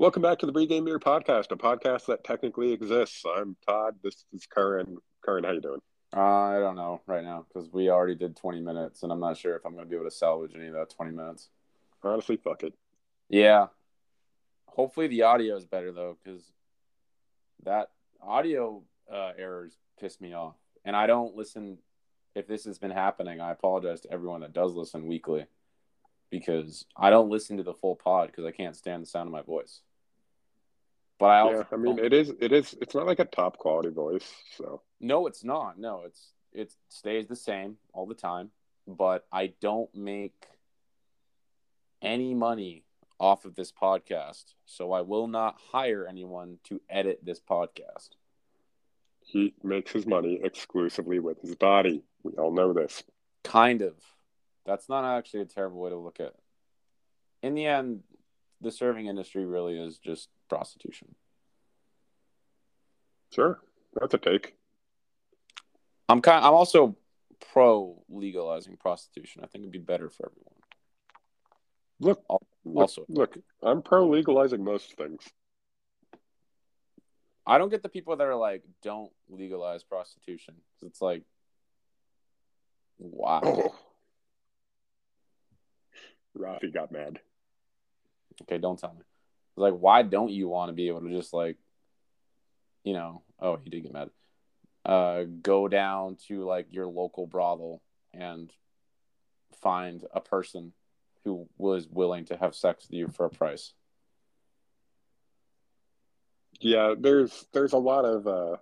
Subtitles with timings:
[0.00, 3.22] Welcome back to the Pregame Beer Podcast, a podcast that technically exists.
[3.36, 3.96] I'm Todd.
[4.02, 4.96] This is Curran.
[5.22, 5.82] Curran, how you doing?
[6.16, 9.36] Uh, I don't know right now because we already did 20 minutes, and I'm not
[9.36, 11.50] sure if I'm going to be able to salvage any of that 20 minutes.
[12.02, 12.72] Honestly, fuck it.
[13.28, 13.66] Yeah.
[14.68, 16.50] Hopefully the audio is better though, because
[17.64, 17.90] that
[18.22, 18.82] audio
[19.12, 21.76] uh, errors piss me off, and I don't listen.
[22.34, 25.44] If this has been happening, I apologize to everyone that does listen weekly,
[26.30, 29.32] because I don't listen to the full pod because I can't stand the sound of
[29.32, 29.82] my voice.
[31.20, 32.32] But I also Yeah, I mean, it is.
[32.40, 32.74] It is.
[32.80, 34.28] It's not like a top quality voice.
[34.56, 35.78] So No, it's not.
[35.78, 38.50] No, it's it stays the same all the time,
[38.88, 40.46] but I don't make
[42.02, 42.84] any money
[43.20, 48.10] off of this podcast, so I will not hire anyone to edit this podcast.
[49.22, 52.02] he makes his money exclusively with his body.
[52.24, 53.04] We all know this.
[53.44, 53.94] Kind of.
[54.66, 56.40] That's not actually a terrible way to look at it.
[57.42, 58.02] In the end,
[58.60, 61.14] the serving industry really is just prostitution.
[63.32, 63.58] Sure,
[63.94, 64.54] that's a take.
[66.08, 66.96] I'm kind I'm also
[67.52, 69.42] pro legalizing prostitution.
[69.44, 70.54] I think it'd be better for everyone.
[72.00, 73.36] Look, Al- look, also- look.
[73.62, 75.22] I'm pro legalizing most things.
[77.46, 81.22] I don't get the people that are like, don't legalize prostitution." It's like,
[82.98, 83.72] wow.
[86.38, 87.20] Rafi got mad.
[88.42, 89.00] Okay, don't tell me.
[89.00, 91.56] It's like, why don't you want to be able to just like,
[92.84, 94.10] you know, oh, he did get mad.
[94.84, 97.82] Uh, go down to like your local brothel
[98.14, 98.50] and
[99.60, 100.72] find a person
[101.24, 103.72] who was willing to have sex with you for a price.
[106.60, 108.56] Yeah, there's there's a lot of uh,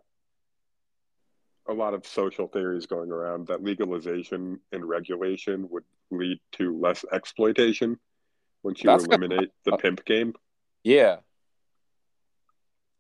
[1.69, 7.05] a lot of social theories going around that legalization and regulation would lead to less
[7.13, 7.99] exploitation
[8.63, 10.35] once you That's eliminate the pimp game.
[10.83, 11.19] Yeah,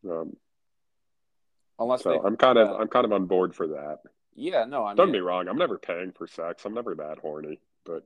[0.08, 0.36] Um,
[1.78, 3.98] unless so I'm kind of uh, I'm kind of on board for that.
[4.34, 6.64] yeah, no, I Don't mean, me wrong, I'm never paying for sex.
[6.64, 8.04] I'm never that horny, but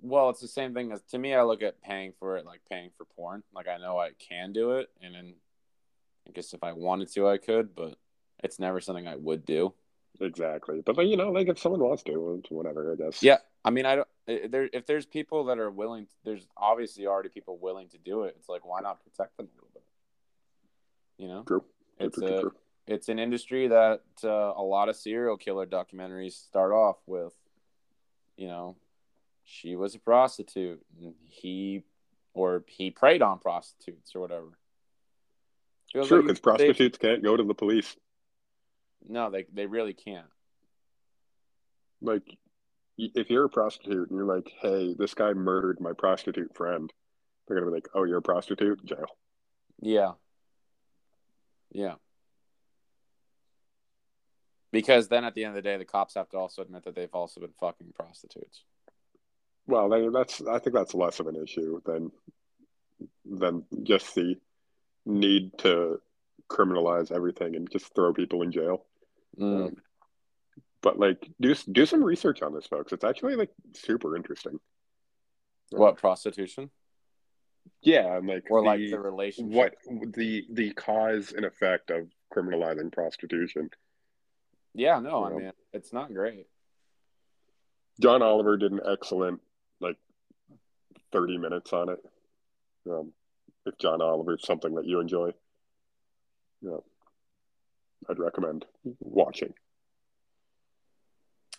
[0.00, 1.34] Well, it's the same thing as to me.
[1.34, 3.42] I look at paying for it like paying for porn.
[3.52, 5.34] Like I know I can do it, and then
[6.28, 7.96] I guess if I wanted to, I could, but
[8.42, 9.74] it's never something I would do.
[10.20, 10.82] exactly.
[10.84, 13.22] But like, you know, like if someone wants to, whatever, I guess.
[13.22, 14.08] Yeah, I mean, I don't.
[14.28, 18.36] There, if there's people that are willing, there's obviously already people willing to do it.
[18.38, 19.82] It's like why not protect them a little bit?
[21.16, 21.64] You know, True.
[21.98, 22.52] It's true, a true.
[22.86, 27.32] it's an industry that uh, a lot of serial killer documentaries start off with,
[28.36, 28.76] you know,
[29.44, 31.82] she was a prostitute and he
[32.34, 34.58] or he preyed on prostitutes or whatever.
[35.90, 37.96] True, like because they- prostitutes can't go to the police.
[39.08, 40.26] no, they they really can't.
[42.02, 42.36] Like,
[42.98, 46.92] if you're a prostitute and you're like, "Hey, this guy murdered my prostitute friend,"
[47.46, 48.84] they're gonna be like, "Oh, you're a prostitute?
[48.84, 49.16] Jail."
[49.80, 50.12] Yeah.
[51.70, 51.94] Yeah.
[54.70, 56.94] Because then at the end of the day, the cops have to also admit that
[56.94, 58.64] they've also been fucking prostitutes.
[59.66, 62.10] Well, that's I think that's less of an issue than
[63.24, 64.36] than just the
[65.06, 66.00] need to
[66.48, 68.84] criminalize everything and just throw people in jail.
[69.38, 69.68] Mm.
[69.68, 69.76] Um,
[70.82, 72.92] but like, do do some research on this, folks.
[72.92, 74.58] It's actually like super interesting.
[75.70, 76.70] What prostitution
[77.82, 79.54] Yeah, and like or like the- the relationship?
[79.54, 79.74] what
[80.14, 83.70] the the cause and effect of criminalizing prostitution.
[84.74, 85.38] Yeah, no, I know?
[85.38, 86.46] mean it's not great.
[88.00, 89.40] John Oliver did an excellent
[89.80, 89.96] like
[91.12, 91.98] thirty minutes on it.
[92.88, 93.12] Um,
[93.66, 95.32] if John Oliver is something that you enjoy,
[96.62, 96.78] yeah
[98.08, 98.64] I'd recommend
[99.00, 99.52] watching.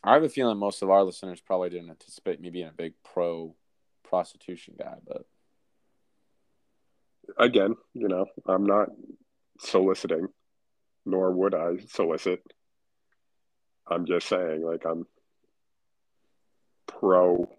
[0.04, 2.94] I have a feeling most of our listeners probably didn't anticipate me being a big
[3.04, 3.56] pro
[4.04, 5.26] prostitution guy, but
[7.38, 8.90] Again, you know, I'm not
[9.60, 10.28] soliciting,
[11.06, 12.42] nor would I solicit.
[13.88, 15.06] I'm just saying, like, I'm
[16.88, 17.50] pro.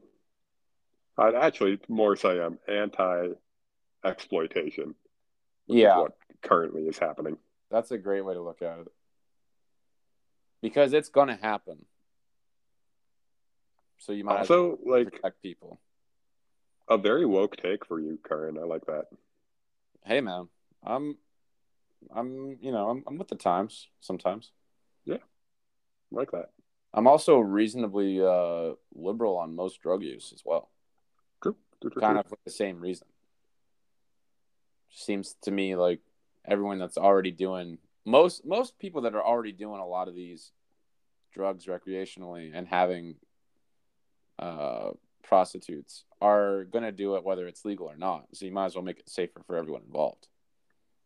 [1.19, 3.29] I'd actually more say I'm anti
[4.05, 4.95] exploitation.
[5.67, 7.37] yeah, what currently is happening.
[7.71, 8.89] that's a great way to look at it.
[10.63, 11.85] Because it's gonna happen.
[14.01, 15.79] So you might as well Also, like protect people.
[16.89, 18.59] a very woke take for you, Curran.
[18.59, 19.05] I like that.
[20.05, 20.49] Hey man,
[20.83, 21.17] I'm
[22.15, 24.53] I'm you know, I'm I'm with the times sometimes.
[25.09, 25.19] I
[26.11, 26.51] like that.
[26.93, 30.71] I'm also reasonably uh liberal on most drug use as well.
[31.43, 31.57] True.
[31.81, 32.21] True, true, kind true.
[32.21, 33.07] of for the same reason.
[34.89, 36.01] Seems to me like
[36.45, 40.51] everyone that's already doing most most people that are already doing a lot of these
[41.33, 43.15] drugs recreationally and having
[44.41, 44.91] uh
[45.23, 48.25] prostitutes are going to do it whether it's legal or not.
[48.33, 50.27] So you might as well make it safer for everyone involved.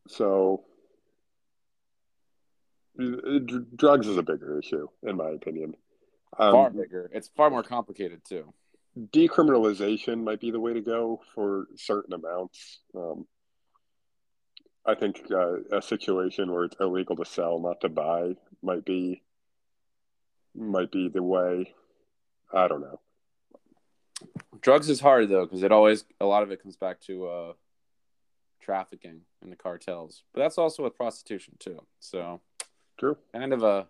[0.08, 0.64] So
[3.76, 5.74] drugs is a bigger issue, in my opinion.
[6.38, 7.10] Um, far bigger.
[7.12, 8.52] It's far more complicated too.
[8.98, 12.80] Decriminalization might be the way to go for certain amounts.
[12.96, 13.26] Um,
[14.86, 19.22] I think uh, a situation where it's illegal to sell, not to buy, might be
[20.54, 21.74] might be the way.
[22.52, 23.00] I don't know.
[24.64, 27.52] Drugs is hard though because it always a lot of it comes back to uh,
[28.62, 31.84] trafficking and the cartels, but that's also with prostitution too.
[32.00, 32.40] So
[32.98, 33.18] true.
[33.34, 33.86] Kind of a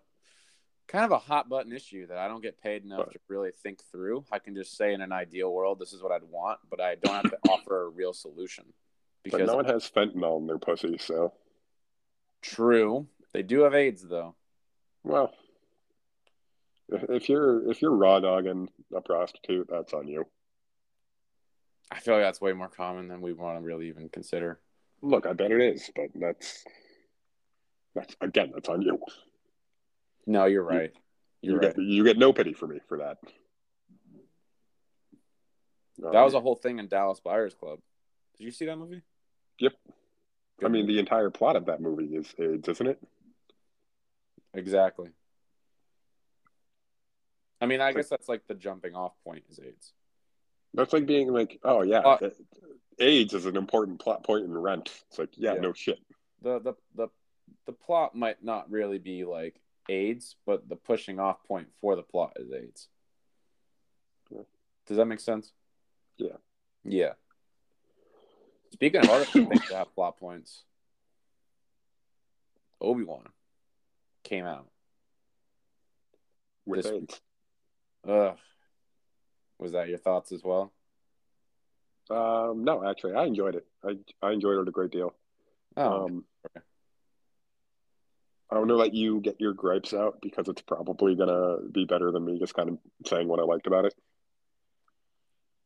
[0.87, 3.51] kind of a hot button issue that I don't get paid enough but, to really
[3.63, 4.25] think through.
[4.33, 6.95] I can just say in an ideal world, this is what I'd want, but I
[6.95, 8.65] don't have to offer a real solution.
[9.23, 11.33] Because but no one has fentanyl in their pussy, so.
[12.41, 13.07] True.
[13.33, 14.35] They do have AIDS, though.
[15.03, 15.33] Well,
[16.89, 20.25] if you're if you're raw dogging a prostitute, that's on you.
[21.91, 24.59] I feel like that's way more common than we want to really even consider.
[25.01, 26.63] Look, I bet it is, but that's
[27.93, 28.99] that's again, that's on you.
[30.25, 30.91] No, you're right.
[31.41, 31.75] You're you right.
[31.75, 33.17] Get, you get no pity for me for that.
[35.97, 37.79] That was um, a whole thing in Dallas Buyers Club.
[38.37, 39.01] Did you see that movie?
[39.59, 39.73] Yep.
[40.59, 42.99] Good I mean, the entire plot of that movie is AIDS, isn't it?
[44.53, 45.09] Exactly.
[47.61, 49.93] I mean, I guess that's like the jumping off point is AIDS.
[50.75, 52.29] That's like being like, oh yeah, uh,
[52.99, 54.91] AIDS is an important plot point in Rent.
[55.09, 55.99] It's like, yeah, yeah, no shit.
[56.41, 57.07] The the the
[57.65, 62.03] the plot might not really be like AIDS, but the pushing off point for the
[62.03, 62.87] plot is AIDS.
[64.29, 64.41] Yeah.
[64.87, 65.51] Does that make sense?
[66.17, 66.37] Yeah.
[66.83, 67.13] Yeah.
[68.73, 70.63] Speaking of other things that have plot points,
[72.81, 73.27] Obi Wan
[74.23, 74.67] came out
[76.65, 77.21] with AIDS.
[78.07, 78.37] Ugh.
[79.59, 80.71] Was that your thoughts as well?
[82.09, 83.65] Um, no, actually, I enjoyed it.
[83.83, 85.13] I I enjoyed it a great deal.
[85.77, 86.63] Oh, um, okay.
[88.51, 92.11] I want to let you get your gripes out because it's probably gonna be better
[92.11, 93.93] than me just kind of saying what I liked about it.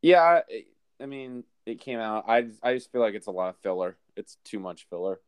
[0.01, 0.43] Yeah, I,
[1.01, 2.25] I mean, it came out.
[2.27, 3.97] I I just feel like it's a lot of filler.
[4.15, 5.19] It's too much filler.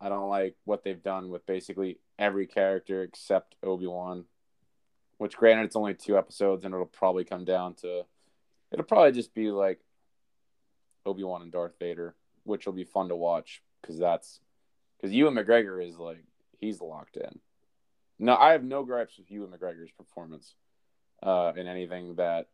[0.00, 4.24] I don't like what they've done with basically every character except Obi Wan
[5.20, 8.04] which granted it's only two episodes and it'll probably come down to
[8.72, 9.78] it'll probably just be like
[11.04, 12.14] Obi-Wan and Darth Vader,
[12.44, 14.40] which will be fun to watch because that's
[14.96, 16.24] because Ewan McGregor is like
[16.58, 17.38] he's locked in.
[18.18, 20.54] No, I have no gripes with Ewan McGregor's performance
[21.22, 22.48] uh, in anything that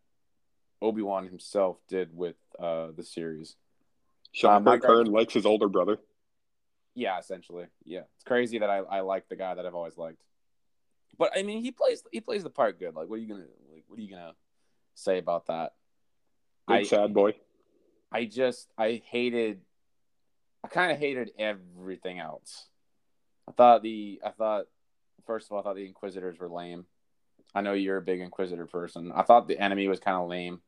[0.83, 3.55] Obi Wan himself did with uh, the series.
[4.33, 6.01] Sean uh, Kern likes his older brother.
[6.97, 7.67] Yeah, essentially.
[7.85, 10.19] Yeah, it's crazy that I, I like the guy that I've always liked.
[11.19, 12.95] But I mean, he plays he plays the part good.
[12.95, 13.85] Like, what are you gonna like?
[13.89, 14.35] What are you gonna
[14.95, 15.75] say about that?
[16.69, 17.35] Big I, sad boy.
[18.13, 19.61] I just I hated.
[20.65, 22.67] I kind of hated everything else.
[23.49, 24.67] I thought the I thought
[25.27, 26.87] first of all I thought the Inquisitors were lame.
[27.55, 29.13] I know you're a big Inquisitor person.
[29.15, 30.61] I thought the enemy was kind of lame.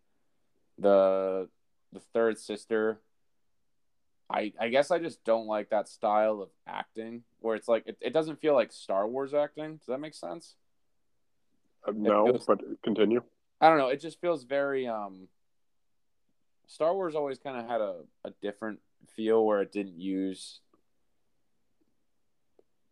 [0.79, 1.49] The
[1.93, 3.01] the third sister
[4.31, 7.97] I I guess I just don't like that style of acting where it's like it,
[8.01, 9.77] it doesn't feel like Star Wars acting.
[9.77, 10.55] Does that make sense?
[11.87, 13.23] Uh, no, feels, but continue.
[13.61, 13.89] I don't know.
[13.89, 15.29] It just feels very um
[16.67, 18.81] Star Wars always kind of had a, a different
[19.17, 20.61] feel where it didn't use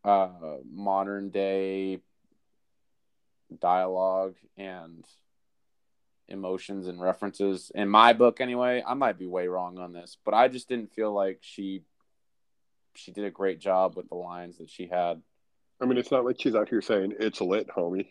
[0.05, 0.29] uh
[0.73, 1.99] modern day
[3.61, 5.05] dialogue and
[6.29, 7.71] emotions and references.
[7.75, 10.93] In my book anyway i might be way wrong on this but i just didn't
[10.93, 11.83] feel like she
[12.95, 15.21] she did a great job with the lines that she had.
[15.81, 18.09] I mean it's not like she's out here saying it's lit homie.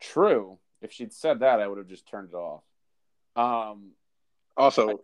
[0.00, 0.58] True.
[0.82, 2.62] If she'd said that i would have just turned it off.
[3.36, 3.92] Um
[4.56, 4.94] also I,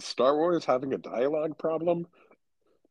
[0.00, 2.06] star wars having a dialogue problem?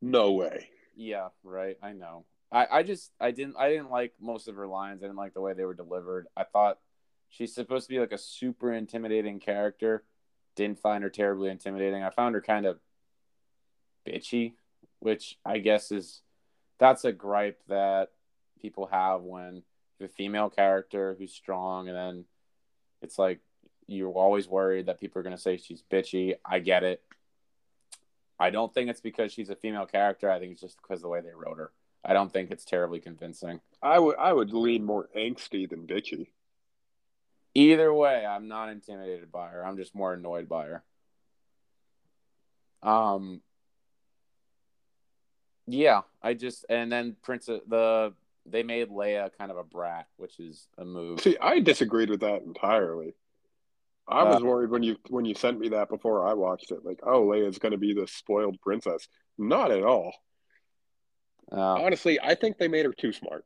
[0.00, 0.68] No way.
[0.96, 1.76] Yeah right.
[1.82, 2.24] I know.
[2.52, 5.02] I, I just I didn't I didn't like most of her lines.
[5.02, 6.26] I didn't like the way they were delivered.
[6.36, 6.78] I thought
[7.30, 10.02] She's supposed to be like a super intimidating character.
[10.56, 12.02] Didn't find her terribly intimidating.
[12.02, 12.80] I found her kind of
[14.06, 14.54] bitchy,
[14.98, 16.22] which I guess is
[16.78, 18.10] that's a gripe that
[18.60, 19.62] people have when
[19.98, 22.24] the female character who's strong and then
[23.02, 23.40] it's like
[23.86, 26.34] you're always worried that people are going to say she's bitchy.
[26.44, 27.02] I get it.
[28.38, 30.30] I don't think it's because she's a female character.
[30.30, 31.72] I think it's just because the way they wrote her.
[32.04, 33.60] I don't think it's terribly convincing.
[33.82, 36.28] I would I would lean more angsty than bitchy.
[37.54, 39.64] Either way, I'm not intimidated by her.
[39.64, 40.82] I'm just more annoyed by her.
[42.82, 43.42] Um
[45.66, 48.14] yeah, I just and then Princess the
[48.46, 51.20] they made Leia kind of a brat, which is a move.
[51.20, 53.14] See, I disagreed with that entirely.
[54.08, 56.84] I was uh, worried when you when you sent me that before I watched it.
[56.84, 59.06] Like, oh, Leia's going to be the spoiled princess.
[59.38, 60.12] Not at all.
[61.52, 63.44] Uh, Honestly, I think they made her too smart.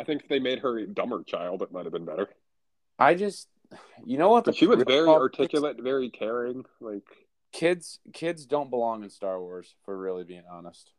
[0.00, 2.28] I think if they made her a dumber child, it might have been better.
[2.98, 3.48] I just,
[4.04, 4.44] you know what?
[4.44, 6.64] But she was very articulate, very caring.
[6.80, 7.04] Like
[7.52, 9.74] kids, kids don't belong in Star Wars.
[9.84, 10.90] For really being honest.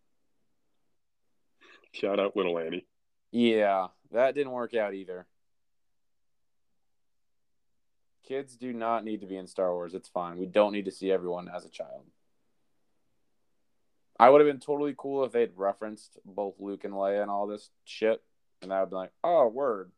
[1.91, 2.85] Shout out little Annie.
[3.31, 5.27] Yeah, that didn't work out either.
[8.27, 9.95] Kids do not need to be in Star Wars.
[9.95, 10.37] It's fine.
[10.37, 12.05] We don't need to see everyone as a child.
[14.19, 17.47] I would have been totally cool if they'd referenced both Luke and Leia and all
[17.47, 18.21] this shit,
[18.61, 19.91] and I would be like, "Oh, word."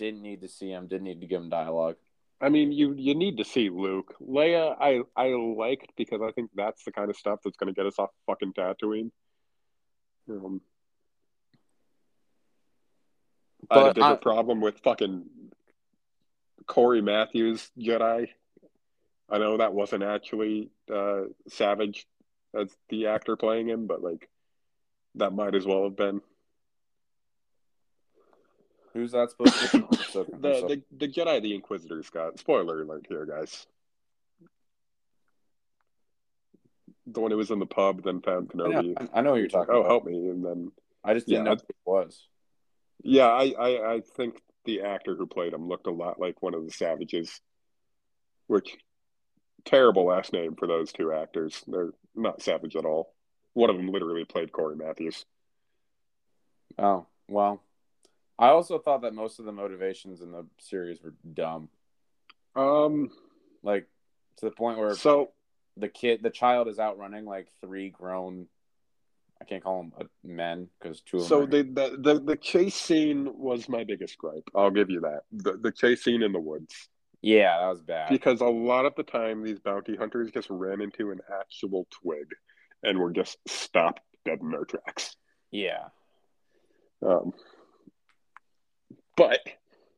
[0.00, 0.86] Didn't need to see him.
[0.86, 1.96] Didn't need to give him dialogue.
[2.40, 4.14] I mean, you you need to see Luke.
[4.18, 7.78] Leia, I I liked because I think that's the kind of stuff that's going to
[7.78, 9.10] get us off fucking Tatooine.
[10.30, 10.62] Um,
[13.70, 15.26] I had a bigger I, problem with fucking
[16.66, 18.28] Cory Matthews Jedi.
[19.28, 22.06] I know that wasn't actually uh, Savage
[22.58, 24.30] as the actor playing him, but like
[25.16, 26.22] that might as well have been.
[28.92, 29.86] Who's that supposed to be?
[30.12, 32.38] the, the the Jedi the Inquisitor Scott.
[32.38, 33.66] Spoiler alert here, guys.
[37.06, 38.94] The one who was in the pub, then found Kenobi.
[38.96, 39.74] I know, I know you're talking.
[39.74, 39.90] Oh, about.
[39.90, 40.28] help me!
[40.28, 40.72] And then
[41.04, 42.26] I just didn't yeah, know who it was.
[43.02, 46.54] Yeah, I, I I think the actor who played him looked a lot like one
[46.54, 47.40] of the Savages,
[48.46, 48.76] which
[49.64, 51.62] terrible last name for those two actors.
[51.66, 53.14] They're not Savage at all.
[53.54, 55.24] One of them literally played Cory Matthews.
[56.78, 57.62] Oh well,
[58.40, 61.68] I also thought that most of the motivations in the series were dumb.
[62.56, 63.10] Um,
[63.62, 63.86] like
[64.38, 65.30] to the point where so
[65.76, 68.46] the kid, the child, is outrunning like three grown.
[69.42, 71.20] I can't call them men because two.
[71.20, 74.48] so the, the the the chase scene was my biggest gripe.
[74.54, 75.22] I'll give you that.
[75.32, 76.88] The the chase scene in the woods.
[77.22, 78.08] Yeah, that was bad.
[78.08, 82.26] Because a lot of the time, these bounty hunters just ran into an actual twig,
[82.82, 85.16] and were just stopped dead in their tracks.
[85.50, 85.88] Yeah.
[87.02, 87.32] Um,
[89.20, 89.40] but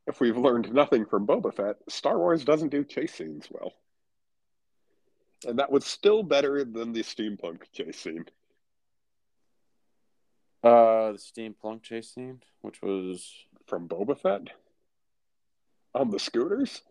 [0.09, 3.73] if we've learned nothing from Boba Fett, Star Wars doesn't do chase scenes well.
[5.47, 8.25] And that was still better than the steampunk chase scene.
[10.64, 13.33] Uh, the steampunk chase scene, which was
[13.69, 14.49] from Boba Fett
[15.95, 16.83] on the scooters.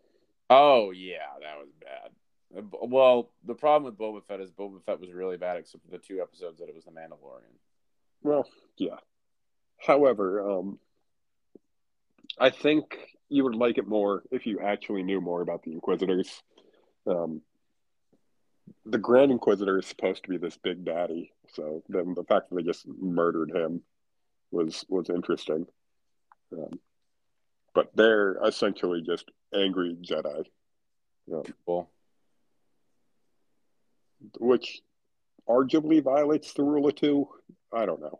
[0.49, 2.65] Oh yeah, that was bad.
[2.81, 5.97] Well, the problem with Boba Fett is Boba Fett was really bad, except for the
[5.97, 7.57] two episodes that it was the Mandalorian.
[8.23, 8.47] Well,
[8.77, 8.99] yeah.
[9.77, 10.79] However, um,
[12.41, 12.97] I think
[13.29, 16.41] you would like it more if you actually knew more about the Inquisitors.
[17.05, 17.41] Um,
[18.83, 22.55] the Grand Inquisitor is supposed to be this big daddy, so then the fact that
[22.55, 23.83] they just murdered him
[24.49, 25.67] was was interesting.
[26.51, 26.79] Um,
[27.75, 30.45] but they're essentially just angry Jedi.
[31.31, 31.91] Um, cool.
[34.39, 34.81] Which
[35.47, 37.27] arguably violates the rule of two.
[37.71, 38.19] I don't know.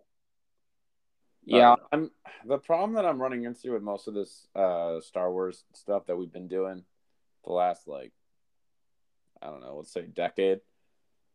[1.44, 2.12] Yeah, I'm
[2.46, 6.16] the problem that I'm running into with most of this uh, Star Wars stuff that
[6.16, 6.84] we've been doing
[7.46, 8.12] the last like
[9.42, 10.60] I don't know, let's say decade,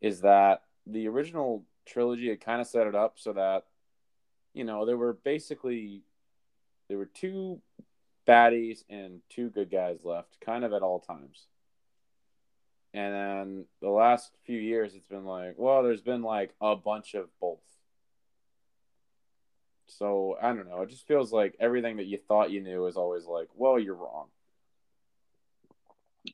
[0.01, 3.65] is that the original trilogy had kind of set it up so that
[4.53, 6.03] you know there were basically
[6.87, 7.61] there were two
[8.27, 11.47] baddies and two good guys left, kind of at all times.
[12.93, 17.13] And then the last few years, it's been like, well, there's been like a bunch
[17.13, 17.59] of both.
[19.87, 20.81] So I don't know.
[20.81, 23.95] It just feels like everything that you thought you knew is always like, well, you're
[23.95, 24.27] wrong.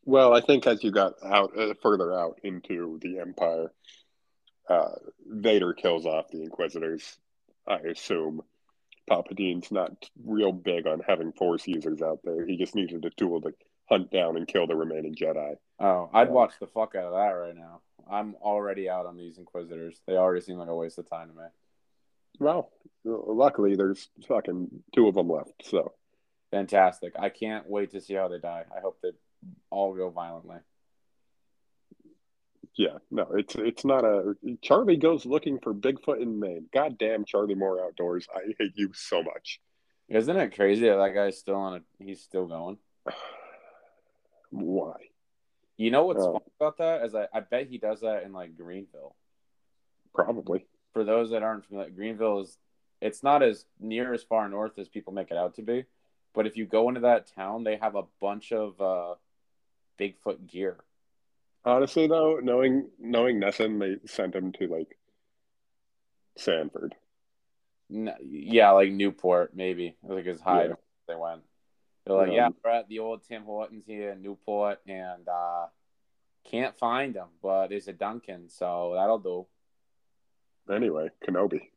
[0.06, 3.72] Well, I think as you got out uh, further out into the Empire,
[4.68, 4.96] uh,
[5.28, 7.18] Vader kills off the Inquisitors.
[7.68, 8.42] I assume
[9.10, 9.92] Palpatine's not
[10.26, 12.46] real big on having Force users out there.
[12.46, 13.54] He just needed a tool to
[13.90, 15.56] hunt down and kill the remaining Jedi.
[15.80, 17.82] Oh, I'd um, watch the fuck out of that right now.
[18.10, 20.02] I'm already out on these Inquisitors.
[20.08, 21.44] They already seem like a waste of time to me.
[22.40, 22.72] Well,
[23.06, 25.54] luckily there's fucking two of them left.
[25.64, 25.94] So
[26.52, 27.14] fantastic!
[27.20, 28.66] I can't wait to see how they die.
[28.76, 29.12] I hope they
[29.70, 30.58] all go violently.
[32.76, 36.68] Yeah, no, it's it's not a Charlie goes looking for Bigfoot in Maine.
[36.74, 38.28] Goddamn Charlie Moore Outdoors.
[38.36, 39.60] I hate you so much.
[40.10, 42.78] Isn't it crazy that that guy's still on a he's still going?
[44.50, 44.96] Why?
[45.78, 48.34] You know what's uh, fun about that is I, I bet he does that in
[48.34, 49.16] like Greenville.
[50.14, 50.66] Probably.
[50.94, 52.58] For those that aren't familiar, Greenville is
[53.02, 55.86] it's not as near as far north as people make it out to be.
[56.34, 59.16] But if you go into that town, they have a bunch of uh,
[60.00, 60.78] Bigfoot gear.
[61.66, 64.98] Honestly, though, knowing knowing NESN, they sent him to like
[66.38, 66.96] Sanford.
[67.90, 69.96] No, yeah, like Newport, maybe.
[70.04, 70.74] like it's high yeah.
[71.08, 71.42] they went.
[72.06, 75.68] They're like, Um, yeah, we're at the old Tim Hortons here in Newport, and uh,
[76.50, 79.46] can't find them, but there's a Dunkin', so that'll do.
[80.72, 81.70] Anyway, Kenobi.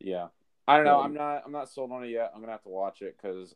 [0.00, 0.28] Yeah,
[0.66, 0.98] I don't know.
[1.00, 1.42] Um, I'm not.
[1.46, 2.32] I'm not sold on it yet.
[2.34, 3.54] I'm gonna have to watch it because,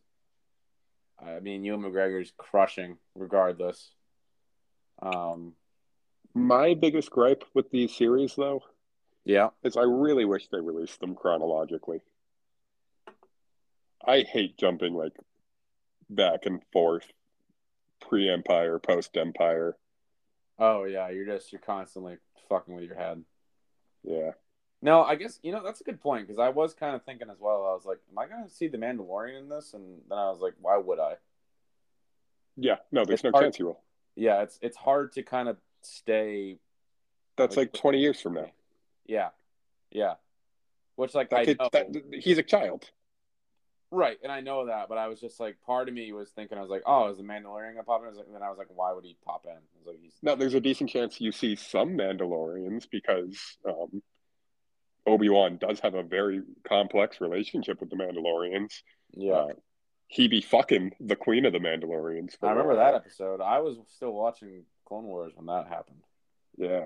[1.18, 3.90] I mean, Ewan McGregor's crushing regardless.
[5.00, 5.54] Um.
[6.36, 8.64] My biggest gripe with these series, though,
[9.24, 9.50] Yeah.
[9.62, 12.00] is I really wish they released them chronologically.
[14.04, 15.12] I hate jumping like
[16.10, 17.06] back and forth,
[18.00, 19.76] pre Empire, post Empire.
[20.58, 21.08] Oh yeah.
[21.10, 22.18] You're just you're constantly
[22.48, 23.24] fucking with your head.
[24.02, 24.32] Yeah.
[24.84, 27.30] No, I guess you know that's a good point because I was kind of thinking
[27.30, 27.64] as well.
[27.64, 30.28] I was like, "Am I going to see the Mandalorian in this?" And then I
[30.30, 31.14] was like, "Why would I?"
[32.58, 32.76] Yeah.
[32.92, 33.80] No, there's It's no hard- chance you will.
[34.14, 36.58] Yeah, it's it's hard to kind of stay.
[37.36, 38.50] That's like 20 years from now.
[39.06, 39.30] Yeah,
[39.90, 40.16] yeah.
[40.96, 41.86] Which like That I kid, know, that,
[42.20, 42.90] he's a child.
[43.90, 46.58] right, and I know that, but I was just like, part of me was thinking,
[46.58, 48.42] I was like, "Oh, is the Mandalorian gonna pop in?" I was like, and then
[48.42, 50.60] I was like, "Why would he pop in?" I was like, "He's Now, there's a
[50.60, 54.02] decent chance you see some Mandalorians because um,
[55.06, 58.82] Obi Wan does have a very complex relationship with the Mandalorians.
[59.12, 59.48] yeah." Uh,
[60.06, 62.36] he be fucking the queen of the Mandalorians.
[62.42, 63.40] I remember that episode.
[63.40, 66.02] I was still watching Clone Wars when that happened.
[66.56, 66.84] Yeah.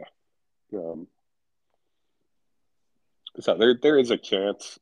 [0.73, 1.09] Um,
[3.41, 4.79] so there, there is a chance.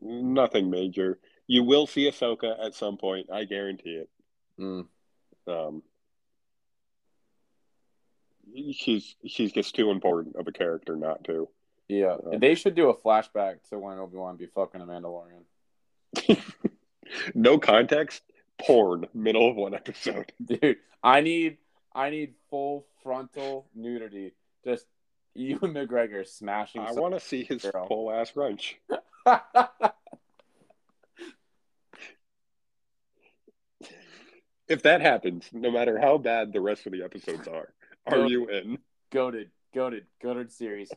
[0.00, 1.18] Nothing major.
[1.46, 3.28] You will see Ahsoka at some point.
[3.32, 4.10] I guarantee it.
[4.58, 4.86] Mm.
[5.46, 5.82] Um,
[8.72, 11.48] she's she's just too important of a character not to.
[11.90, 15.42] Yeah, Uh, they should do a flashback to when Obi Wan be fucking a Mandalorian.
[17.34, 18.22] no context.
[18.60, 19.06] Porn.
[19.14, 20.32] Middle of one episode.
[20.44, 21.56] Dude, I need
[21.92, 24.34] I need full frontal nudity.
[24.64, 24.86] Just
[25.34, 26.82] Ewan McGregor smashing.
[26.82, 27.86] I want to see his Girl.
[27.88, 28.78] full ass wrench.
[34.68, 37.72] If that happens, no matter how bad the rest of the episodes are,
[38.06, 38.26] are No.
[38.28, 38.78] you in?
[39.10, 40.92] goaded, goaded, goaded series.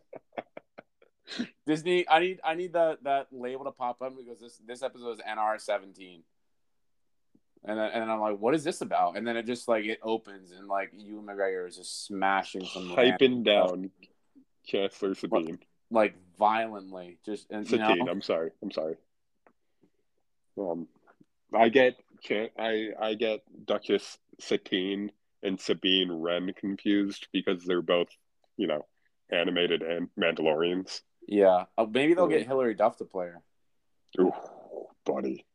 [1.65, 5.12] Disney, I need I need that that label to pop up because this this episode
[5.13, 6.23] is NR seventeen.
[7.65, 9.15] And then, and I'm like, what is this about?
[9.15, 12.89] And then it just like it opens and like Ewan McGregor is just smashing some
[12.89, 13.89] Hyping down
[14.65, 15.59] Chancellor Sabine.
[15.89, 18.51] like violently, just and you know, I'm sorry.
[18.62, 18.95] I'm sorry.
[20.57, 20.88] Um,
[21.53, 21.95] I get
[22.59, 28.07] I I get Duchess Satine and Sabine Wren confused because they're both,
[28.57, 28.86] you know,
[29.31, 31.01] animated and Mandalorians.
[31.27, 31.65] Yeah.
[31.77, 33.41] Uh, maybe they'll get Hilary Duff to play her.
[34.19, 34.31] Ooh,
[35.05, 35.45] buddy,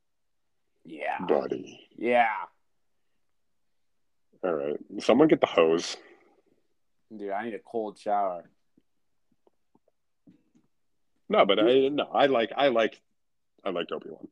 [0.85, 1.87] Yeah, buddy.
[1.97, 2.29] yeah,
[4.43, 5.97] All right, someone get the hose.
[7.17, 7.31] dude.
[7.31, 8.51] I need a cold shower.
[11.29, 13.01] No, but I no, I like I like
[13.65, 14.29] I like Obi Wan.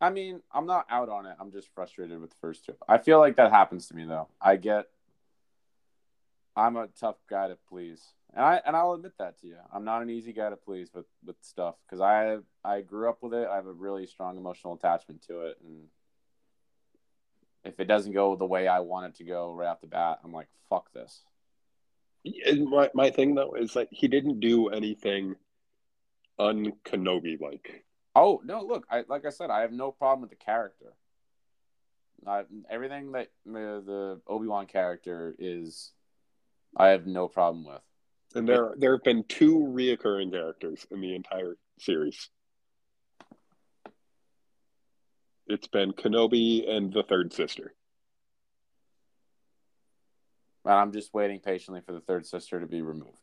[0.00, 1.36] I mean, I'm not out on it.
[1.38, 2.74] I'm just frustrated with the first two.
[2.88, 4.28] I feel like that happens to me though.
[4.40, 4.86] I get
[6.56, 8.02] I'm a tough guy to please.
[8.34, 9.56] And I and I'll admit that to you.
[9.72, 13.22] I'm not an easy guy to please with with stuff cuz I I grew up
[13.22, 13.48] with it.
[13.48, 15.88] I have a really strong emotional attachment to it and
[17.64, 20.20] if it doesn't go the way I want it to go right off the bat,
[20.24, 21.24] I'm like fuck this.
[22.46, 25.36] And my my thing though is that he didn't do anything
[26.40, 27.84] un Kenobi like.
[28.16, 30.94] Oh, no, look, I like I said I have no problem with the character.
[32.26, 35.92] I, everything that uh, the Obi-Wan character is
[36.76, 37.80] I have no problem with.
[38.34, 42.30] And there there have been two reoccurring characters in the entire series.
[45.46, 47.74] It's been Kenobi and the third sister.
[50.64, 53.18] And I'm just waiting patiently for the third sister to be removed.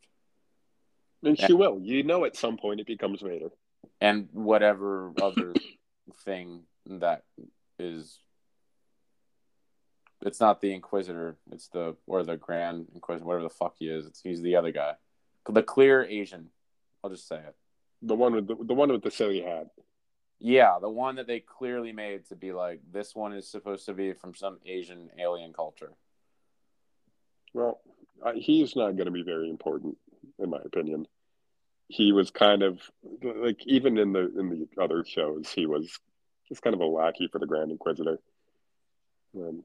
[1.22, 1.78] And she will.
[1.80, 3.50] You know at some point it becomes Vader.
[4.00, 5.54] And whatever other
[6.24, 7.22] thing that
[7.78, 8.20] is
[10.22, 14.06] it's not the Inquisitor, it's the or the Grand Inquisitor, whatever the fuck he is.
[14.06, 14.94] It's he's the other guy.
[15.48, 16.50] The clear Asian.
[17.02, 17.54] I'll just say it.
[18.02, 19.68] The one with the, the one with the silly hat.
[20.40, 23.94] Yeah, the one that they clearly made to be like this one is supposed to
[23.94, 25.92] be from some Asian alien culture.
[27.54, 27.80] Well,
[28.34, 29.96] he's not going to be very important,
[30.38, 31.06] in my opinion.
[31.88, 32.80] He was kind of
[33.22, 35.98] like even in the in the other shows, he was
[36.48, 38.18] just kind of a lackey for the Grand Inquisitor.
[39.34, 39.64] Um,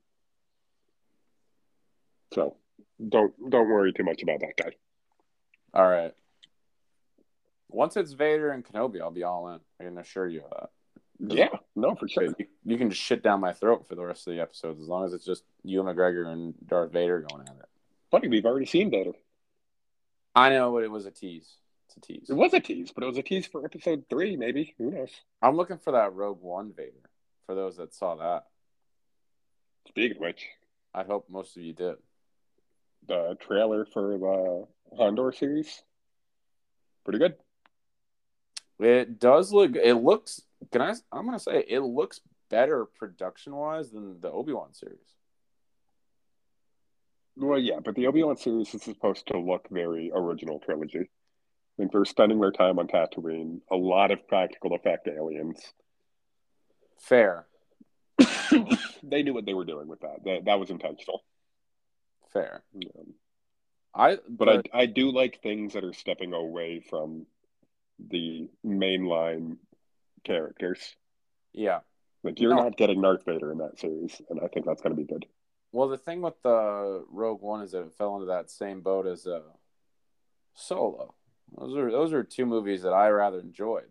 [2.33, 2.57] so
[3.09, 4.71] don't don't worry too much about that guy.
[5.73, 6.13] All right.
[7.69, 9.59] Once it's Vader and Kenobi, I'll be all in.
[9.79, 10.69] I can assure you of that.
[11.35, 12.25] Yeah, no, for sure.
[12.25, 14.87] You, you can just shit down my throat for the rest of the episodes as
[14.87, 17.69] long as it's just Ewan McGregor and Darth Vader going at it.
[18.11, 19.13] Funny, we've already seen Vader.
[20.35, 21.55] I know, but it was a tease.
[21.87, 22.29] It's a tease.
[22.29, 24.75] It was a tease, but it was a tease for episode three, maybe.
[24.77, 25.11] Who knows?
[25.41, 27.09] I'm looking for that Rogue One Vader
[27.45, 28.45] For those that saw that,
[29.87, 30.47] Speaking of which,
[30.93, 31.95] I hope most of you did.
[33.07, 35.83] The trailer for the Andor series,
[37.03, 37.35] pretty good.
[38.79, 39.75] It does look.
[39.75, 40.41] It looks.
[40.71, 40.93] Can I?
[41.11, 44.99] I'm gonna say it looks better production wise than the Obi Wan series.
[47.35, 50.99] Well, yeah, but the Obi Wan series is supposed to look very original trilogy.
[50.99, 55.59] I think they're spending their time on Tatooine, a lot of practical effect aliens.
[56.99, 57.47] Fair,
[59.03, 60.23] they knew what they were doing with that.
[60.23, 61.23] That, that was intentional.
[62.33, 62.63] Fair.
[62.75, 63.13] Um,
[63.95, 67.25] I but I, I do like things that are stepping away from
[68.09, 69.57] the mainline
[70.23, 70.95] characters.
[71.53, 71.79] yeah.
[72.23, 72.63] Like you're No.
[72.63, 75.25] not getting Darth Vader in that series, and I think that's going to be good.
[75.73, 79.05] Well, the thing with the Rogue One is that it fell into that same boat
[79.05, 79.41] as uh,
[80.53, 81.13] Solo.
[81.57, 83.89] Those are those are two movies that I rather enjoyed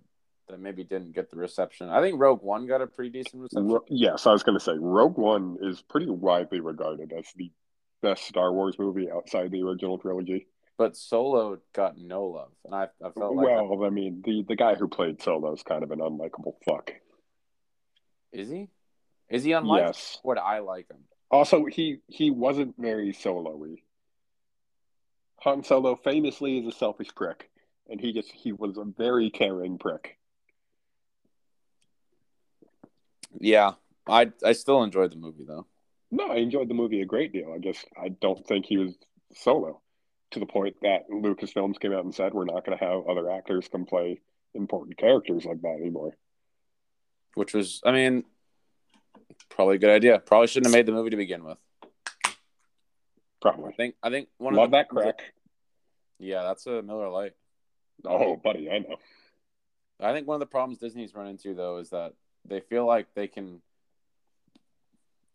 [0.48, 1.88] that maybe didn't get the reception.
[1.90, 3.68] I think Rogue One got a pretty decent reception.
[3.68, 7.50] Ro- yes, I was going to say Rogue One is pretty widely regarded as the
[8.02, 10.46] best Star Wars movie outside the original trilogy.
[10.76, 14.56] But Solo got no love, and I, I felt like well, I mean, the the
[14.56, 16.92] guy who played Solo is kind of an unlikable fuck.
[18.32, 18.68] is he?
[19.28, 19.78] Is he unlikable?
[19.78, 20.18] Yes.
[20.24, 21.04] Would I like him?
[21.30, 23.76] Also, he he wasn't very solo-y.
[25.40, 27.50] Han Solo famously is a selfish prick,
[27.88, 30.18] and he just he was a very caring prick.
[33.38, 33.72] Yeah,
[34.06, 35.66] I I still enjoyed the movie though.
[36.12, 37.52] No, I enjoyed the movie a great deal.
[37.54, 38.94] I just I don't think he was
[39.34, 39.80] solo
[40.32, 43.30] to the point that Lucasfilms came out and said we're not going to have other
[43.30, 44.20] actors come play
[44.54, 46.12] important characters like that anymore.
[47.34, 48.24] Which was, I mean,
[49.48, 50.18] probably a good idea.
[50.18, 51.56] Probably shouldn't have made the movie to begin with.
[53.40, 53.72] Probably.
[53.72, 55.34] I think I think one Love of the that crack.
[56.18, 57.32] Yeah, that's a Miller Lite.
[58.04, 58.96] Oh, buddy, I know.
[59.98, 62.12] I think one of the problems Disney's run into though is that
[62.44, 63.62] they feel like they can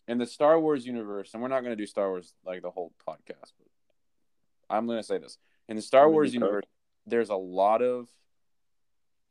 [0.08, 2.72] in the Star Wars universe, and we're not going to do Star Wars like the
[2.72, 3.67] whole podcast, but
[4.70, 5.38] I'm going to say this.
[5.67, 6.65] In the Star Wars universe,
[7.06, 8.08] there's a lot of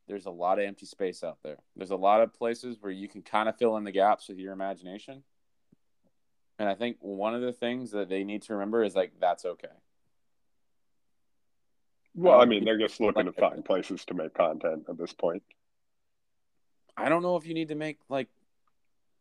[0.08, 1.56] there's a lot of empty space out there.
[1.74, 4.38] There's a lot of places where you can kind of fill in the gaps with
[4.38, 5.24] your imagination.
[6.58, 9.44] And I think one of the things that they need to remember is like that's
[9.44, 9.68] okay.
[12.14, 15.12] Well, I Um, mean, they're just looking to find places to make content at this
[15.12, 15.42] point.
[16.96, 18.28] I don't know if you need to make like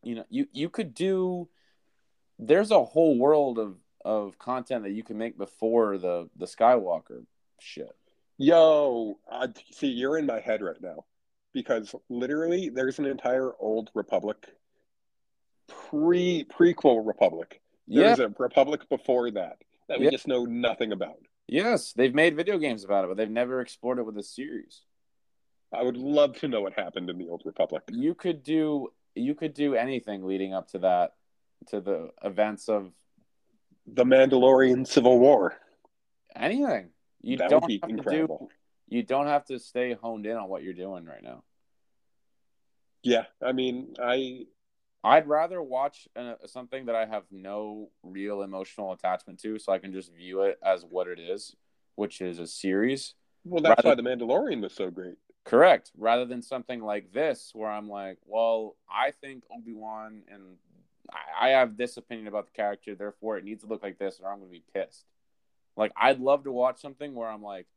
[0.05, 1.49] you know you you could do
[2.39, 7.25] there's a whole world of of content that you can make before the the Skywalker
[7.59, 7.95] shit.
[8.37, 11.05] Yo, uh, see, you're in my head right now
[11.53, 14.45] because literally there's an entire old Republic,
[15.67, 17.61] pre prequel Republic.
[17.87, 18.03] Yeah.
[18.15, 20.11] There's a Republic before that that we Yeah.
[20.11, 21.17] just know nothing about.
[21.47, 24.81] Yes, they've made video games about it, but they've never explored it with a series.
[25.71, 27.83] I would love to know what happened in the old Republic.
[27.89, 31.13] You could do you could do anything leading up to that
[31.67, 32.91] to the events of
[33.87, 35.55] The Mandalorian Civil War.
[36.35, 36.89] anything.
[37.21, 38.47] You that don't have to do
[38.87, 41.43] you don't have to stay honed in on what you're doing right now.
[43.01, 44.45] Yeah, I mean, I
[45.03, 49.79] I'd rather watch uh, something that I have no real emotional attachment to, so I
[49.79, 51.55] can just view it as what it is,
[51.95, 53.13] which is a series.
[53.43, 55.15] well, that's Rather- why the Mandalorian was so great.
[55.45, 55.91] Correct.
[55.97, 60.57] Rather than something like this, where I'm like, well, I think Obi Wan and
[61.39, 64.31] I, have this opinion about the character, therefore it needs to look like this, or
[64.31, 65.05] I'm going to be pissed.
[65.77, 67.67] Like, I'd love to watch something where I'm like,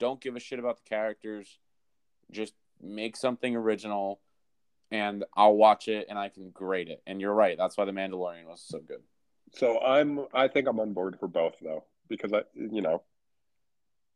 [0.00, 1.58] don't give a shit about the characters,
[2.32, 4.20] just make something original,
[4.90, 7.02] and I'll watch it and I can grade it.
[7.06, 7.56] And you're right.
[7.56, 9.02] That's why The Mandalorian was so good.
[9.54, 13.02] So I'm, I think I'm on board for both though, because I, you know,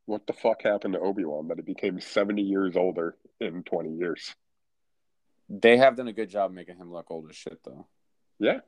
[0.07, 3.91] what the fuck happened to Obi Wan that he became 70 years older in 20
[3.95, 4.35] years?
[5.49, 7.87] They have done a good job making him look old as shit, though.
[8.39, 8.59] Yeah,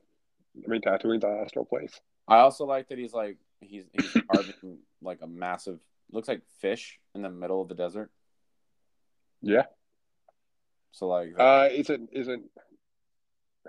[0.63, 1.99] I mean, Tatooine's an astral place.
[2.27, 5.79] I also like that he's like he's he's carving like a massive
[6.11, 8.11] looks like fish in the middle of the desert.
[9.41, 9.65] Yeah.
[10.91, 12.39] So like Uh, is it, is it?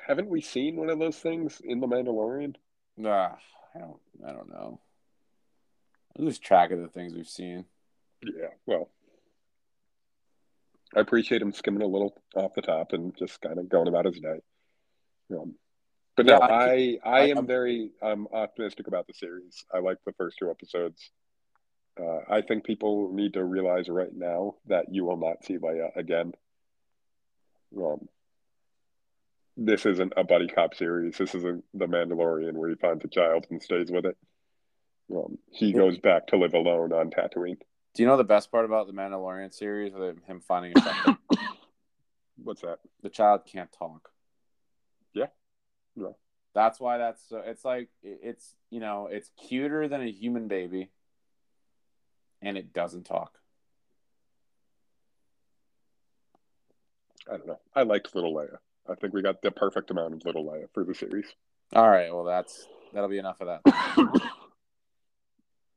[0.07, 2.55] Haven't we seen one of those things in the Mandalorian?
[3.05, 3.37] ah,
[3.75, 4.81] I don't I don't know.
[6.19, 7.65] I lose track of the things we've seen.
[8.23, 8.49] Yeah.
[8.67, 8.91] Well,
[10.95, 14.07] I appreciate him skimming a little off the top and just kind of going about
[14.07, 14.41] his day.
[15.33, 15.55] Um,
[16.17, 19.65] but no, Yeah, I I I I- am I'm- very um optimistic about the series.
[19.73, 21.11] I like the first two episodes.
[21.99, 25.95] Uh, I think people need to realize right now that you will not see Leia
[25.97, 26.33] again.
[27.77, 28.09] Um,
[29.57, 31.19] this isn't a buddy cop series.
[31.19, 34.17] This isn't The Mandalorian where he finds a child and stays with it.
[35.13, 37.59] Um, he goes back to live alone on Tatooine.
[37.95, 41.17] Do you know the best part about the Mandalorian series with him finding a child?
[42.43, 42.79] What's that?
[43.03, 44.11] the child can't talk.
[45.13, 45.27] Yeah.
[45.97, 46.13] Yeah.
[46.55, 47.43] That's why that's so.
[47.45, 50.91] It's like it's you know it's cuter than a human baby,
[52.43, 53.39] and it doesn't talk.
[57.29, 57.61] I don't know.
[57.75, 58.57] I liked Little Leia.
[58.89, 61.27] I think we got the perfect amount of Little Leia for the series.
[61.73, 62.13] All right.
[62.13, 64.31] Well, that's that'll be enough of that.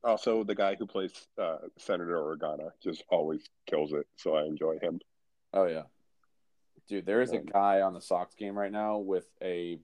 [0.04, 4.78] also, the guy who plays uh, Senator Organa just always kills it, so I enjoy
[4.80, 5.00] him.
[5.52, 5.82] Oh yeah,
[6.88, 7.06] dude.
[7.06, 9.78] There is a Um, guy on the Sox game right now with a,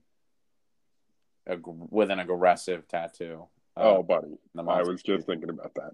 [1.47, 3.47] a with an aggressive tattoo.
[3.77, 5.93] uh, oh, buddy, I was just thinking about that.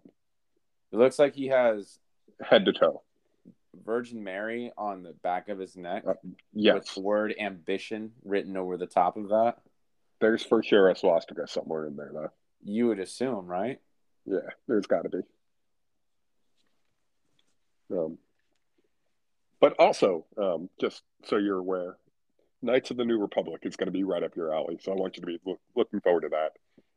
[0.91, 1.99] It looks like he has
[2.41, 3.01] Head to toe.
[3.85, 8.57] Virgin Mary on the back of his neck Uh, with Yes, the word ambition written
[8.57, 9.57] over the top of that.
[10.19, 12.31] there's for sure a swastika somewhere in there, though.
[12.63, 13.79] You would assume, right?
[14.27, 15.19] Yeah, there's got to be.
[17.91, 18.17] Um,
[19.59, 21.97] but also, um, just so you're aware,
[22.61, 24.77] Knights of the New Republic is going to be right up your alley.
[24.81, 26.51] So I want you to be loo- looking forward to that.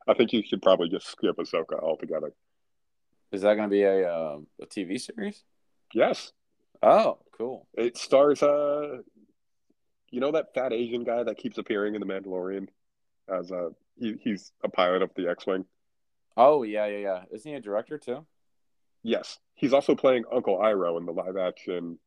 [0.09, 2.33] I think you should probably just skip Ahsoka altogether.
[3.33, 5.45] Is that going to be a uh, a TV series?
[5.95, 6.33] Yes,
[6.83, 7.67] Oh, cool.
[7.75, 8.43] it stars.
[8.43, 8.99] Uh,
[10.11, 12.69] you know that fat Asian guy that keeps appearing in The Mandalorian
[13.33, 15.65] as a he, he's a pilot of the X-wing.
[16.37, 17.23] Oh yeah, yeah, yeah.
[17.33, 18.27] Isn't he a director too?
[19.03, 21.99] Yes, he's also playing Uncle Iroh in the live-action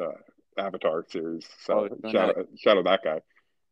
[0.00, 0.12] uh,
[0.56, 1.46] Avatar series.
[1.62, 3.20] So Oh, shout, out, shout out that guy.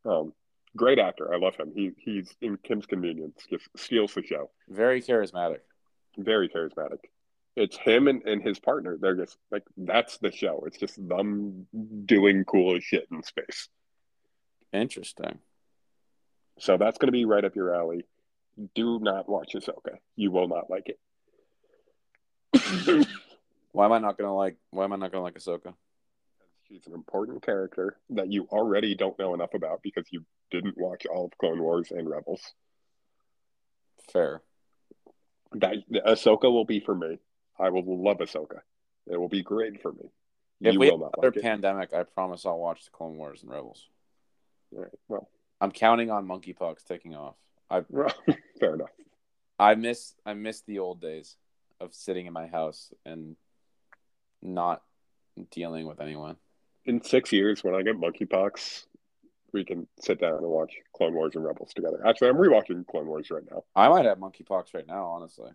[0.05, 0.35] Um,
[0.77, 1.33] great actor.
[1.33, 1.73] I love him.
[1.75, 3.40] He he's in Kim's Convenience.
[3.49, 4.51] Just steals the show.
[4.69, 5.61] Very charismatic.
[6.19, 6.99] Very charismatic.
[7.57, 8.99] It's him and, and his partner.
[9.01, 10.64] They're just like that's the show.
[10.66, 11.66] It's just them
[12.05, 13.69] doing cool shit in space.
[14.73, 15.38] Interesting.
[16.59, 18.05] So that's going to be right up your alley.
[18.75, 19.99] Do not watch Ahsoka.
[20.14, 20.99] You will not like it.
[23.73, 24.57] Why am I not gonna like?
[24.71, 25.75] Why am I not gonna like Ahsoka?
[26.69, 31.07] She's an important character that you already don't know enough about because you didn't watch
[31.07, 32.40] all of Clone Wars and Rebels.
[34.12, 34.42] Fair.
[35.53, 37.19] That Ahsoka will be for me.
[37.59, 38.61] I will love Ahsoka.
[39.07, 40.11] It will be great for me.
[40.61, 43.42] If you we have not another like pandemic, I promise I'll watch the Clone Wars
[43.42, 43.87] and Rebels.
[44.75, 44.92] All right.
[45.09, 45.29] Well,
[45.61, 47.37] I'm counting on monkeypox taking off.
[47.70, 47.83] I
[48.61, 48.90] fair enough.
[49.59, 51.37] I miss I miss the old days
[51.81, 53.37] of sitting in my house and
[54.42, 54.83] not
[55.50, 56.37] dealing with anyone.
[56.85, 58.85] In six years, when I get monkeypox,
[59.52, 62.00] we can sit down and watch Clone Wars and Rebels together.
[62.07, 63.64] Actually, I'm rewatching Clone Wars right now.
[63.74, 65.50] I might have monkeypox right now, honestly.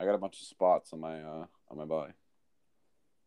[0.00, 2.12] I got a bunch of spots on my uh on my body.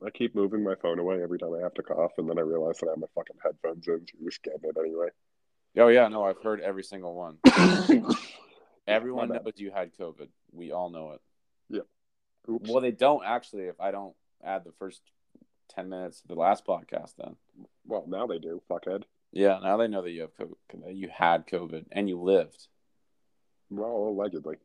[0.06, 2.41] I keep moving my phone away every time I have to cough, and then I
[2.41, 5.08] realize that I have my fucking headphones in, so you're just getting it anyway.
[5.78, 7.38] Oh yeah, no, I've heard every single one.
[8.88, 10.28] Everyone knows you had COVID.
[10.52, 11.22] We all know it.
[12.50, 12.70] Oops.
[12.70, 13.63] Well, they don't actually.
[13.63, 15.02] If I don't add the first
[15.70, 17.36] ten minutes of the last podcast, then
[17.86, 19.04] Well, now they do, fuckhead.
[19.34, 22.68] yeah, now they know that you have COVID, that you had COVID and you lived.
[23.70, 24.56] Well, allegedly.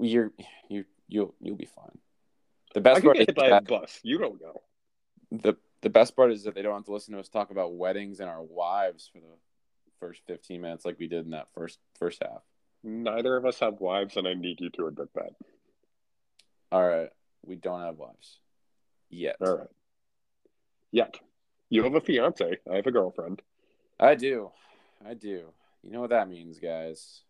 [0.00, 0.32] You're
[0.68, 1.98] you you you'll be fine.
[2.74, 4.00] The I best could part get is hit by a that bus.
[4.02, 4.60] You don't know.
[5.30, 7.74] the the best part is that they don't have to listen to us talk about
[7.76, 9.36] weddings and our wives for the
[10.00, 12.42] first fifteen minutes like we did in that first first half.
[12.82, 15.30] Neither of us have wives, and I need you to admit that.
[16.70, 17.10] All right,
[17.44, 18.38] we don't have wives
[19.10, 19.36] yet.
[19.40, 19.68] All right.
[20.92, 21.18] Yet.
[21.68, 22.58] You have a fiance.
[22.70, 23.42] I have a girlfriend.
[23.98, 24.52] I do,
[25.04, 25.46] I do.
[25.82, 27.22] You know what that means, guys.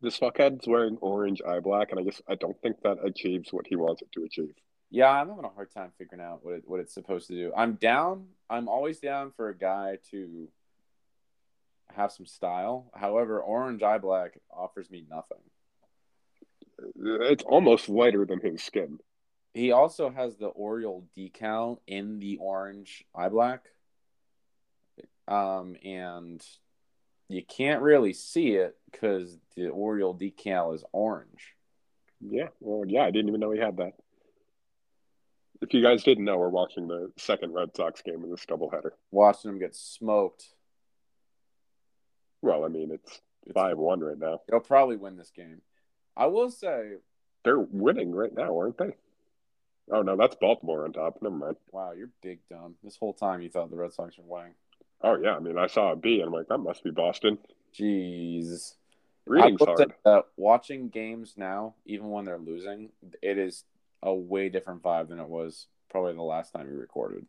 [0.00, 3.66] This fuckhead's wearing orange eye black, and I just I don't think that achieves what
[3.66, 4.54] he wants it to achieve.
[4.90, 7.52] Yeah, I'm having a hard time figuring out what it, what it's supposed to do.
[7.56, 8.26] I'm down.
[8.48, 10.48] I'm always down for a guy to
[11.94, 12.90] have some style.
[12.94, 15.38] However, orange eye black offers me nothing.
[16.96, 18.98] It's almost lighter than his skin.
[19.52, 23.64] He also has the Oriole decal in the orange eye black.
[25.26, 26.42] Um, and
[27.28, 31.54] you can't really see it because the Oriole decal is orange.
[32.20, 32.48] Yeah.
[32.60, 33.94] Well, yeah, I didn't even know he had that.
[35.60, 38.90] If you guys didn't know, we're watching the second Red Sox game in this doubleheader.
[39.10, 40.44] Watching him get smoked.
[42.42, 43.20] Well, I mean, it's
[43.52, 44.40] five one right now.
[44.48, 45.60] They'll probably win this game.
[46.16, 46.94] I will say,
[47.44, 48.94] They're winning right now, aren't they?
[49.90, 51.18] Oh no, that's Baltimore on top.
[51.22, 51.56] Never mind.
[51.72, 52.74] wow, you're big dumb.
[52.84, 54.54] This whole time you thought the Red Sox were winning.
[55.02, 57.38] Oh yeah, I mean, I saw a B, and I'm like, that must be Boston.
[57.74, 58.74] Jeez.
[59.26, 60.24] Reading's I will say hard.
[60.36, 62.90] watching games now, even when they're losing,
[63.22, 63.64] it is
[64.02, 67.26] a way different vibe than it was probably the last time we recorded.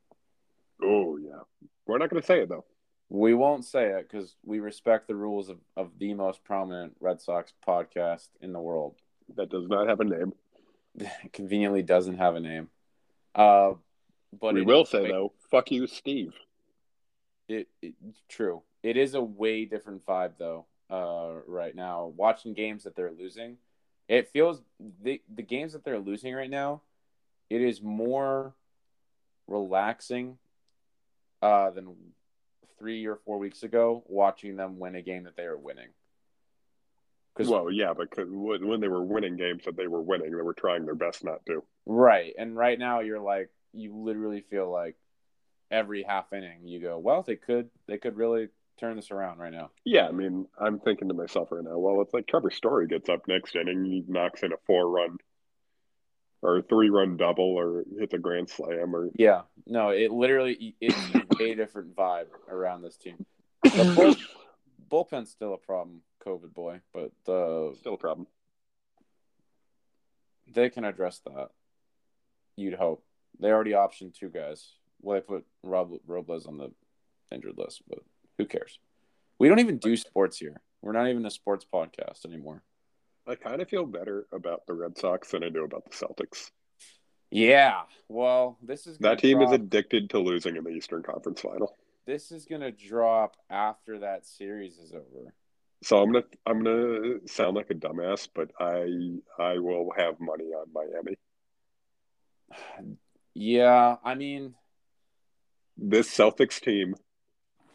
[0.81, 1.41] Oh yeah,
[1.85, 2.65] we're not going to say it though.
[3.09, 7.21] We won't say it because we respect the rules of, of the most prominent Red
[7.21, 8.95] Sox podcast in the world.
[9.35, 10.33] That does not have a name.
[11.33, 12.69] Conveniently doesn't have a name.
[13.33, 13.73] Uh,
[14.39, 16.33] But we will say way- though, fuck you, Steve.
[17.47, 17.95] It, it
[18.27, 18.61] true.
[18.83, 20.65] It is a way different vibe though.
[20.89, 23.57] Uh, right now, watching games that they're losing,
[24.09, 24.61] it feels
[25.01, 26.81] the the games that they're losing right now.
[27.49, 28.53] It is more
[29.47, 30.37] relaxing,
[31.41, 31.95] uh, than
[32.77, 35.89] three or four weeks ago watching them win a game that they were winning.
[37.33, 40.53] Because Well, yeah, when when they were winning games that they were winning, they were
[40.53, 41.63] trying their best not to.
[41.85, 44.95] right, and right now you're like you literally feel like
[45.71, 49.51] every half inning you go, well, they could they could really turn this around right
[49.51, 49.71] now.
[49.85, 53.09] Yeah, I mean, I'm thinking to myself right now, well, it's like Trevor Story gets
[53.09, 55.17] up next inning, he knocks in a four run
[56.41, 60.75] or a three run double or hits a grand slam or Yeah, no, it literally
[60.79, 60.95] it's
[61.39, 63.25] a different vibe around this team.
[63.63, 63.93] The
[64.89, 68.27] bull, bullpen's still a problem, COVID boy, but the still a problem.
[70.53, 71.49] they can address that.
[72.55, 73.03] You'd hope
[73.39, 74.71] they already optioned two guys.
[75.01, 76.71] Well, they put Rob Robles on the
[77.31, 77.99] injured list, but
[78.39, 78.79] who cares?
[79.37, 80.59] We don't even do sports here.
[80.81, 82.63] We're not even a sports podcast anymore.
[83.27, 86.49] I kind of feel better about the Red Sox than I do about the Celtics.
[87.29, 91.77] Yeah, well, this is That team is addicted to losing in the Eastern Conference Final.
[92.07, 95.35] this is gonna drop after that series is over.
[95.83, 100.45] So I'm gonna I'm gonna sound like a dumbass, but I I will have money
[100.45, 101.17] on Miami.
[103.35, 104.55] Yeah, I mean,
[105.77, 106.95] This Celtics team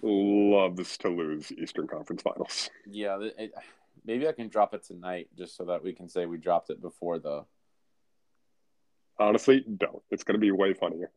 [0.02, 2.70] loves to lose Eastern Conference Finals.
[2.86, 3.18] yeah.
[3.20, 3.52] It,
[4.04, 6.80] maybe I can drop it tonight just so that we can say we dropped it
[6.80, 7.44] before the
[9.18, 10.02] Honestly, don't.
[10.10, 11.10] It's gonna be way funnier.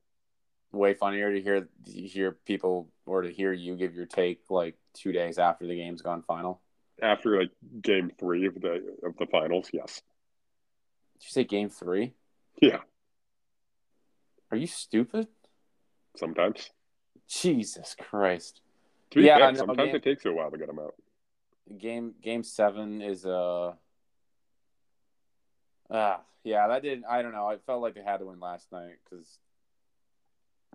[0.72, 4.76] way funnier to hear to hear people or to hear you give your take like
[4.94, 6.62] two days after the game's gone final.
[7.02, 10.02] After like game three of the of the finals, yes.
[11.20, 12.14] Did you say game three?
[12.62, 12.80] Yeah,
[14.52, 15.28] Are you stupid?
[16.16, 16.70] sometimes.
[17.28, 18.62] Jesus Christ.
[19.14, 20.96] Be Yeah, no, sometimes game- it takes you a while to get them out.
[21.78, 23.74] Game game seven is uh
[25.90, 28.72] ah yeah that didn't I don't know I felt like they had to win last
[28.72, 29.38] night because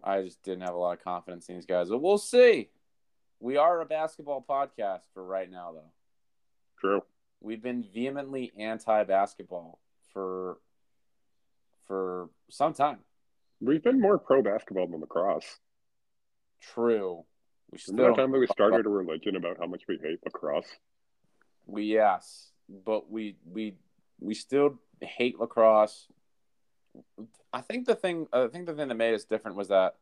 [0.05, 2.69] I just didn't have a lot of confidence in these guys but we'll see.
[3.41, 5.93] We are a basketball podcast for right now though.
[6.79, 7.03] True.
[7.41, 9.79] We've been vehemently anti-basketball
[10.13, 10.59] for
[11.87, 12.99] for some time.
[13.61, 15.59] We've been more pro basketball than lacrosse.
[16.61, 17.25] True.
[17.73, 20.69] We still that time that we started a religion about how much we hate lacrosse?
[21.67, 23.75] We yes, but we we
[24.21, 26.07] we still hate lacrosse.
[27.53, 29.97] I think the thing I think the thing that made us different was that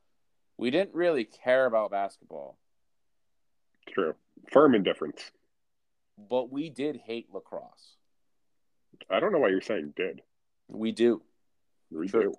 [0.57, 2.59] we didn't really care about basketball,
[3.89, 4.15] True.
[4.53, 5.31] Firm indifference.
[6.19, 7.97] but we did hate lacrosse.
[9.09, 10.23] I don't know why you're saying did.
[10.69, 11.23] We do.
[11.91, 12.23] We True.
[12.23, 12.35] do.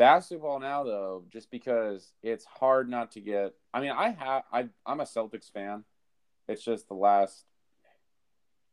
[0.00, 4.68] Basketball now though, just because it's hard not to get I mean, I have I
[4.86, 5.84] I'm a Celtics fan.
[6.48, 7.44] It's just the last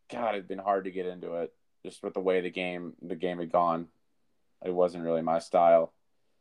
[0.10, 3.18] God, it's been hard to get into it just with the way the game the
[3.18, 3.88] game had gone.
[4.66, 5.92] It wasn't really my style.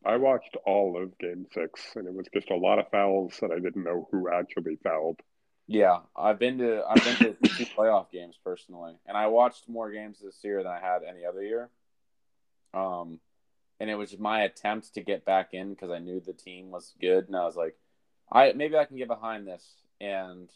[0.05, 3.51] I watched all of game six, and it was just a lot of fouls that
[3.51, 5.19] I didn't know who actually fouled.
[5.67, 9.91] Yeah, I've been to I've been to two playoff games personally, and I watched more
[9.91, 11.71] games this year than I had any other year.
[12.73, 13.19] Um,
[13.81, 16.95] and it was my attempt to get back in because I knew the team was
[17.01, 17.77] good, and I was like,
[18.31, 19.65] I maybe I can get behind this.
[20.01, 20.51] And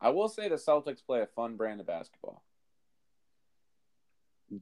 [0.00, 2.42] I will say the Celtics play a fun brand of basketball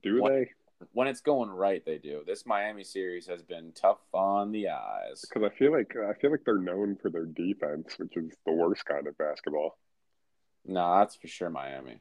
[0.02, 0.32] Do What?
[0.32, 0.50] they?
[0.92, 1.82] when it's going right.
[1.86, 2.22] They do.
[2.26, 5.24] This Miami series has been tough on the eyes.
[5.26, 8.52] Because I feel like I feel like they're known for their defense, which is the
[8.52, 9.78] worst kind of basketball.
[10.66, 12.00] No, that's for sure Miami.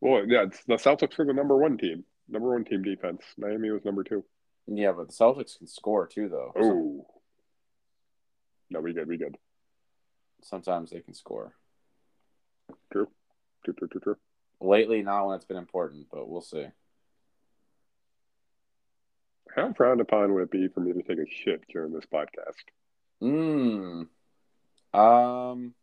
[0.00, 3.22] Well, yeah, it's, the Celtics are the number one team, number one team defense.
[3.38, 4.24] Miami was number two.
[4.66, 6.52] Yeah, but the Celtics can score too, though.
[6.56, 7.06] So Oh,
[8.70, 9.36] no, we good, we good.
[10.42, 11.52] sometimes they can score.
[12.92, 13.08] True,
[13.64, 14.16] true, true, true, true.
[14.60, 16.66] Lately, not when it's been important, but we'll see.
[19.54, 22.62] How frowned upon would it be for me to take a shit during this podcast?
[23.22, 24.08] Mm.
[24.94, 25.74] Um.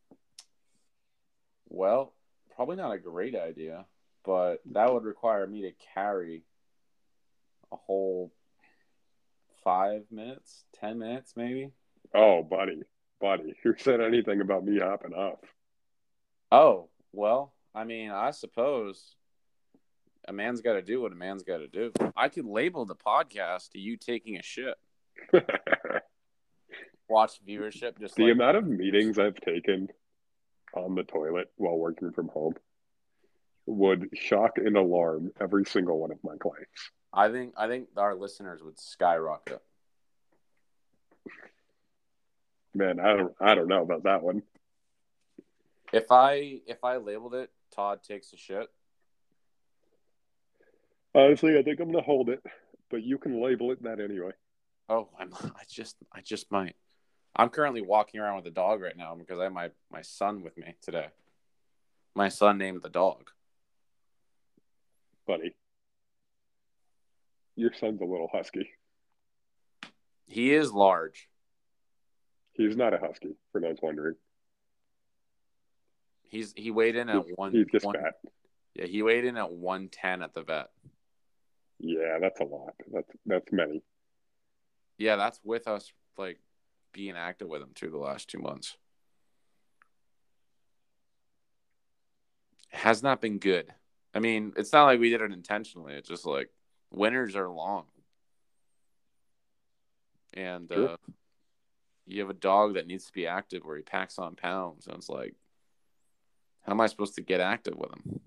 [1.68, 2.14] Well,
[2.56, 3.86] probably not a great idea,
[4.26, 6.44] but that would require me to carry
[7.72, 8.32] a whole
[9.64, 11.72] five minutes, ten minutes, maybe.
[12.14, 12.82] Oh, buddy,
[13.20, 15.40] buddy, who said anything about me hopping off?
[16.52, 19.16] Oh well, I mean, I suppose
[20.28, 21.92] a man's got to do what a man's got to do.
[22.16, 24.76] I could label the podcast to you taking a shit.
[27.10, 29.88] Watch viewership just the like amount of meetings I've taken
[30.76, 32.54] on the toilet while working from home
[33.70, 36.92] would shock and alarm every single one of my clients.
[37.14, 39.62] I think I think our listeners would skyrocket.
[42.74, 44.44] Man, I don't I don't know about that one.
[45.92, 48.68] If I if I labeled it Todd takes a shit,
[51.16, 52.44] Honestly, I think I'm gonna hold it,
[52.92, 54.32] but you can label it that anyway.
[54.90, 56.76] oh, I'm I just I just might.
[57.36, 60.44] I'm currently walking around with a dog right now because I have my my son
[60.44, 61.08] with me today.
[62.16, 63.32] My son named the dog.
[65.30, 65.54] Buddy.
[67.56, 68.68] Your son's a little husky.
[70.26, 71.28] He is large.
[72.54, 74.16] He's not a husky, for those wondering.
[76.24, 77.52] He's he weighed in at He's, one.
[77.52, 78.16] he's just one- fat.
[78.74, 80.70] Yeah, he weighed in at one ten at the vet.
[81.78, 82.74] Yeah, that's a lot.
[82.92, 83.84] That's that's many.
[84.98, 86.40] Yeah, that's with us like
[86.92, 88.78] being active with him too the last two months.
[92.70, 93.72] Has not been good.
[94.14, 95.94] I mean, it's not like we did it intentionally.
[95.94, 96.50] It's just like
[96.92, 97.86] winters are long.
[100.34, 100.90] And Sure.
[100.90, 100.98] uh,
[102.06, 104.88] you have a dog that needs to be active where he packs on pounds.
[104.88, 105.36] And it's like,
[106.62, 108.20] how am I supposed to get active with him?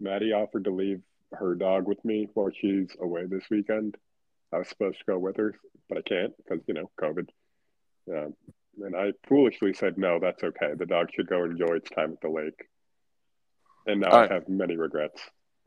[0.00, 1.00] Maddie offered to leave
[1.32, 3.96] her dog with me while she's away this weekend.
[4.52, 5.54] I was supposed to go with her,
[5.88, 7.28] but I can't because you know COVID.
[8.12, 8.34] Um,
[8.82, 10.18] and I foolishly said no.
[10.20, 10.74] That's okay.
[10.76, 12.66] The dog should go enjoy its time at the lake.
[13.86, 14.12] And now.
[14.12, 15.20] I have many regrets.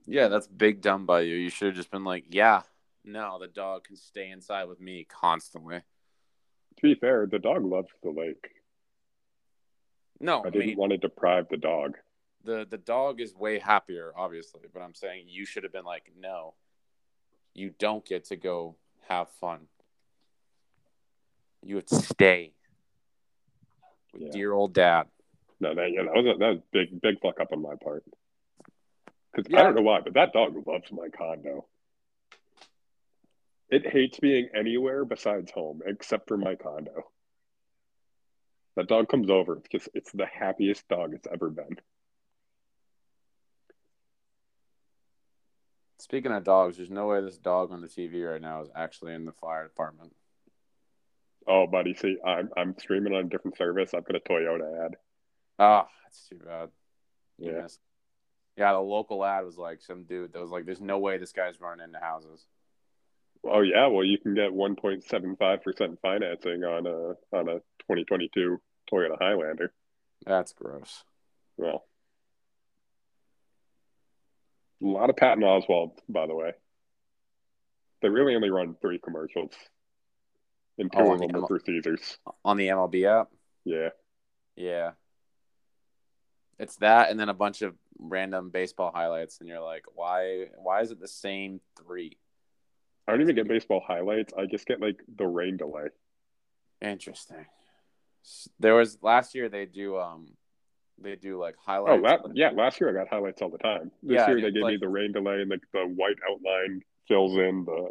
[0.06, 1.36] Yeah, that's big dumb by you.
[1.36, 2.64] You should have just been like, yeah,
[3.06, 5.78] no, the dog can stay inside with me constantly.
[5.78, 8.50] To be fair, the dog loves the lake.
[10.20, 11.98] No, I I didn't mean, want to deprive the dog.
[12.44, 16.12] the the dog is way happier, obviously, but I'm saying you should have been like,
[16.20, 16.56] no,
[17.54, 18.76] you don't get to go
[19.08, 19.68] have fun.
[21.64, 22.54] You have to stay
[24.14, 24.32] with Yeah.
[24.32, 25.08] dear old dad.
[25.60, 28.04] No, that yeah, that was a, that was big big fuck up on my part.
[29.34, 31.66] Because I don't know why, but that dog loves my condo.
[33.70, 37.04] It hates being anywhere besides home, except for my condo.
[38.76, 39.58] That dog comes over.
[39.58, 41.78] It's just it's the happiest dog it's ever been.
[46.00, 49.14] Speaking of dogs, there's no way this dog on the TV right now is actually
[49.14, 50.16] in the fire department.
[51.46, 53.94] Oh, buddy, see, I'm I'm streaming on a different service.
[53.94, 54.96] I've got a Toyota ad.
[55.60, 56.70] Ah, that's too bad.
[57.38, 57.64] Yeah.
[57.64, 57.80] missed.
[58.58, 61.32] Yeah, the local ad was like some dude that was like, "There's no way this
[61.34, 62.46] guy's running into houses."
[63.44, 68.60] Oh yeah, well you can get 1.75 percent financing on a on a 2022
[68.92, 69.72] Toyota Highlander.
[70.26, 71.04] That's gross.
[71.58, 71.86] Well,
[74.82, 76.54] a lot of Patton Oswalt, by the way.
[78.02, 79.52] They really only run three commercials,
[80.78, 82.18] and two Oh, of them are for Caesars.
[82.46, 83.30] On the MLB app,
[83.66, 83.90] Yeah,
[84.56, 84.92] yeah,
[86.60, 90.48] it's that, and then a bunch of random baseball highlights, and you're like, "Why?
[90.58, 92.18] Why is it the same three?
[93.08, 94.34] I don't even get baseball highlights.
[94.38, 95.88] I just get like the rain delay.
[96.82, 97.46] Interesting.
[98.60, 100.28] There was last year they do um
[101.02, 102.04] they do like highlights.
[102.04, 102.24] Oh, highlights.
[102.28, 103.92] la- yeah, last year I got highlights all the time.
[104.04, 107.36] This Yeah, year they gave me the rain delay and the, the white outline fills
[107.38, 107.90] in the.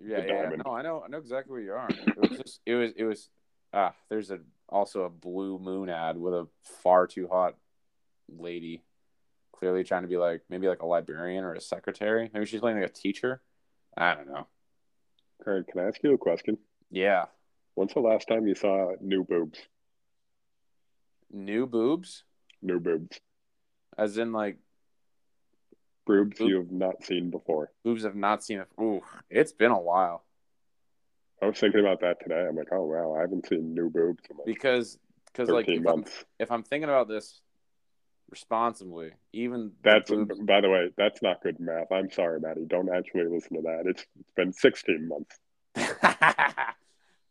[0.00, 0.62] yeah, the yeah, diamond.
[0.64, 1.90] no, I know, I know exactly where you are.
[1.90, 3.28] It was just, it was, it was.
[3.74, 4.38] Ah, there's a
[4.68, 6.46] also a blue moon ad with a
[6.82, 7.56] far too hot
[8.28, 8.82] lady,
[9.52, 12.30] clearly trying to be like maybe like a librarian or a secretary.
[12.32, 13.40] Maybe she's playing like a teacher.
[13.96, 14.46] I don't know.
[15.42, 16.58] Curran, can I ask you a question?
[16.90, 17.26] Yeah,
[17.74, 19.58] When's the last time you saw new boobs?
[21.30, 22.24] new boobs,
[22.62, 23.20] New boobs.
[23.96, 24.56] as in like
[26.06, 27.70] Boobs Boob- you have not seen before.
[27.84, 28.68] boobs have not seen it.
[28.80, 30.24] Ooh, it's been a while.
[31.42, 32.46] I was thinking about that today.
[32.48, 35.86] I'm like, oh wow, I haven't seen new boobs in like because because like if
[35.86, 36.04] I'm,
[36.38, 37.40] if I'm thinking about this
[38.30, 41.90] responsibly, even That's by the way, that's not good math.
[41.90, 42.66] I'm sorry, Maddie.
[42.66, 43.84] Don't actually listen to that.
[43.86, 45.38] It's it's been 16 months.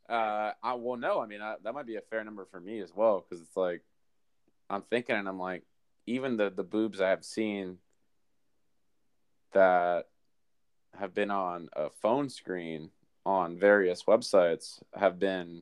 [0.09, 2.79] uh, I well, no, I mean I, that might be a fair number for me
[2.79, 3.81] as well because it's like
[4.69, 5.63] I'm thinking and I'm like
[6.05, 7.77] even the the boobs I have seen
[9.53, 10.05] that
[10.97, 12.89] have been on a phone screen
[13.25, 15.61] on various websites have been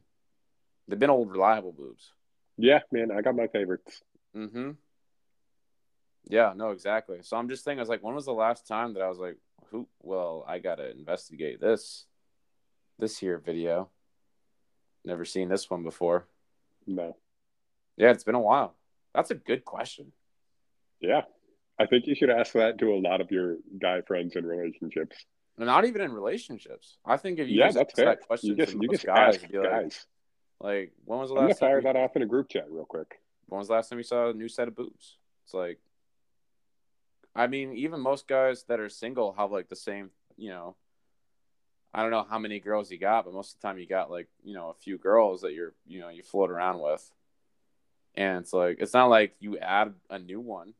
[0.87, 2.11] they've been old reliable boobs.
[2.57, 4.01] Yeah, man, I got my favorites.
[4.35, 4.71] Mm-hmm.
[6.27, 7.19] Yeah, no, exactly.
[7.21, 9.19] So I'm just thinking, I was like, when was the last time that I was
[9.19, 9.37] like,
[9.69, 9.87] who?
[10.01, 12.05] Well, I gotta investigate this,
[12.99, 13.89] this here video.
[15.03, 16.27] Never seen this one before.
[16.87, 17.15] No.
[17.97, 18.75] Yeah, it's been a while.
[19.13, 20.11] That's a good question.
[20.99, 21.21] Yeah.
[21.79, 25.25] I think you should ask that to a lot of your guy friends in relationships.
[25.57, 26.97] Not even in relationships.
[27.05, 28.05] I think if you yeah, just that's ask fair.
[28.05, 30.05] that question You just to you just guys, ask like, guys.
[30.59, 31.67] like, when was the I'm gonna last time?
[31.69, 33.19] fire you- that off in a group chat real quick.
[33.47, 35.17] When was the last time you saw a new set of boobs?
[35.45, 35.79] It's like,
[37.35, 40.75] I mean, even most guys that are single have like the same, you know.
[41.93, 44.11] I don't know how many girls you got, but most of the time you got
[44.11, 47.09] like you know a few girls that you're you know you float around with,
[48.15, 50.73] and it's like it's not like you add a new one,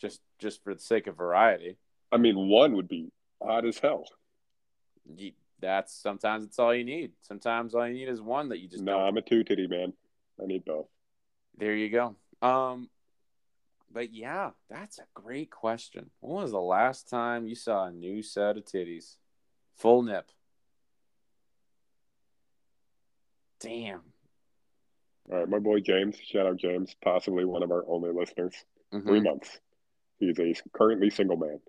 [0.00, 1.76] just just for the sake of variety.
[2.12, 3.10] I mean, one would be
[3.40, 4.04] odd as hell.
[5.16, 7.12] You, that's sometimes it's all you need.
[7.22, 9.00] Sometimes all you need is one that you just no.
[9.00, 9.92] I'm a two titty man.
[10.40, 10.86] I need both.
[11.58, 12.16] There you go.
[12.46, 12.88] Um,
[13.92, 16.10] but yeah, that's a great question.
[16.20, 19.16] When was the last time you saw a new set of titties,
[19.76, 20.30] full nip?
[23.60, 24.00] Damn.
[25.30, 26.16] All right, my boy James.
[26.16, 28.54] Shout out James, possibly one of our only listeners.
[28.92, 29.06] Mhm.
[29.06, 29.60] Three months.
[30.18, 31.60] He's a currently single man.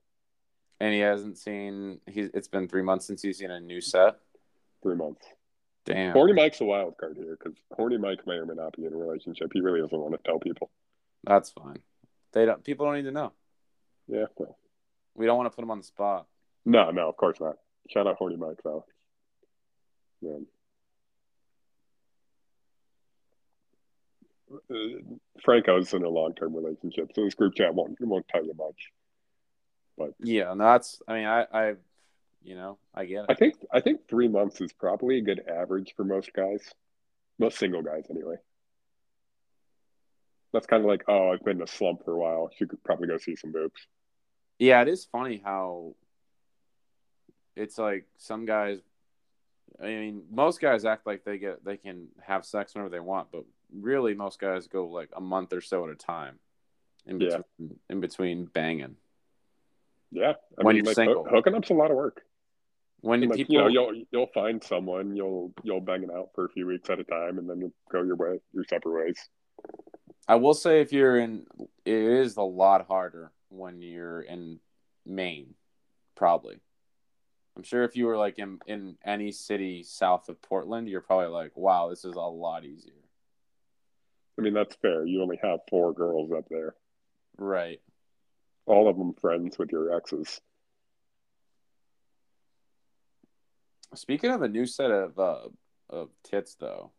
[0.80, 2.02] And he hasn't seen.
[2.08, 2.30] He's.
[2.34, 4.20] It's been three months since he's seen a new set.
[4.82, 5.26] Three months.
[5.86, 6.14] Damn.
[6.14, 8.94] Horny Mike's a wild card here because Horny Mike may or may not be in
[8.94, 9.52] a relationship.
[9.54, 10.72] He really doesn't want to tell people.
[11.24, 11.82] That's fine.
[12.34, 12.64] They don't.
[12.64, 13.32] People don't need to know.
[14.08, 14.58] Yeah, well,
[15.16, 16.28] We don't want to put them on the spot.
[16.66, 17.56] no, no, of course not.
[17.90, 18.86] Shout out Horny Mike though.
[20.22, 20.38] Yeah.
[24.52, 25.00] Uh,
[25.44, 28.92] Franco's in a long-term relationship, so this group chat won't won't tell you much.
[29.98, 30.54] But yeah.
[30.54, 31.02] No, that's.
[31.08, 31.46] I mean, I.
[31.52, 31.74] I.
[32.46, 33.26] You know, I get it.
[33.30, 36.62] I think I think three months is probably a good average for most guys,
[37.40, 38.36] most single guys anyway.
[40.54, 42.49] That's kind of like, oh, I've been in a slump for a while.
[42.60, 43.88] You could probably go see some boobs.
[44.60, 45.95] Yeah, it is funny how.
[47.56, 48.80] It's like some guys.
[49.82, 53.30] I mean, most guys act like they get they can have sex whenever they want,
[53.32, 53.43] but
[53.76, 56.38] really, most guys go like a month or so at a time.
[57.06, 57.39] In Yeah.
[57.58, 58.95] between, in between banging.
[60.12, 61.24] Yeah, I When mean, you're like, single.
[61.26, 62.22] hoo- hooking up's a lot of work.
[63.01, 66.30] When And, like, people, you know, you'll you'll find someone, you'll you'll bang it out
[66.36, 69.06] for a few weeks at a time, and then you'll go your way, your separate
[69.06, 69.18] ways.
[70.28, 71.46] I will say if you're in,
[71.86, 74.60] it is a lot harder when you're in
[75.06, 75.54] Maine,
[76.16, 76.60] probably.
[77.56, 81.28] I'm sure if you were like in in any city south of Portland, you're probably
[81.28, 82.94] like, wow, this is a lot easier.
[84.40, 85.06] I mean, that's fair.
[85.06, 86.74] You only have four girls up there,
[87.38, 87.80] Right.
[88.66, 90.42] all of them friends with your exes.
[93.94, 95.50] Speaking of a new set of uh,
[95.90, 96.92] of tits, though,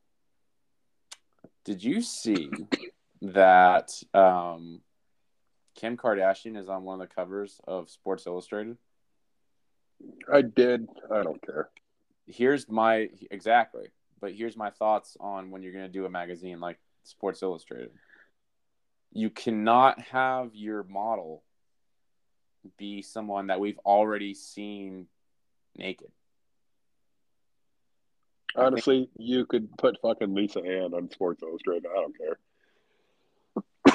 [1.64, 2.50] did you see
[3.32, 4.80] that um,
[5.74, 8.76] Kim Kardashian is on one of the covers of Sports Illustrated?
[10.32, 10.88] I did.
[11.12, 11.70] I don't care.
[12.26, 13.88] here's my exactly
[14.20, 17.90] but here's my thoughts on when you're going to do a magazine like sports illustrated
[19.12, 21.42] you cannot have your model
[22.78, 25.06] be someone that we've already seen
[25.76, 26.10] naked
[28.56, 31.86] Honestly, you could put fucking Lisa Ann on Sports Illustrated.
[31.90, 32.38] I don't care.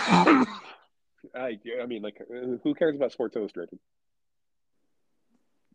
[1.35, 3.79] I, I mean, like, uh, who cares about Sports Illustrated?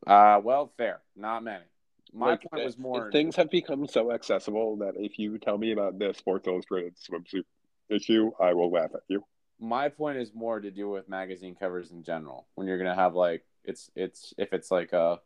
[0.06, 1.64] uh well fair not many
[2.12, 5.72] my Like, point was more Things have become so accessible that if you tell me
[5.72, 7.44] about this Sports Illustrated swimsuit
[7.88, 9.24] issue, I will laugh at you.
[9.58, 12.94] my point is more to do with magazine covers in general when you're going to
[12.94, 15.20] have like it's it's if it's like a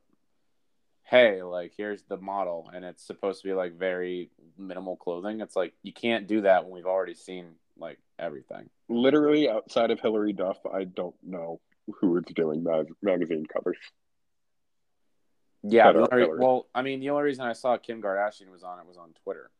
[1.02, 5.56] hey like here's the model and it's supposed to be like very minimal clothing it's
[5.56, 7.46] like you can't do that when we've already seen
[7.78, 11.60] like everything Literally, outside of Hilary Duff, I don't know
[12.00, 13.76] who is doing mag- magazine covers.
[15.62, 16.38] yeah Shout only- Hilary.
[16.40, 19.12] well i mean the only reason i saw kim kardashian was on it was on
[19.24, 19.50] twitter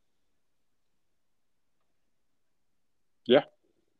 [3.26, 3.42] Yeah.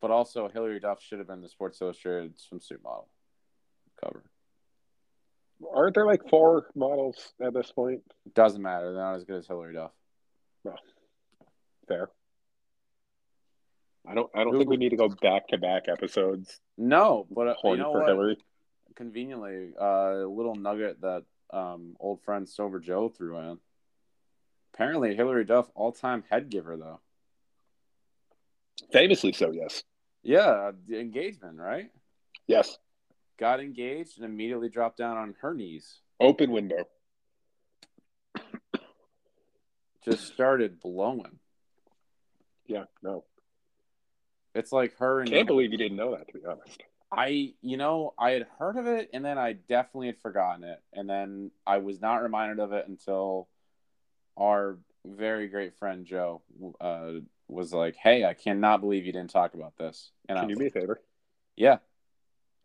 [0.01, 3.09] but also hilary duff should have been the sports illustrated swimsuit model
[4.03, 4.25] cover
[5.75, 8.03] Aren't there like four models at this point?
[8.35, 9.93] doesn't matter they're not as good as hilary duff
[10.65, 10.77] Well,
[11.89, 12.11] Fair.
[14.07, 14.31] I don't.
[14.35, 16.61] I don't think we need to go back to back episodes.
[16.77, 18.37] no but uh, you know for what Hilary.
[18.97, 23.59] conveniently uh, a little nugget that um, old friend Sober Joe threw in.
[24.75, 27.01] Apparently, Hilary Duff all time head giver though.
[28.93, 29.51] Famously so.
[29.51, 29.83] Yes.
[30.23, 31.91] Yeah, the engagement right.
[32.47, 32.79] Yes.
[33.39, 36.01] Got engaged and immediately dropped down on her knees.
[36.21, 36.89] Open window.
[40.05, 41.39] Just started blowing.
[42.67, 42.85] Yeah.
[43.03, 43.25] No.
[44.55, 46.27] It's like her and Can't believe you didn't know that.
[46.29, 46.83] To be honest.
[47.11, 50.83] I, you know, I had heard of it and then I definitely had forgotten it.
[50.93, 53.49] And then I was not reminded of it until
[54.37, 56.43] our very great friend Joe
[56.81, 57.13] uh,
[57.49, 60.11] was like, Hey, I cannot believe you didn't talk about this.
[60.29, 61.01] And I Can you do me a favor?
[61.57, 61.79] Yeah,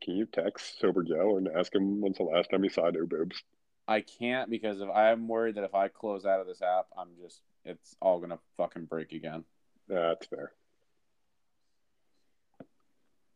[0.04, 3.08] Can you text Sober Joe and ask him when's the last time he saw new
[3.08, 3.44] boobs?
[3.88, 7.10] I can't because if I'm worried that if I close out of this app, I'm
[7.22, 9.46] just, it's all going to fucking break again.
[9.88, 10.52] That's fair.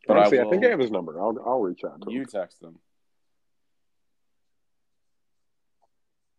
[0.07, 1.19] But I Honestly, I, will- think I have his number.
[1.19, 2.27] I'll I'll reach out to You him.
[2.27, 2.79] text them.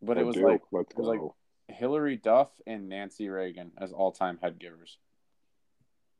[0.03, 0.47] but I it was do.
[0.49, 1.13] like let's it was go.
[1.13, 4.97] like- Hilary Duff and Nancy Reagan as all-time head givers.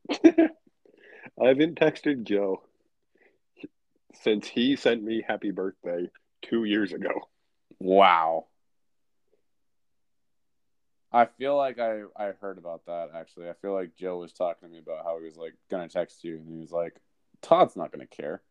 [0.11, 2.61] I haven't texted Joe
[4.21, 6.11] since he sent me happy birthday
[6.43, 7.09] two years ago.
[7.79, 8.45] Wow.
[11.11, 13.49] I feel like I I heard about that actually.
[13.49, 16.23] I feel like Joe was talking to me about how he was like gonna text
[16.23, 16.95] you, and he was like,
[17.41, 18.41] "Todd's not gonna care."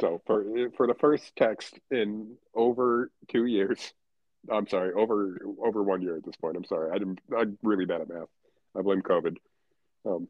[0.00, 0.44] So for
[0.76, 3.94] for the first text in over two years,
[4.50, 6.56] I'm sorry, over over one year at this point.
[6.56, 7.20] I'm sorry, I didn't.
[7.36, 8.28] I'm really bad at math.
[8.76, 9.36] I blame COVID.
[10.04, 10.28] Um,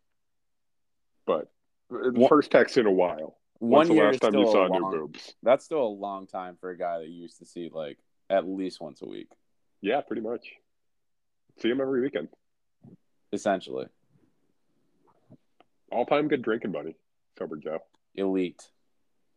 [1.26, 1.50] but
[1.90, 3.38] the One- first text in a while.
[3.58, 5.34] One year last time you saw long, new boobs?
[5.42, 8.46] That's still a long time for a guy that you used to see like at
[8.46, 9.28] least once a week,
[9.80, 10.46] Yeah, pretty much.
[11.58, 12.28] See him every weekend.
[13.32, 13.86] essentially.
[15.90, 16.96] All time good drinking buddy,
[17.38, 17.78] sober Joe.
[18.14, 18.62] Elite,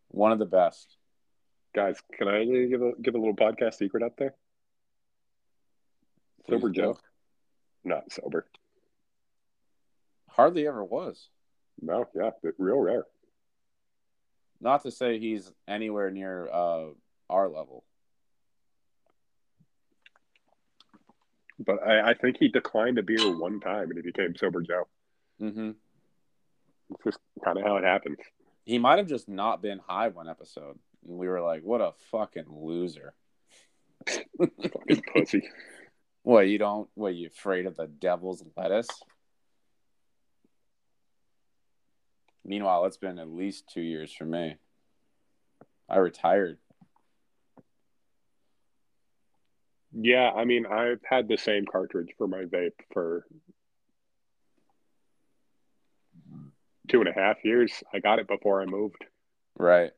[0.09, 0.97] one of the best.
[1.75, 4.33] Guys, can I give a give a little podcast secret out there?
[6.49, 6.97] Sober Joe,
[7.83, 8.47] not sober.
[10.29, 11.29] Hardly ever was.
[11.81, 13.05] No, yeah, real rare.
[14.61, 16.87] Not to say he's anywhere near uh,
[17.29, 17.83] our level.
[21.59, 24.87] But I, I think he declined a beer one time and he became sober Joe.
[25.39, 25.71] hmm
[26.91, 28.17] It's just kind of how it happens.
[28.65, 30.77] He might have just not been high one episode,
[31.07, 33.13] and we were like, "What a fucking loser."
[34.07, 35.49] Fucking pussy.
[36.23, 36.89] What you don't?
[36.95, 38.89] What you afraid of the devil's lettuce?
[42.45, 44.55] Meanwhile, it's been at least two years for me.
[45.87, 46.57] I retired.
[49.91, 53.25] Yeah, I mean, I've had the same cartridge for my vape for
[56.89, 57.71] two and a half years.
[57.93, 59.05] I got it before I moved.
[59.57, 59.91] Right.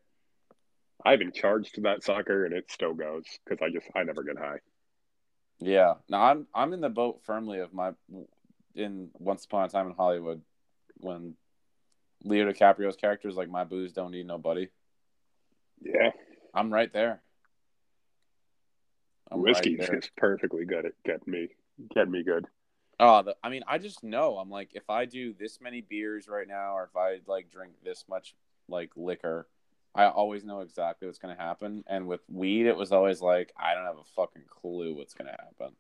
[1.04, 4.38] I haven't charged that sucker and it still goes because I just, I never get
[4.38, 4.60] high.
[5.60, 5.96] Yeah.
[6.10, 7.92] Now I'm I'm in the boat firmly of my
[8.76, 10.42] in Once Upon a Time in Hollywood
[10.98, 11.36] when
[12.24, 14.70] Leo DiCaprio's character is like my booze don't need nobody.
[15.82, 16.12] Yeah,
[16.54, 17.22] I'm right there.
[19.32, 20.00] I'm whiskey's right there.
[20.00, 21.48] just perfectly good at getting me,
[21.94, 22.46] getting me good.
[23.04, 24.38] Oh, the, I mean, I just know.
[24.38, 27.74] I'm like, if I do this many beers right now, or if I like drink
[27.84, 28.36] this much
[28.70, 29.48] like liquor,
[29.96, 31.84] I always know exactly what's gonna happen.
[31.88, 35.32] And with weed, it was always like, I don't have a fucking clue what's gonna
[35.32, 35.76] happen.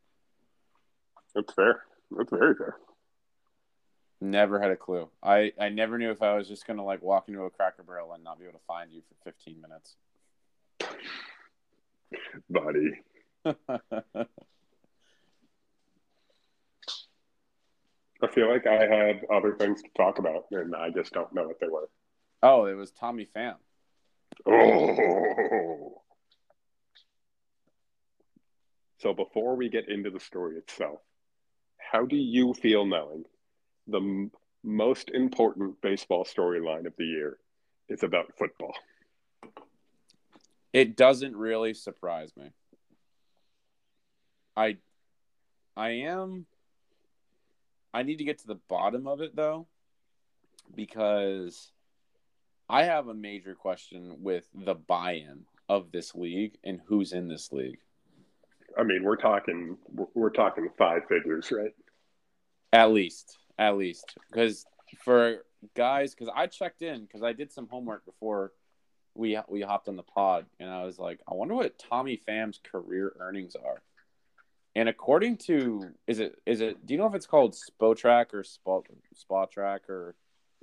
[1.35, 1.83] That's fair.
[2.09, 2.77] That's very fair.
[4.19, 5.07] Never had a clue.
[5.21, 8.13] I I never knew if I was just gonna like walk into a Cracker Barrel
[8.13, 9.95] and not be able to find you for 15 minutes.
[12.49, 12.99] Buddy.
[18.23, 21.47] I feel like I had other things to talk about and I just don't know
[21.47, 21.89] what they were.
[22.43, 23.55] oh, it was Tommy Pham.
[24.45, 25.97] Oh.
[28.99, 30.99] So before we get into the story itself,
[31.79, 33.23] how do you feel knowing
[33.87, 34.31] the m-
[34.63, 37.39] most important baseball storyline of the year
[37.89, 38.75] is about football?
[40.71, 42.51] It doesn't really surprise me.
[44.55, 44.77] I
[45.75, 46.45] I am
[47.93, 49.67] I need to get to the bottom of it though
[50.75, 51.71] because
[52.69, 57.51] I have a major question with the buy-in of this league and who's in this
[57.51, 57.79] league.
[58.77, 61.75] I mean, we're talking we're- we're talking five figures, right?
[62.71, 64.65] At least, at least, because
[64.99, 65.43] for
[65.75, 68.53] guys, because I checked in because I did some homework before
[69.13, 72.59] we we hopped on the pod, and I was like, I wonder what Tommy Pham's
[72.63, 73.81] career earnings are.
[74.75, 76.85] And according to, is it is it?
[76.85, 78.85] Do you know if it's called Spotrac or Spot
[79.29, 80.15] Spotrac or?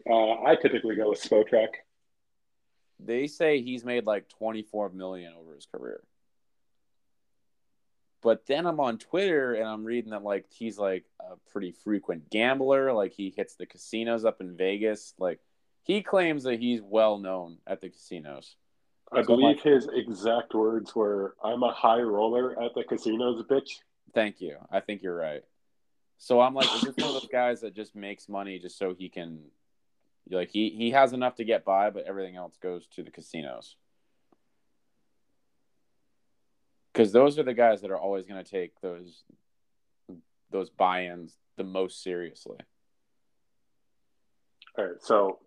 [0.08, 1.68] Uh, I typically go with Spotrac.
[3.00, 6.00] They say he's made like twenty four million over his career.
[8.22, 12.30] But then I'm on Twitter and I'm reading that like he's like a pretty frequent
[12.30, 12.92] gambler.
[12.92, 15.14] Like he hits the casinos up in Vegas.
[15.18, 15.38] Like
[15.84, 18.56] he claims that he's well known at the casinos.
[19.12, 23.42] I So believe like- his exact words were, "I'm a high roller at the casinos,
[23.44, 23.80] bitch."
[24.14, 24.56] Thank you.
[24.70, 25.42] I think you're right.
[26.18, 28.94] So I'm like, is this one of those guys that just makes money just so
[28.94, 29.40] he can,
[30.30, 33.76] like, he he has enough to get by, but everything else goes to the casinos.
[36.92, 39.22] Because those are the guys that are always going to take those
[40.50, 42.58] those buy-ins the most seriously.
[44.76, 45.38] All right, so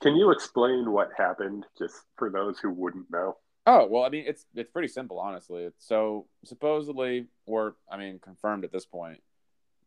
[0.00, 3.36] can you explain what happened, just for those who wouldn't know?
[3.72, 5.62] Oh well, I mean it's it's pretty simple, honestly.
[5.62, 9.22] It's, so supposedly, or I mean confirmed at this point,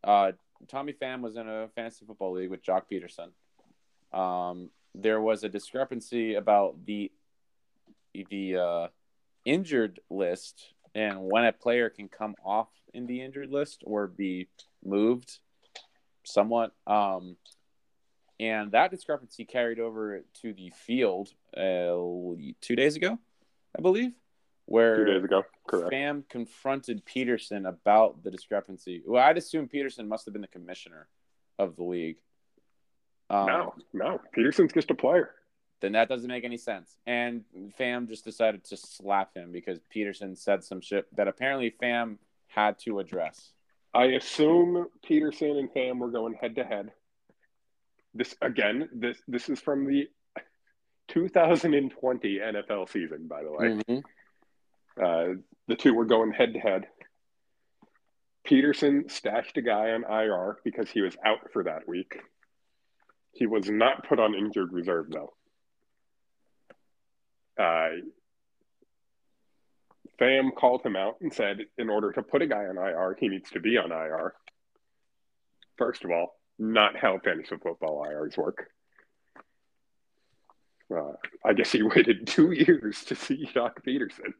[0.05, 0.31] uh,
[0.69, 3.33] Tommy Pham was in a fantasy football league with Joc Pederson.
[4.17, 7.11] Um, there was a discrepancy about the
[8.13, 8.87] the uh,
[9.43, 14.47] injured list and when a player can come off in the injured list or be
[14.85, 15.39] moved
[16.23, 16.71] somewhat.
[16.87, 17.35] Um,
[18.39, 21.99] and that discrepancy carried over to the field uh,
[22.61, 23.19] two days ago,
[23.77, 24.11] I believe,
[24.65, 25.91] where Two days ago, correct.
[25.91, 29.01] Pham confronted Pederson about the discrepancy.
[29.05, 31.07] Well, I'd assume Pederson must have been the commissioner
[31.59, 32.17] of the league.
[33.29, 35.31] Um, no, no, Pederson's just a player.
[35.81, 36.97] then that doesn't make any sense.
[37.05, 37.43] And
[37.79, 42.17] Pham just decided to slap him because Pederson said some shit that apparently Pham
[42.47, 43.51] had to address.
[43.93, 46.91] I assume Pederson and Pham were going head to head.
[48.13, 50.07] This again, this this is from the
[51.13, 53.67] 2020 NFL season, by the way.
[53.67, 54.03] Mhm.
[54.97, 56.87] Uh, the two were going head to head.
[58.45, 62.19] Pederson stashed a guy on IR because he was out for that week.
[63.31, 65.33] He was not put on injured reserve, though.
[67.57, 68.01] Uh,
[70.19, 73.29] Pham called him out and said, in order to put a guy on IR, he
[73.29, 74.35] needs to be on IR.
[75.77, 78.72] First of all, not how fantasy football IRs work.
[80.97, 81.13] Uh,
[81.45, 84.33] I guess he waited two years to see Joc Pederson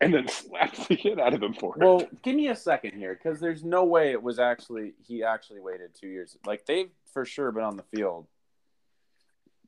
[0.00, 1.84] and then slapped the shit out of him for it.
[1.84, 5.60] Well, give me a second here because there's no way it was actually he actually
[5.60, 6.36] waited two years.
[6.46, 8.26] Like they've for sure been on the field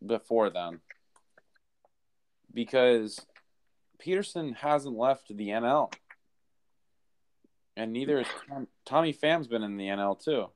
[0.05, 0.81] before then
[2.53, 3.21] because
[4.05, 5.93] Pederson hasn't left the NL,
[7.77, 10.47] and neither has Tom, Tommy Pham's been in the NL too.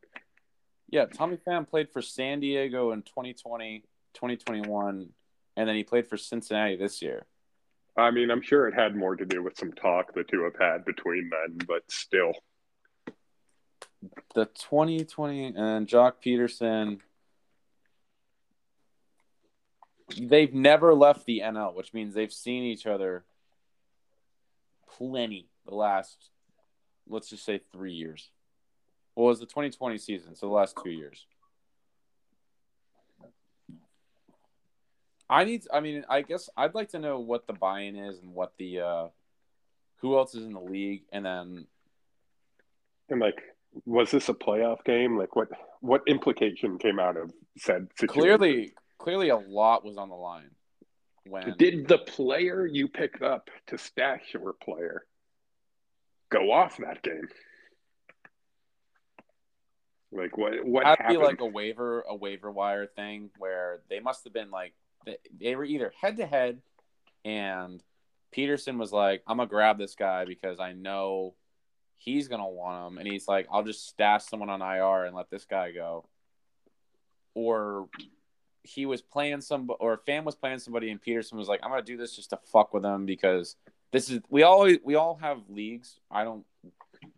[0.89, 3.85] Yeah, Tommy Pham played for San Diego in 2020,
[4.15, 5.09] 2021,
[5.57, 7.27] and then he played for Cincinnati this year.
[7.97, 10.57] I mean, I'm sure it had more to do with some talk the two have
[10.59, 12.33] had between men, but still.
[14.35, 17.01] the 2020 and Joc Pederson.
[20.19, 23.25] They've never left the NL, which means they've seen each other
[24.97, 26.31] plenty the last,
[27.09, 28.31] let's just say, three years.
[29.15, 31.27] Well, it was the 2020 season, so the last two years.
[35.31, 35.65] I need.
[35.73, 38.81] I mean, I guess I'd like to know what the buy-in is and what the
[38.81, 39.07] uh,
[39.99, 41.67] who else is in the league, and then
[43.09, 43.41] And like,
[43.87, 45.17] was this a playoff game?
[45.17, 45.49] Like, what
[45.81, 48.21] what implication came out of said situation?
[48.21, 50.51] clearly, clearly a lot was on the line.
[51.27, 55.05] When Did the player you picked up to stash your player
[56.31, 57.29] go off that game?
[60.11, 60.65] Like what?
[60.65, 61.19] What that'd happened?
[61.21, 64.75] be like a waiver, a waiver wire thing where they must have been like
[65.39, 66.61] they, were either head to head,
[67.25, 67.83] and
[68.37, 71.35] Pederson was like, "I'm gonna grab this guy because I know
[71.97, 75.31] he's gonna want him," and he's like, "I'll just stash someone on IR and let
[75.31, 76.05] this guy go,"
[77.35, 77.89] or
[78.63, 81.83] he was playing some or Pham was playing somebody and Pederson was like, I'm gonna
[81.83, 83.57] do this just to fuck with them because
[83.93, 85.99] this is we all we all have leagues.
[86.11, 86.45] I don't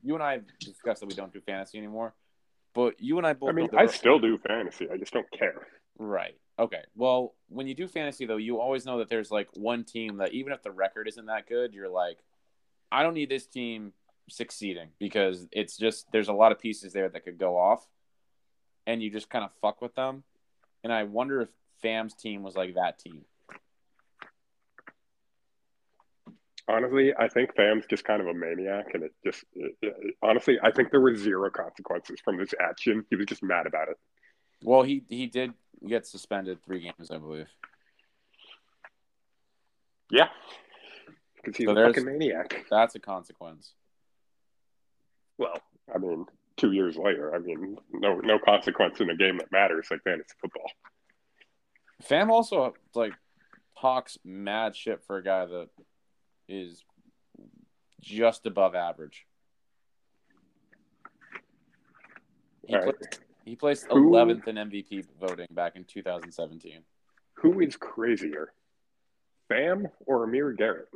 [0.02, 2.14] you and I have discussed that we don't do fantasy anymore.
[2.74, 4.88] But you and I both I mean, I still do fantasy.
[4.90, 5.66] I just don't care.
[5.98, 6.36] Right.
[6.62, 6.82] Okay.
[6.94, 10.32] Well, when you do fantasy though, you always know that there's like one team that
[10.32, 12.18] even if the record isn't that good, you're like,
[12.92, 13.92] I don't need this team
[14.30, 17.84] succeeding because it's just there's a lot of pieces there that could go off,
[18.86, 20.22] and you just kind of fuck with them.
[20.84, 21.48] And I wonder if
[21.82, 23.22] Pham's team was like that team.
[26.68, 30.60] Honestly, I think Pham's just kind of a maniac, and it just it, it- honestly,
[30.62, 33.04] I think there were zero consequences from this action.
[33.10, 33.98] He was just mad about it.
[34.62, 35.54] Well, he he did
[35.86, 37.48] get suspended three games, I believe.
[40.10, 40.28] Yeah,
[41.36, 42.66] because he's So a fucking maniac.
[42.70, 43.72] That's a consequence.
[45.38, 45.60] Well,
[45.92, 49.88] I mean, two years later, I mean, no no consequence in a game that matters
[49.90, 50.70] like fantasy football.
[52.02, 53.14] Pham also like
[53.80, 55.68] talks mad shit for a guy that
[56.48, 56.84] is
[58.00, 59.26] just above average.
[62.66, 62.94] He, All right.
[63.00, 66.84] placed, he placed Who- 11th in MVP voting back in 2017.
[67.34, 68.52] Who is crazier,
[69.50, 70.88] Pham or Amir Garrett?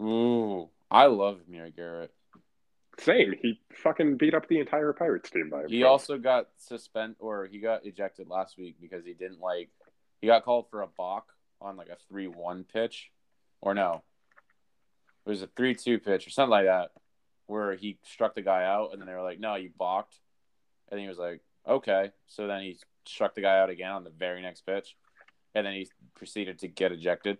[0.00, 2.12] Ooh, I love Amir Garrett.
[2.98, 3.34] Same.
[3.40, 5.64] He fucking beat up the entire Pirates team by.
[5.66, 9.70] He also got suspended, or he got ejected last week because he didn't like
[10.20, 11.26] he got called for a balk
[11.60, 13.10] on like a three one pitch.
[13.60, 14.02] Or no.
[15.24, 16.90] It was a three two pitch or something like that.
[17.46, 20.16] Where he struck the guy out and then they were like, No, you balked.
[20.92, 22.12] And he was like, Okay.
[22.28, 24.96] So then he struck the guy out again on the very next pitch.
[25.54, 27.38] And then he proceeded to get ejected.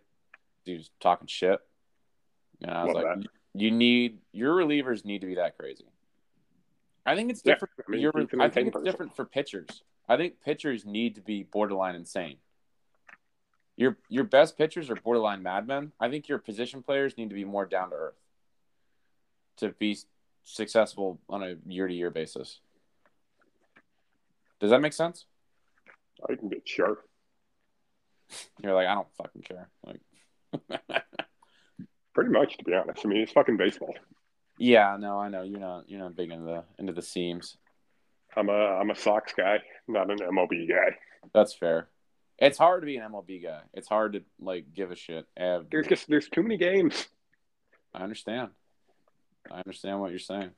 [0.65, 1.61] He was talking shit.
[2.61, 3.27] And I was Love like, that.
[3.55, 5.87] you need your relievers need to be that crazy.
[7.05, 7.75] I think it's Yeah, different.
[7.87, 8.85] I mean, your, I think it's person.
[8.85, 9.83] different for pitchers.
[10.09, 12.37] I think pitchers need to be borderline insane.
[13.77, 15.93] Your your best pitchers are borderline madmen.
[15.99, 18.21] I think your position players need to be more down to earth
[19.57, 19.99] to be
[20.45, 22.61] successful on a year to year basis.
[24.63, 25.27] Does that make sense?
[26.23, 26.99] Oh, I can get sure.
[28.63, 29.69] You're like, I don't fucking care.
[29.85, 30.01] Like,
[32.15, 33.05] Pretty much, to be honest.
[33.05, 33.95] I mean, it's fucking baseball.
[34.59, 37.57] yeah, no, I know you're not you're not big into the into the seams.
[38.37, 39.59] I'm a I'm a Sox guy,
[39.89, 40.97] not an MLB guy.
[41.35, 41.89] That's fair.
[42.39, 43.61] It's hard to be an MLB guy.
[43.75, 45.27] It's hard to like give a shit.
[45.37, 47.07] Ev- There's just there's too many games.
[47.95, 48.51] I understand.
[49.51, 50.51] I understand what you're saying.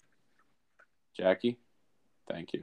[1.17, 1.59] Jackie,
[2.29, 2.63] thank you.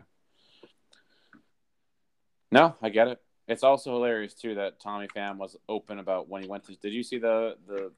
[2.52, 3.22] No, I get it.
[3.48, 6.76] It's also hilarious too that Tommy Pham was open about when he went to.
[6.76, 7.92] Did you see the the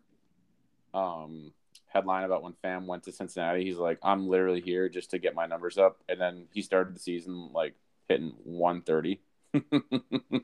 [0.98, 1.52] um
[1.88, 3.64] headline about when Pham went to Cincinnati?
[3.64, 6.96] He's like, I'm literally here just to get my numbers up, and then he started
[6.96, 7.76] the season like
[8.08, 9.22] hitting 130.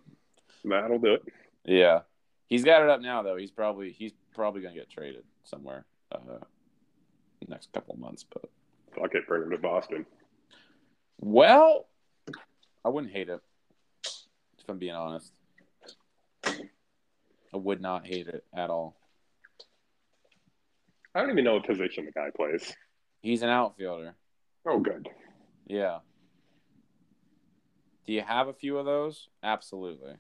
[0.66, 1.24] That'll do it.
[1.66, 2.02] yeah,
[2.48, 3.38] he's got it up now though.
[3.38, 6.40] He's probably he's probably gonna get traded somewhere uh,
[7.48, 8.50] next couple of months, but.
[9.00, 10.06] Fuck it, bring him to Boston.
[11.20, 11.88] Well,
[12.84, 13.40] I wouldn't hate it
[14.70, 15.34] if I'm being honest.
[16.46, 18.96] I would not hate it at all.
[21.16, 22.72] I don't even know what position the guy plays.
[23.22, 24.14] He's an outfielder.
[24.68, 25.10] Oh, good.
[25.66, 26.00] Yeah.
[28.06, 29.28] Do you have a few of those?
[29.42, 30.14] Absolutely.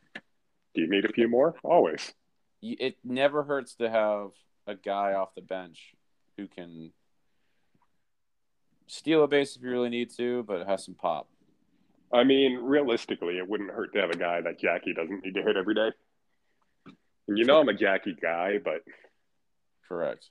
[0.73, 1.53] Do you need a few more?
[1.63, 2.11] Always.
[2.63, 4.31] It never hurts to have
[4.65, 5.93] a guy off the bench
[6.37, 6.91] who can
[8.87, 11.29] steal a base if you really need to, but has some pop.
[12.11, 15.43] I mean, realistically, it wouldn't hurt to have a guy that Jackie doesn't need to
[15.43, 15.91] hit every day.
[17.27, 18.83] And you know I'm a Jackie guy, but
[19.87, 20.25] Correct.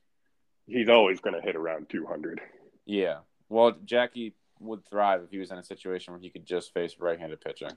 [0.66, 2.40] he's always going to hit around 200.
[2.84, 3.18] Yeah.
[3.48, 6.96] Well, Jackie would thrive if he was in a situation where he could just face
[6.98, 7.70] right-handed pitching.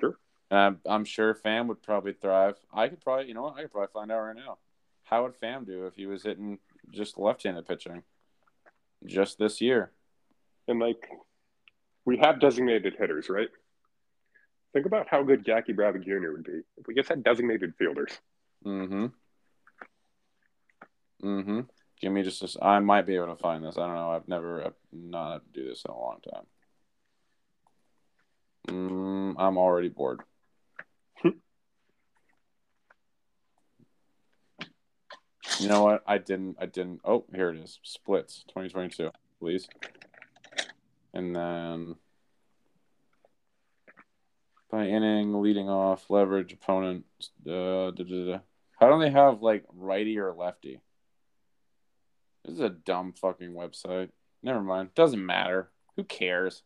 [0.00, 0.18] Sure.
[0.50, 2.54] I'm, I'm sure Pham would probably thrive.
[2.72, 3.56] I could probably, you know what?
[3.56, 4.58] I could probably find out right now.
[5.02, 6.58] How would Pham do if he was hitting
[6.90, 8.04] just left-handed pitching
[9.04, 9.90] just this year?
[10.68, 11.08] And like,
[12.04, 13.48] we have designated hitters, right?
[14.72, 16.32] Think about how good Jackie Bradley Jr.
[16.32, 18.10] would be if we just had designated fielders.
[18.66, 19.06] Mm-hmm.
[21.24, 21.60] Mm-hmm.
[22.00, 22.56] Give me just this.
[22.60, 23.78] I might be able to find this.
[23.78, 24.10] I don't know.
[24.10, 26.44] I've never, I've not had to do this in a long time.
[28.68, 30.20] Mm, I'm already bored.
[31.24, 31.34] you
[35.68, 36.02] know what?
[36.06, 36.56] I didn't.
[36.60, 37.00] I didn't.
[37.04, 37.78] Oh, here it is.
[37.82, 39.68] Splits 2022, please.
[41.14, 41.94] And then
[44.70, 47.04] by inning, leading off, leverage, opponent.
[47.48, 47.92] Uh.
[48.80, 50.80] How don't they have like righty or lefty?
[52.44, 54.10] This is a dumb fucking website.
[54.42, 54.92] Never mind.
[54.94, 55.70] Doesn't matter.
[55.96, 56.62] Who cares?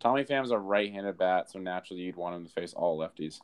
[0.00, 3.40] Tommy Pham's a right-handed bat, so naturally you'd want him to face all lefties.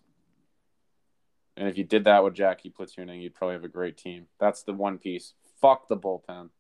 [1.57, 4.27] And if you did that with Jackie platooning, you'd probably have a great team.
[4.39, 5.33] That's the one piece.
[5.61, 6.51] Fuck the bullpen.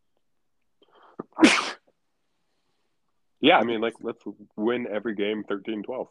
[3.41, 4.23] Yeah, I mean, like, let's
[4.57, 6.09] win every game 13 12.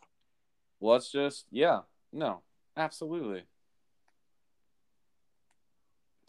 [0.82, 2.42] Let's just yeah, no,
[2.78, 3.42] absolutely.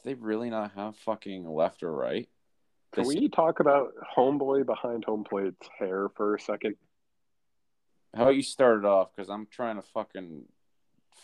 [0.02, 2.28] Do they really not have fucking left or right?
[2.92, 6.76] Can This- we talk about homeboy behind home plate's hair for a second?
[8.14, 9.14] How about you start it off?
[9.14, 10.42] Because I'm trying to fucking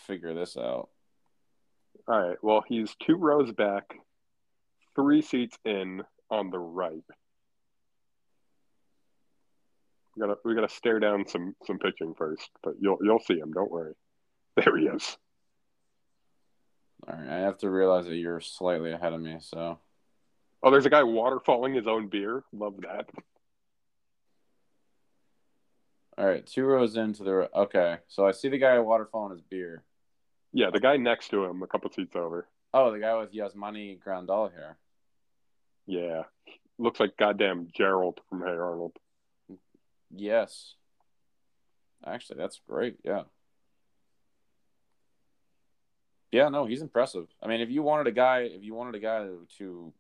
[0.06, 0.88] figure this out.
[2.06, 2.38] All right.
[2.42, 3.96] Well, he's two rows back,
[4.94, 7.02] three seats in on the right.
[10.16, 13.52] We gotta we gotta stare down some some pitching first, but you'll you'll see him.
[13.52, 13.94] Don't worry.
[14.64, 15.18] There he is.
[17.06, 19.36] All right, I have to realize that you're slightly ahead of me.
[19.40, 19.78] So
[20.62, 22.42] Oh, there's a guy waterfalling his own beer.
[22.54, 23.10] Love that.
[26.18, 27.98] all right, two rows into the okay.
[28.08, 29.84] So I see the guy waterfalling his beer.
[30.52, 32.48] Yeah, the guy next to him, a couple seats over.
[32.72, 34.78] Oh, the guy with Yasmani Grandal here.
[35.86, 36.22] Yeah,
[36.78, 38.96] looks like goddamn Gerald from Hey Arnold.
[40.10, 40.74] Yes.
[42.04, 42.96] Actually, that's great.
[43.04, 43.22] Yeah.
[46.32, 47.26] Yeah, no, he's impressive.
[47.42, 49.26] I mean, if you wanted a guy, if you wanted a guy
[49.58, 49.92] to,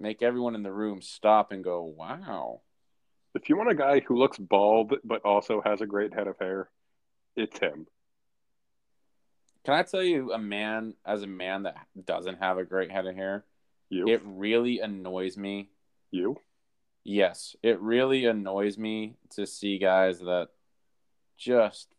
[0.00, 2.60] make everyone in the room stop and go, "Wow."
[3.34, 6.38] If you want a guy who looks bald but also has a great head of
[6.38, 6.68] hair,
[7.36, 7.86] it's him.
[9.64, 13.06] Can I tell you a man as a man that doesn't have a great head
[13.06, 13.44] of hair?
[13.88, 15.70] You, It really annoys me.
[16.10, 16.38] you.
[17.04, 20.48] Yes, it really annoys me to see guys that
[21.36, 21.94] just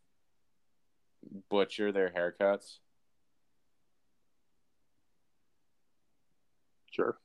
[1.49, 2.79] butcher their haircuts.
[6.89, 7.17] Sure.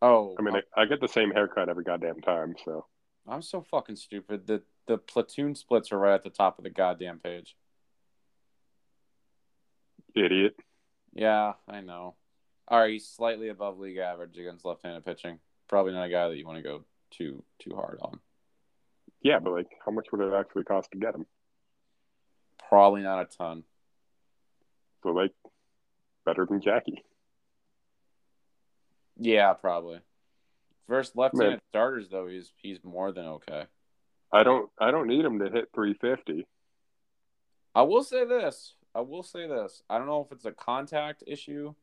[0.00, 2.54] Oh, I mean, uh, I, I get the same haircut every goddamn time.
[2.64, 2.86] So
[3.26, 4.46] I'm so fucking stupid.
[4.46, 7.56] The the platoon splits are right at the top of the goddamn page.
[10.14, 10.54] Idiot.
[11.14, 12.14] Yeah, I know.
[12.68, 15.38] All right, he's slightly above league average against left-handed pitching.
[15.74, 18.20] Probably not a guy that you want to go too too hard on.
[19.22, 21.26] Yeah, but like, how much would it actually cost to get him?
[22.68, 23.64] Probably not a ton.
[25.02, 25.32] So like,
[26.24, 27.02] better than Jackie.
[29.18, 29.98] Yeah, probably.
[30.86, 31.60] First left-handed Man.
[31.70, 33.64] starters though, he's he's more than okay.
[34.32, 34.70] I don't.
[34.80, 36.46] I don't need him to hit 350.
[37.74, 38.74] I will say this.
[38.94, 39.82] I will say this.
[39.90, 41.74] I don't know if it's a contact issue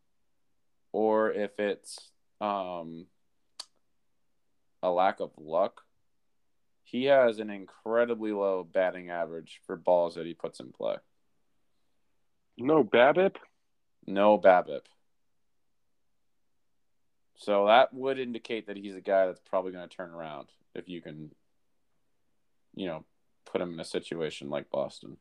[0.93, 3.07] or if it's um
[4.83, 5.81] a lack of luck.
[6.83, 10.95] He has an incredibly low batting average for balls that he puts in play.
[12.57, 13.35] No BABIP.
[14.05, 14.81] No BABIP.
[17.37, 20.87] So that would indicate that he's a guy that's probably going to turn around if
[20.87, 21.31] you can,
[22.75, 23.03] you know,
[23.45, 25.17] put him in a situation like Boston.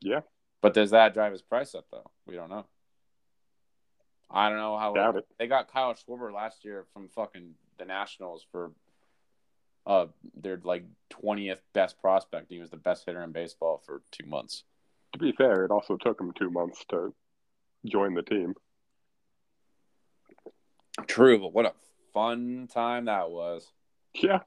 [0.00, 0.20] Yeah.
[0.60, 2.10] But does that drive his price up though?
[2.26, 2.66] We don't know.
[4.30, 5.26] I don't know how Doubt it.
[5.38, 8.70] they got Kyle Schwarber last year from fucking the Nationals for
[9.86, 10.06] uh
[10.36, 12.46] their like twentieth best prospect.
[12.50, 14.64] He was the best hitter in baseball for two months.
[15.14, 17.12] To be fair, it also took him two months to
[17.86, 18.54] join the team.
[21.06, 21.72] True, but what a
[22.12, 23.66] fun time that was.
[24.14, 24.40] Yeah.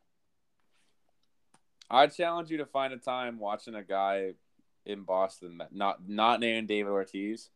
[1.89, 4.34] I challenge you to find a time watching a guy
[4.86, 7.49] in Boston that not not named David Ortiz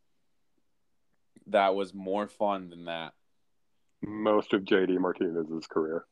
[1.48, 3.14] that was more fun than that.
[4.02, 6.04] Most of JD Martinez's career,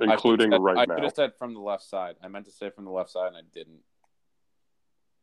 [0.00, 0.94] I including said- right I now.
[0.94, 2.16] could have said from the left side.
[2.22, 3.80] I meant to say from the left side and I didn't.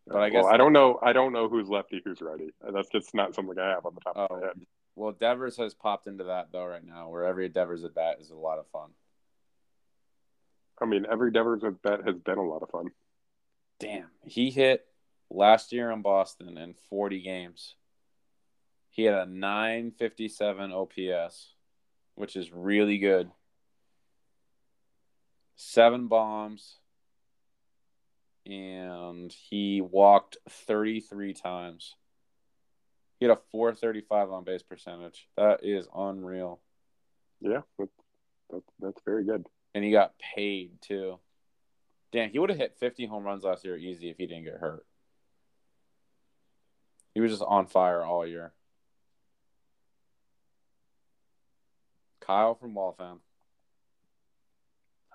[0.06, 1.00] but I well, guess- I don't know.
[1.02, 2.54] I don't know who's lefty, who's righty.
[2.62, 4.40] That's just not something I have on the top of Oh.
[4.40, 4.66] my head.
[4.96, 8.30] Well, Devers has popped into that though right now, where every Devers at bat is
[8.32, 8.92] a lot of fun.
[10.82, 12.92] I mean, every Devers at bet has been a lot of fun.
[13.80, 14.87] Damn, he hit
[15.30, 17.76] last year in Boston in 40 games.
[18.90, 21.54] He had a 957 OPS,
[22.16, 23.30] which is really good.
[25.56, 26.78] Seven bombs,
[28.46, 31.96] and he walked 33 times.
[33.20, 35.28] He had a 435 on base percentage.
[35.36, 36.60] That is unreal.
[37.42, 37.92] Yeah, that's,
[38.52, 39.46] that's, that's very good.
[39.74, 41.20] And he got paid too.
[42.12, 44.56] Damn, he would have hit 50 home runs last year easy if he didn't get
[44.56, 44.86] hurt.
[47.18, 48.54] He was just on fire all year.
[52.20, 53.22] Kyle from Waltham.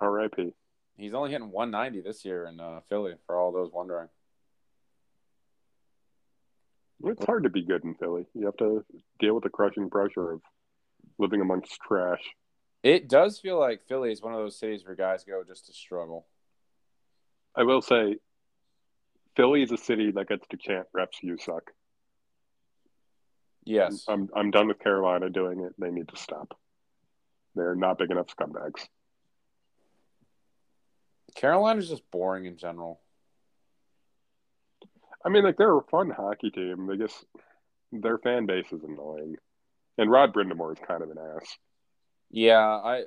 [0.01, 0.53] R.I.P.
[0.97, 4.09] He's only hitting 190 this year in uh, Philly, for all those wondering.
[7.05, 8.27] It's hard to be good in Philly.
[8.35, 8.85] You have to
[9.21, 10.41] deal with the crushing pressure of
[11.21, 12.25] living amongst trash.
[12.83, 15.73] It does feel like Philly is one of those cities where guys go just to
[15.73, 16.27] struggle.
[17.55, 18.17] I will say,
[19.37, 21.71] Philly is a city that gets to chant "Reps, you suck."
[23.65, 24.05] Yes.
[24.09, 25.75] I'm I'm done with Carolina doing it.
[25.79, 26.59] They need to stop.
[27.55, 28.87] They're not big enough scumbags.
[31.35, 33.01] Carolina's just boring in general.
[35.25, 36.87] I mean, like they're a fun hockey team.
[36.87, 37.25] They just
[37.93, 39.37] their fan base is annoying,
[39.99, 41.59] and Rod Brind'Amour is kind of an ass.
[42.31, 43.05] Yeah, I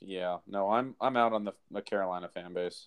[0.00, 2.84] yeah, no, I'm I'm out on the, the Carolina fan base.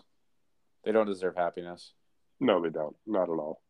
[0.84, 1.94] They don't deserve happiness.
[2.40, 2.96] No, they don't.
[3.08, 3.62] Not at all.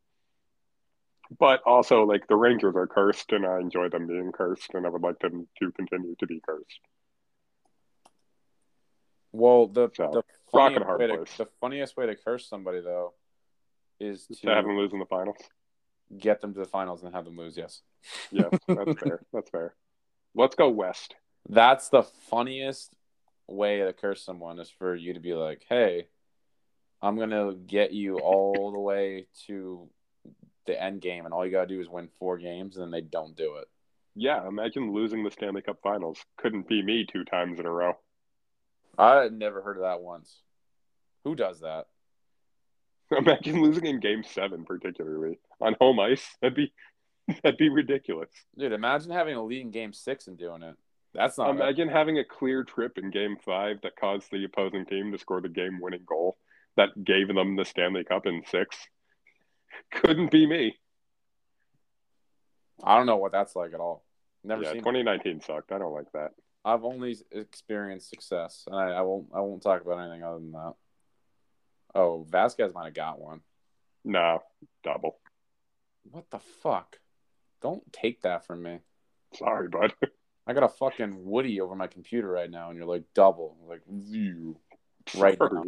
[1.39, 4.89] But also, like the Rangers are cursed, and I enjoy them being cursed, and I
[4.89, 6.80] would like them to continue to be cursed.
[9.32, 11.38] Well, the So, the funniest, way to, place.
[11.38, 13.13] the funniest way to curse somebody though
[13.99, 15.38] is To have them lose in the finals.
[16.17, 17.57] get them to the finals and have them lose.
[17.57, 17.82] Yes,
[18.32, 19.21] Yes, that's fair.
[19.34, 19.76] That's fair.
[20.36, 21.15] Let's go west.
[21.49, 22.93] that's the funniest
[23.47, 26.07] way to curse someone is for you to be like, "Hey,
[27.01, 29.89] I'm gonna get you all the way to
[30.66, 33.01] the end game, and all you gotta do is win four games," and then they
[33.01, 33.68] don't do it.
[34.16, 36.24] Yeah, imagine losing the Stanley Cup Finals.
[36.38, 37.97] Couldn't be me two times in a row.
[38.97, 40.41] I had never heard of that once.
[41.24, 41.88] Who does that?
[43.18, 46.38] Imagine losing in Game Seven, particularly on home ice.
[46.41, 46.74] That'd be
[47.43, 48.30] that'd be ridiculous.
[48.57, 50.76] Dude, imagine having a lead in game six and doing it.
[51.14, 55.11] That's not Imagine having a clear trip in Game Five that caused the opposing team
[55.11, 56.38] to score the game-winning goal
[56.76, 58.76] that gave them the Stanley Cup in six.
[59.91, 60.78] Couldn't be me.
[62.84, 64.03] I don't know what that's like at all.
[64.43, 64.82] Never yeah, seen.
[64.82, 65.71] 2019 sucked.
[65.71, 66.32] I don't like that.
[66.65, 69.28] I've only experienced success, and I, I won't.
[69.34, 70.74] I won't talk about anything other than that.
[71.95, 73.41] Oh, Vasquez might have got one.
[74.05, 74.41] No,
[74.84, 75.19] double.
[76.09, 76.97] What the fuck?
[77.61, 78.80] Don't take that from me.
[79.36, 79.93] Sorry, bud.
[80.47, 83.57] I got a fucking Woody over my computer right now, and you're like double.
[83.67, 84.57] Like view.
[85.17, 85.49] Right Sorry.
[85.53, 85.63] now.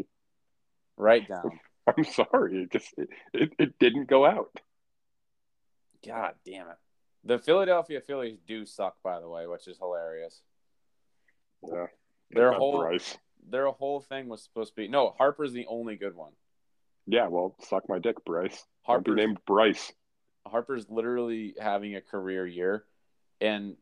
[0.97, 1.59] Right down.
[1.97, 2.63] I'm sorry.
[2.63, 4.59] It just it, it, it didn't go out.
[6.05, 6.77] God damn it.
[7.23, 10.41] The Philadelphia Phillies do suck, by the way, which is hilarious.
[11.63, 11.87] Yeah.
[12.31, 13.17] Their whole Bryce.
[13.49, 15.15] their whole thing was supposed to be no.
[15.17, 16.33] Harper's the only good one.
[17.07, 18.65] Yeah, well, suck my dick, Bryce.
[18.83, 19.91] Harper's named Bryce.
[20.47, 22.83] Harper's literally having a career year,
[23.41, 23.75] and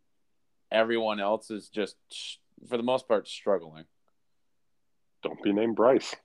[0.71, 1.95] everyone else is just,
[2.67, 3.85] for the most part, struggling.
[5.23, 6.15] Don't be named Bryce.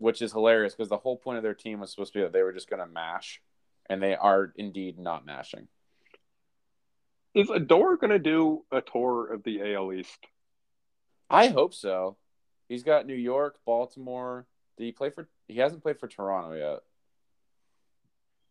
[0.00, 2.32] Which is hilarious because the whole point of their team was supposed to be that
[2.32, 3.40] they were just going to mash,
[3.88, 5.68] and they are indeed not mashing.
[7.34, 10.26] Is Odor going to do a tour of the AL East?
[11.28, 12.16] I hope so.
[12.68, 14.46] He's got New York, Baltimore.
[14.78, 15.28] Did he play for?
[15.46, 16.80] He hasn't played for Toronto yet.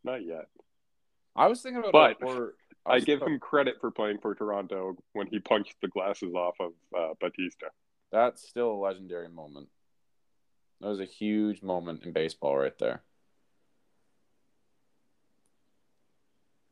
[0.03, 0.47] Not yet.
[1.35, 2.53] I was thinking about But or
[2.85, 6.71] I give him credit for playing for Toronto when he punched the glasses off of
[6.97, 7.67] uh, Bautista.
[8.11, 9.67] That's still a legendary moment.
[10.81, 13.01] That was a huge moment in baseball right there.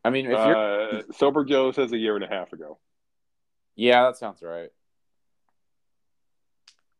[0.05, 2.77] I mean, if you're Uh, Sober Joe says a year and a half ago.
[3.75, 4.69] Yeah, that sounds right.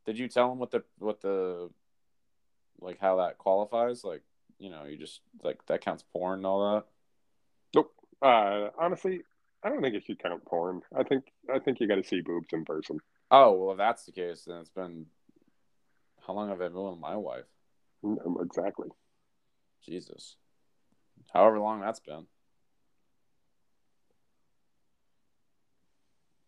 [0.06, 1.70] Did you tell him what the what the
[2.80, 4.04] like how that qualifies?
[4.04, 4.24] Like,
[4.60, 6.86] you know, you just like that counts porn and all that.
[7.76, 7.94] Nope.
[8.22, 9.24] Uh, honestly,
[9.64, 10.82] I don't think it should count porn.
[10.96, 13.00] I think I think you got to see boobs in person.
[13.32, 15.06] Oh well, if that's the case, then it's been
[16.28, 17.46] how long have I been with my wife?
[18.04, 18.90] Mm, Exactly.
[19.84, 20.36] Jesus,
[21.34, 22.28] however long that's been.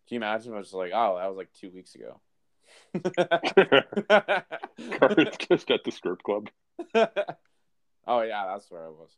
[0.08, 0.52] Can you imagine?
[0.54, 2.20] I was like, oh, that was like two weeks ago.
[5.48, 6.48] Just at the strip club.
[6.94, 9.16] oh yeah, that's where I was.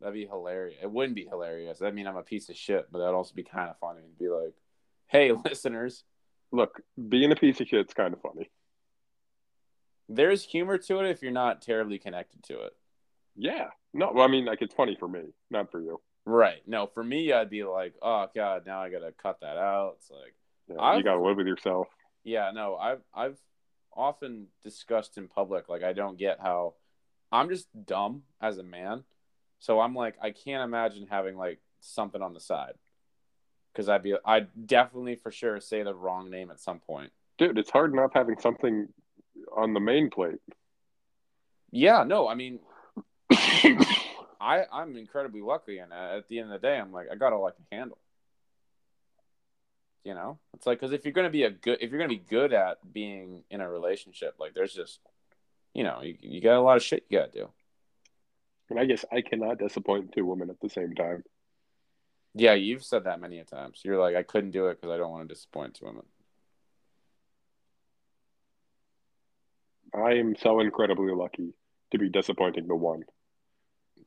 [0.00, 0.76] That'd be hilarious.
[0.82, 1.80] It wouldn't be hilarious.
[1.82, 4.18] I mean, I'm a piece of shit, but that'd also be kind of funny to
[4.22, 4.54] be like,
[5.06, 6.04] "Hey, listeners,
[6.52, 8.50] Look, being a piece of shit's kind of funny.
[10.08, 12.72] there's humor to it if you're not terribly connected to it."
[13.36, 13.68] Yeah.
[13.92, 16.00] No, well, I mean, like it's funny for me, not for you.
[16.24, 16.60] Right.
[16.66, 20.10] No, for me, I'd be like, "Oh God, now I gotta cut that out." It's
[20.10, 20.34] like,
[20.68, 21.88] You, you got to live with yourself.
[22.24, 23.38] yeah, no, I've I've
[23.92, 26.74] often discussed in public like I don't get how
[27.32, 29.04] I'm just dumb as a man.
[29.58, 32.74] So I'm like I can't imagine having like something on the side.
[33.76, 37.12] Cuz I'd be I'd definitely for sure say the wrong name at some point.
[37.36, 38.88] Dude, it's hard enough having something
[39.54, 40.40] on the main plate.
[41.70, 42.60] Yeah, no, I mean
[44.40, 47.16] I I'm incredibly lucky and uh, at the end of the day I'm like I
[47.16, 47.98] got to like a handle.
[50.04, 50.38] You know?
[50.54, 52.54] It's like cuz if you're going to be a good if you're to be good
[52.54, 55.00] at being in a relationship, like there's just
[55.74, 57.50] you know, you, you got a lot of shit you got to do.
[58.70, 61.22] and I guess I cannot disappoint two women at the same time.
[62.38, 63.80] Yeah, you've said that many a times.
[63.82, 66.02] You're like, I couldn't do it because I don't want to disappoint two women.
[69.94, 71.54] I am so incredibly lucky
[71.92, 73.04] to be disappointing the one.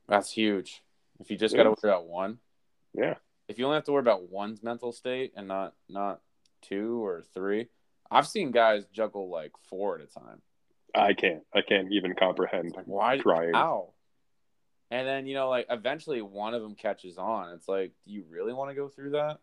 [0.08, 0.84] That's huge.
[1.20, 2.38] If you just got to worry about one,
[2.94, 3.16] Yeah.
[3.48, 6.22] if you only have to worry about one's mental state and not not
[6.62, 7.68] two or three,
[8.12, 10.42] I've seen guys juggle like four at a time.
[10.94, 11.44] I can't.
[11.54, 13.18] I can't even comprehend like, why?
[13.18, 13.54] trying.
[13.54, 13.94] How?
[14.92, 17.54] And then you know, like eventually one of them catches on.
[17.54, 19.40] It's like, do you really want to go through that?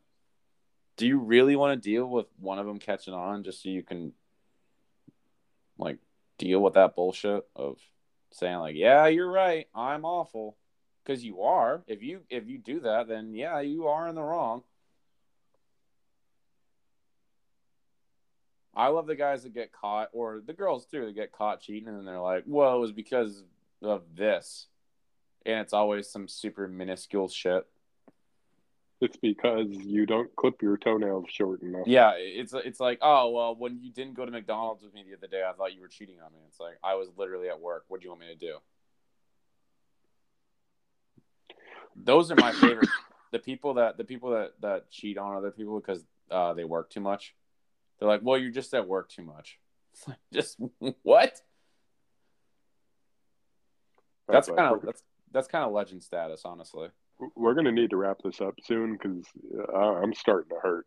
[0.96, 3.82] Do you really want to deal with one of them catching on just so you
[3.82, 4.12] can
[5.78, 5.98] like
[6.38, 7.78] deal with that bullshit of
[8.32, 10.56] saying like, yeah, you're right, I'm awful,
[11.04, 11.82] because you are.
[11.86, 14.62] If you if you do that, then yeah, you are in the wrong.
[18.74, 21.88] I love the guys that get caught, or the girls too, that get caught cheating,
[21.88, 23.42] and they're like, "Well, it was because
[23.82, 24.66] of this,"
[25.46, 27.66] and it's always some super minuscule shit.
[29.00, 31.86] It's because you don't clip your toenails short enough.
[31.86, 35.16] Yeah, it's it's like, oh well, when you didn't go to McDonald's with me the
[35.16, 36.38] other day, I thought you were cheating on me.
[36.48, 37.84] It's like I was literally at work.
[37.88, 38.56] What do you want me to do?
[41.94, 42.88] Those are my favorite.
[43.32, 46.88] the people that the people that that cheat on other people because uh, they work
[46.88, 47.34] too much.
[47.98, 49.58] They're like, well, you're just at work too much.
[50.32, 50.58] Just
[51.02, 51.40] what?
[54.28, 55.02] That's like- kind of that's
[55.36, 56.88] that's kind of legend status, honestly.
[57.34, 59.26] We're gonna need to wrap this up soon because
[59.72, 60.86] uh, I'm starting to hurt.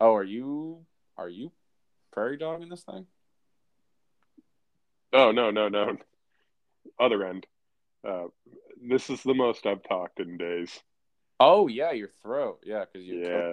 [0.00, 0.86] Oh, are you
[1.18, 1.52] are you
[2.10, 3.06] prairie dogging this thing?
[5.12, 5.96] Oh no no no.
[6.98, 7.46] Other end.
[8.06, 8.28] Uh,
[8.82, 10.80] this is the most I've talked in days.
[11.38, 12.60] Oh yeah, your throat.
[12.64, 13.20] Yeah, because you.
[13.20, 13.52] Yeah.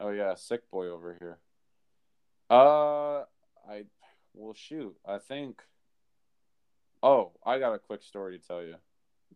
[0.00, 1.38] Oh yeah, sick boy over here.
[2.50, 3.20] Uh,
[3.70, 3.84] I
[4.34, 4.96] well shoot.
[5.06, 5.62] I think.
[7.04, 8.76] Oh, I got a quick story to tell you.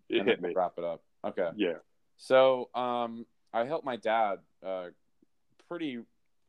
[0.08, 0.54] It and hit we'll me.
[0.56, 1.02] Wrap it up.
[1.24, 1.50] Okay.
[1.56, 1.74] Yeah.
[2.16, 4.86] So, um, I help my dad uh,
[5.68, 6.00] pretty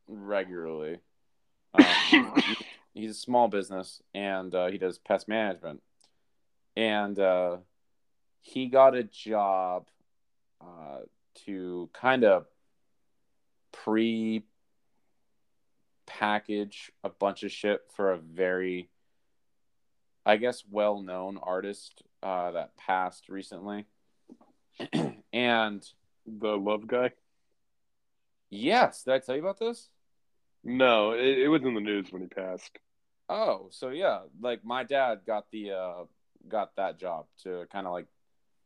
[0.07, 0.99] regularly,
[1.73, 1.83] Um,
[2.93, 5.81] he's a small business and uh, he does pest management.
[6.75, 7.57] And uh,
[8.41, 9.87] he got a job
[10.61, 10.99] uh,
[11.45, 12.45] to kind of
[13.71, 14.43] pre
[16.05, 18.89] package a bunch of shit for a very,
[20.29, 23.87] I guess, well known artist uh, that passed recently.
[25.33, 25.83] and
[26.27, 27.11] The love guy?
[28.51, 29.89] yes, did I tell you about this?
[30.63, 32.77] No, it, it was in the news when he passed.
[33.27, 36.03] Oh, so yeah, like my dad got the uh
[36.47, 38.05] got that job to kind of like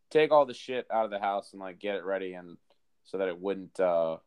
[0.10, 2.58] take all the shit out of the house and like get it ready and
[3.06, 4.18] so that it wouldn't uh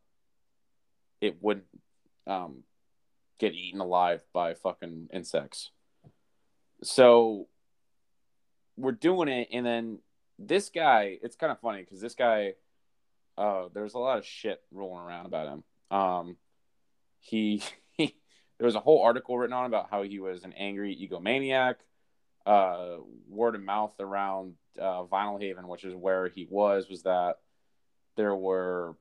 [1.20, 1.66] it wouldn't
[2.26, 2.62] um
[3.38, 5.70] get eaten alive by fucking insects.
[6.82, 7.48] So
[8.76, 9.98] we're doing it and then
[10.38, 12.54] this guy, it's kind of funny cuz this guy
[13.38, 15.64] uh there's a lot of shit rolling around about him.
[15.90, 16.36] Um
[17.18, 17.62] he,
[17.92, 18.16] he
[18.58, 21.76] there was a whole article written on about how he was an angry egomaniac.
[22.44, 22.98] Uh,
[23.28, 27.38] word of mouth around uh, Vinalhaven, which is where he was, was that
[28.16, 28.96] there were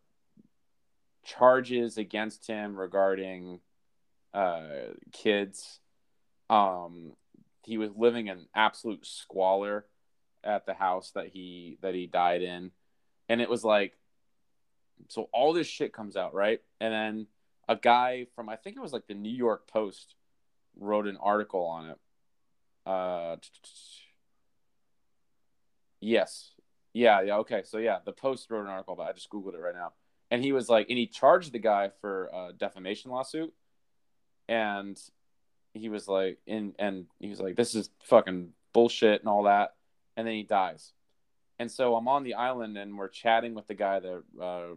[1.23, 3.59] charges against him regarding
[4.33, 4.63] uh,
[5.11, 5.79] kids.
[6.49, 7.13] Um,
[7.65, 9.85] he was living in absolute squalor
[10.43, 12.71] at the house that he that he died in,
[13.27, 13.97] and it was like,
[15.07, 17.27] so all this shit comes out right, and then
[17.67, 20.15] a guy from I think it was like the New York Post
[20.79, 21.97] wrote an article on it.
[22.85, 23.37] Uh,
[25.99, 26.51] yes,
[26.93, 27.63] yeah, yeah, okay.
[27.65, 29.09] So yeah, the Post wrote an article about.
[29.09, 29.93] I just googled it right now,
[30.29, 33.53] and he was like, and he charged the guy for a defamation lawsuit,
[34.47, 34.99] and
[35.75, 39.75] he was like, in and he was like, this is fucking bullshit and all that,
[40.17, 40.93] and then he dies,
[41.59, 44.23] and so I'm on the island and we're chatting with the guy that.
[44.41, 44.75] Uh,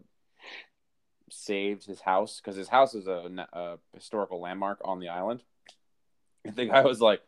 [1.30, 5.42] saved his house because his house is a, a, historical landmark on the island.
[6.44, 7.20] And the guy was like,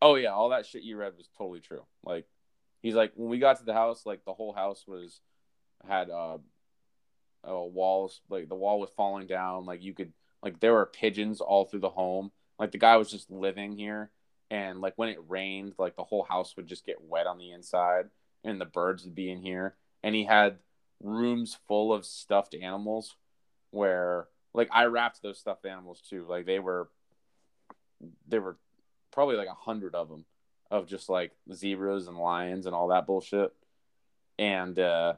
[0.00, 2.26] "Oh yeah, all that shit you read was totally true." Like,
[2.82, 5.20] he's like, when we got to the house, like the whole house was
[5.86, 6.38] had uh,
[7.46, 9.64] uh walls, like the wall was falling down.
[9.64, 12.30] Like you could, like there were pigeons all through the home.
[12.60, 14.10] Like the guy was just living here,
[14.50, 17.52] and like when it rained, like the whole house would just get wet on the
[17.52, 18.10] inside,
[18.44, 19.76] and the birds would be in here.
[20.02, 20.58] And he had
[21.02, 23.16] rooms full of stuffed animals
[23.70, 26.26] where like I wrapped those stuffed animals too.
[26.28, 26.90] Like they were,
[28.28, 28.58] there were
[29.10, 30.26] probably like a hundred of them,
[30.70, 33.54] of just like zebras and lions and all that bullshit.
[34.38, 35.14] And uh,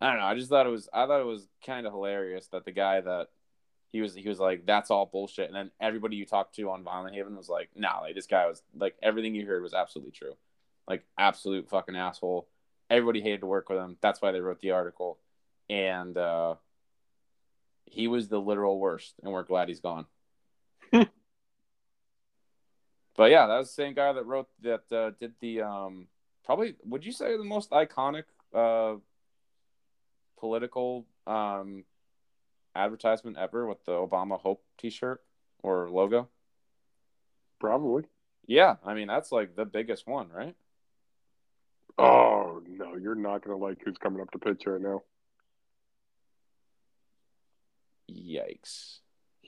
[0.00, 0.26] I don't know.
[0.26, 0.88] I just thought it was.
[0.92, 3.28] I thought it was kind of hilarious that the guy that
[3.92, 6.84] he was he was like that's all bullshit, and then everybody you talked to on
[6.84, 10.34] Vinalhaven was like, nah, like this guy was like everything you heard was absolutely true,
[10.88, 12.48] like absolute fucking asshole.
[12.88, 13.96] Everybody hated to work with him.
[14.00, 15.18] That's why they wrote the article,
[15.68, 16.16] and.
[16.16, 16.54] uh
[17.90, 20.06] he was the literal worst, and we're glad he's gone.
[20.92, 21.08] but
[23.18, 26.06] yeah, that was the same guy that wrote that uh, did the um,
[26.44, 28.94] probably would you say the most iconic uh,
[30.38, 31.84] political um,
[32.74, 35.22] advertisement ever with the Obama Hope T-shirt
[35.62, 36.28] or logo?
[37.58, 38.04] Probably.
[38.46, 40.54] Yeah, I mean that's like the biggest one, right?
[41.98, 45.02] Oh no, you're not gonna like who's coming up to pitch right now.
[48.10, 48.98] Yikes.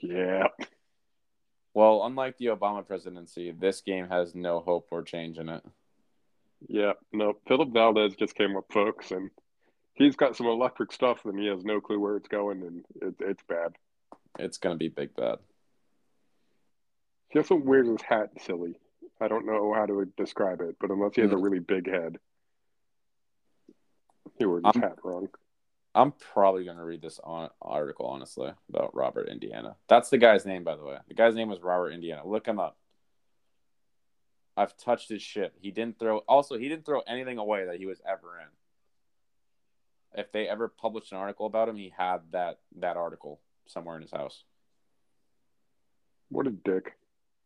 [0.01, 0.47] Yeah.
[1.73, 5.63] Well, unlike the Obama presidency, this game has no hope or change in it.
[6.67, 6.93] Yeah.
[7.11, 9.31] No, Phillips Valdez just came up, folks, and
[9.93, 13.15] he's got some electric stuff, and he has no clue where it's going, and it,
[13.19, 13.75] it's bad.
[14.39, 15.37] It's gonna be big bad.
[17.29, 18.75] He also wears his hat silly.
[19.19, 21.41] I don't know how to describe it, but unless he has a hmm.
[21.41, 22.17] really big head,
[24.37, 25.29] he wears his I'm- hat wrong.
[25.95, 29.75] I'm probably gonna read this on article honestly about Robert Indiana.
[29.87, 30.97] That's the guy's name, by the way.
[31.07, 32.25] The guy's name was Robert Indiana.
[32.25, 32.77] Look him up.
[34.57, 35.53] I've touched his shit.
[35.61, 36.19] He didn't throw.
[36.19, 38.47] Also, he didn't throw anything away that he was ever in.
[40.15, 44.01] If they ever published an article about him, he had that that article somewhere in
[44.01, 44.43] his house.
[46.29, 46.97] What a dick.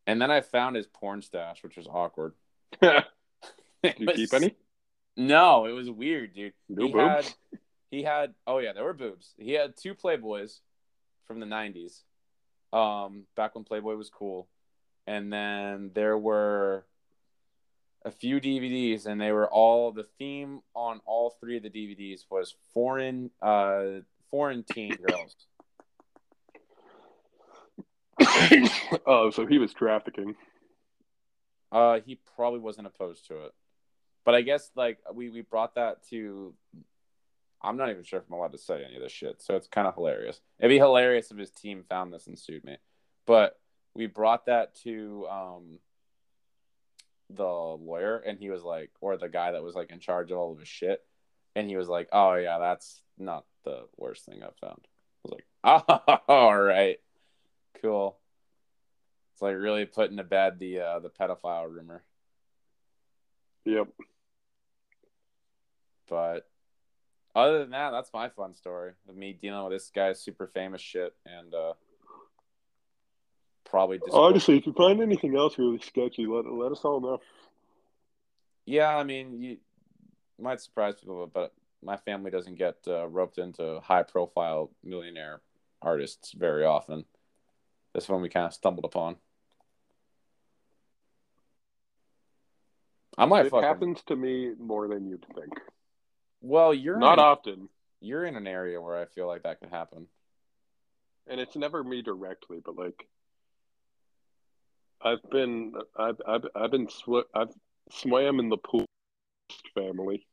[0.06, 2.34] And then I found his porn stash, which was awkward.
[2.82, 3.04] Did
[3.98, 4.56] you was- keep any?
[5.20, 6.54] No, it was weird, dude.
[6.70, 7.04] No he boobs?
[7.04, 7.34] had
[7.90, 9.34] he had oh yeah, there were boobs.
[9.38, 10.60] He had two Playboys
[11.26, 12.04] from the '90s,
[12.72, 14.48] um, back when Playboy was cool,
[15.08, 16.86] and then there were
[18.08, 22.22] a few DVDs, and they were all the theme on all three of the DVDs
[22.32, 24.00] was foreign, uh,
[24.32, 25.36] foreign teen girls.
[29.06, 30.36] oh, so he was trafficking.
[31.70, 33.52] Uh, he probably wasn't opposed to it,
[34.24, 36.54] but I guess like we we brought that to.
[37.62, 39.68] I'm not even sure if I'm allowed to say any of this shit, so it's
[39.68, 40.40] kind of hilarious.
[40.60, 42.78] It'd be hilarious if his team found this and sued me,
[43.26, 43.60] but
[43.94, 45.80] we brought that to um
[47.30, 50.38] the lawyer and he was like or the guy that was like in charge of
[50.38, 51.04] all of his shit
[51.56, 54.80] and he was like oh yeah that's not the worst thing i've found.
[54.86, 55.46] I was like
[56.28, 56.98] oh all right.
[57.82, 58.18] Cool.
[59.34, 62.04] It's like really putting to bed the uh the pedophile rumor.
[63.66, 63.90] Yep.
[66.10, 66.48] but
[67.36, 70.82] other than that that's my fun story of me dealing with this guy's super famous
[70.82, 71.74] shit and uh
[73.70, 77.20] probably just Honestly, if you find anything else really sketchy, let let us all know.
[78.66, 79.58] Yeah, I mean, you
[80.40, 85.42] might surprise people, but my family doesn't get uh, roped into high-profile millionaire
[85.82, 87.06] artists very often.
[87.94, 89.16] This one we kind of stumbled upon.
[93.18, 95.54] I might It happens to me more than you'd think.
[96.42, 97.70] Well, you're Not in, often,
[98.00, 100.08] you're in an area where I feel like that could happen.
[101.26, 103.08] and it's never me directly, but like
[105.02, 107.54] I've been I've I've, I've been sw- I've
[107.92, 108.86] swam in the pool
[109.76, 110.26] family,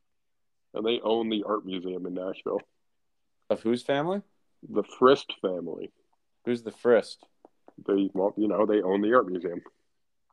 [0.73, 2.61] and they own the art museum in Nashville.
[3.51, 4.23] Of whose family?
[4.69, 5.91] The Frist family.
[6.45, 7.17] Who's the Frist?
[7.87, 9.61] They well, you know, they own the art museum.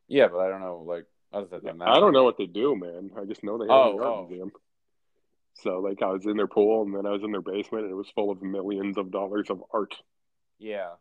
[0.08, 0.84] Yeah, but I don't know.
[0.88, 3.12] Like other than that, I don't know what they do, man.
[3.18, 4.28] I just know they own Oh, the art oh.
[4.28, 4.52] museum.
[5.56, 7.92] So like I was in their pool and then I was in their basement and
[7.92, 9.94] it was full of millions of dollars of art.
[10.60, 10.92] Yeah,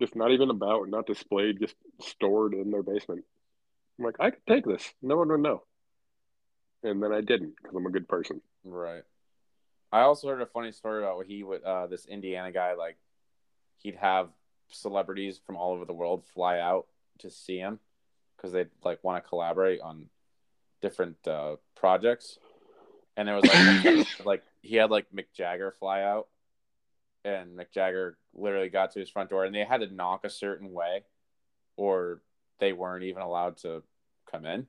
[0.00, 3.24] Just not even about, not displayed, just stored in their basement.
[3.98, 4.92] I'm like, I could take this.
[5.00, 5.62] No one would know.
[6.82, 8.40] And then I didn't because I'm a good person.
[8.64, 9.02] Right.
[9.92, 12.96] I also heard a funny story about what he would uh this Indiana guy like
[13.76, 14.28] he'd have
[14.68, 16.86] celebrities from all over the world fly out
[17.20, 17.78] to see him
[18.36, 20.06] because they like want to collaborate on
[20.82, 22.38] different uh projects.
[23.16, 26.26] And there was like like he had like Mick Jagger fly out
[27.24, 30.30] and Mick Jagger literally got to his front door and they had to knock a
[30.30, 31.04] certain way
[31.76, 32.20] or
[32.60, 33.82] they weren't even allowed to
[34.30, 34.66] come in.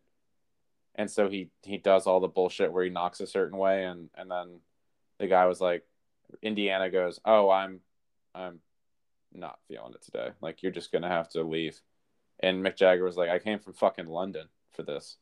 [0.95, 4.09] And so he he does all the bullshit where he knocks a certain way and
[4.15, 4.59] and then
[5.19, 5.83] the guy was like
[6.41, 7.81] Indiana goes, "Oh, I'm
[8.33, 8.59] I'm
[9.33, 10.29] not feeling it today.
[10.41, 11.81] Like you're just going to have to leave."
[12.39, 15.17] And Mick Jagger was like, "I came from fucking London for this."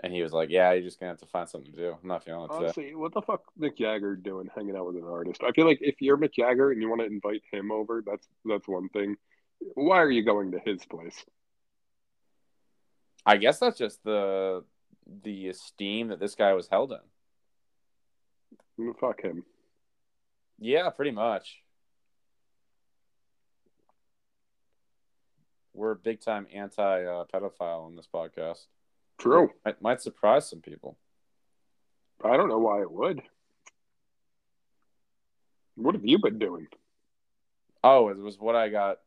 [0.00, 1.96] And he was like, "Yeah, you're just to have to find something to do.
[2.02, 4.96] I'm not feeling it today." Honestly, what the fuck Mick Jagger doing hanging out with
[4.96, 5.42] an artist?
[5.42, 8.26] I feel like if you're Mick Jagger and you want to invite him over, that's
[8.44, 9.16] that's one thing.
[9.74, 11.24] Why are you going to his place?
[13.24, 14.64] I guess that's just the
[15.24, 16.98] the esteem that this guy was held in.
[18.86, 19.44] Mm, Fuck him.
[20.58, 21.62] Yeah, pretty much.
[25.74, 28.66] We're big time anti uh, pedophile on this podcast.
[29.18, 29.50] True.
[29.64, 30.98] Might, might surprise some people.
[32.24, 33.22] I don't know why it would.
[35.76, 36.66] What have you been doing?
[37.84, 38.98] Oh, it was what I got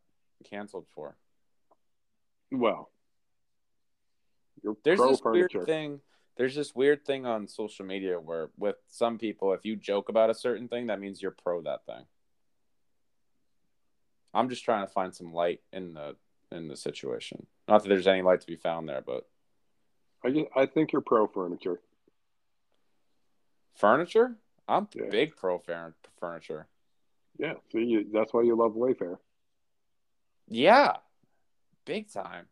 [0.49, 1.15] canceled for.
[2.51, 2.89] Well,
[4.83, 5.59] There's this furniture.
[5.59, 5.99] weird thing.
[6.37, 10.29] There's this weird thing on social media where, with some people, if you joke about
[10.29, 12.05] a certain thing, that means you're pro that thing.
[14.33, 16.15] I'm just trying to find some light in the
[16.51, 17.45] in the situation.
[17.67, 19.27] Not that there's any light to be found there, but
[20.23, 21.79] I just, I think you're pro furniture.
[23.75, 24.35] furniture.
[24.67, 25.09] I'm Yeah.
[25.09, 26.67] big pro fur- furniture.
[27.37, 29.17] Yeah, see, you, that's why you love Wayfair.
[30.47, 30.97] Yeah,
[31.85, 32.47] big time,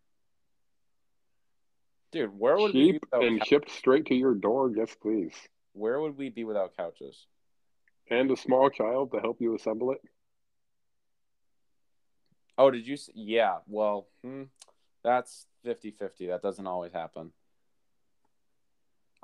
[2.11, 2.37] dude.
[2.39, 4.71] Where would we be Cheap without and cou- shipped straight to your door.
[4.73, 5.33] Yes, please.
[5.73, 7.27] where would we be without couches?
[8.09, 10.01] And a small child to help you assemble it.
[12.57, 12.97] Oh, did you?
[13.13, 13.57] Yeah.
[13.67, 14.43] Well, hmm,
[15.03, 16.27] that's 50-50.
[16.29, 17.31] That doesn't always happen.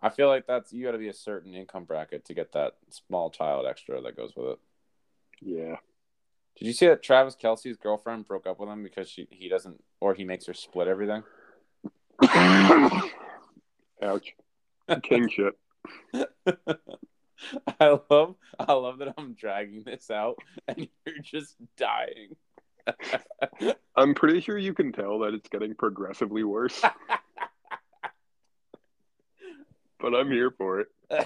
[0.04, 2.74] I feel like that's you got to be a certain income bracket to get that
[2.90, 4.60] small child extra that goes with it.
[5.42, 5.78] Yeah.
[6.58, 9.82] Did you see that Travis Kelce's girlfriend broke up with him because she he doesn't
[10.02, 11.24] or he makes her split everything?
[14.04, 14.36] Ouch.
[15.04, 15.54] King shit.
[17.80, 22.36] I love I love that I'm dragging this out and you're just dying.
[23.96, 26.82] I'm pretty sure you can tell that it's getting progressively worse,
[30.04, 30.88] but I'm here for it.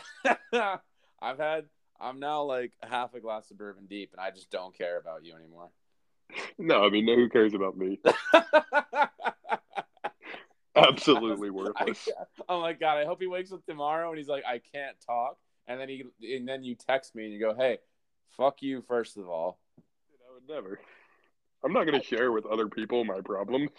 [1.20, 1.66] I've had
[2.00, 5.26] I'm now like half a glass of bourbon deep and I just don't care about
[5.26, 5.70] you anymore.
[6.60, 8.00] No, I mean, no who cares about me?
[10.76, 12.08] Absolutely I, worthless.
[12.48, 13.00] oh my god!
[13.00, 15.38] I hope he wakes up tomorrow and he's like, I can't talk,
[15.68, 16.04] and then he
[16.36, 17.80] and then you text me and you go, Hey,
[18.36, 19.60] fuck you first of all.
[19.80, 20.80] I would never.
[21.64, 23.72] I'm not going to share with other people my problems.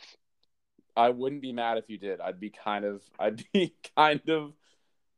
[0.98, 2.20] I wouldn't be mad if you did.
[2.20, 4.52] I'd be kind of, I'd be kind of,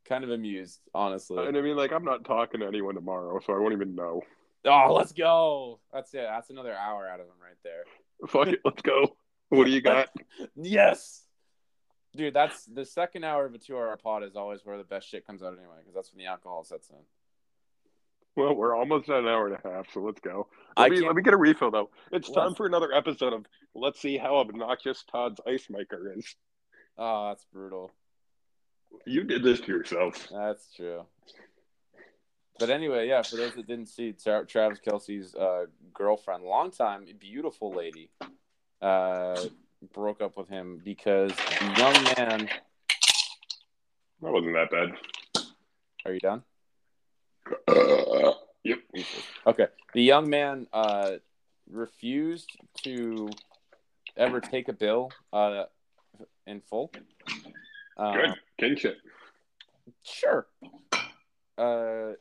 [0.08, 1.46] kind of amused, honestly.
[1.46, 4.22] And I mean, like, I'm not talking to anyone tomorrow, so I won't even know.
[4.66, 5.80] Oh, let's go.
[5.92, 6.26] That's it.
[6.28, 7.84] That's another hour out of him right there.
[8.28, 9.16] Fuck it, let's go.
[9.48, 10.08] What do you got?
[10.56, 11.22] Yes.
[12.16, 15.08] Dude, that's the second hour of a two hour pod is always where the best
[15.08, 16.96] shit comes out anyway, because that's when the alcohol sets in.
[18.36, 20.48] Well, we're almost at an hour and a half, so let's go.
[20.76, 21.90] I Let me, can't- let me get a refill though.
[22.12, 26.34] It's time for another episode of Let's see how obnoxious Todd's ice maker is.
[26.98, 27.92] Oh, that's brutal.
[29.06, 30.28] You did this to yourself.
[30.30, 31.04] That's true.
[32.58, 35.64] But anyway, yeah, for those that didn't see, Tra- Travis Kelce's uh,
[35.94, 38.10] girlfriend, longtime beautiful lady,
[38.82, 39.42] uh,
[39.94, 42.48] broke up with him because the young man.
[44.20, 45.44] That wasn't that bad.
[46.04, 46.42] Are you done?
[47.66, 48.32] Uh,
[48.64, 48.80] yep.
[49.46, 49.66] Okay.
[49.94, 51.12] The young man uh,
[51.70, 52.50] refused
[52.84, 53.30] to
[54.18, 55.64] ever take a bill uh,
[56.46, 56.92] in full.
[57.96, 58.34] Uh, Good.
[58.60, 58.98] Kinship.
[60.04, 60.46] Sure.
[61.58, 62.12] Uh,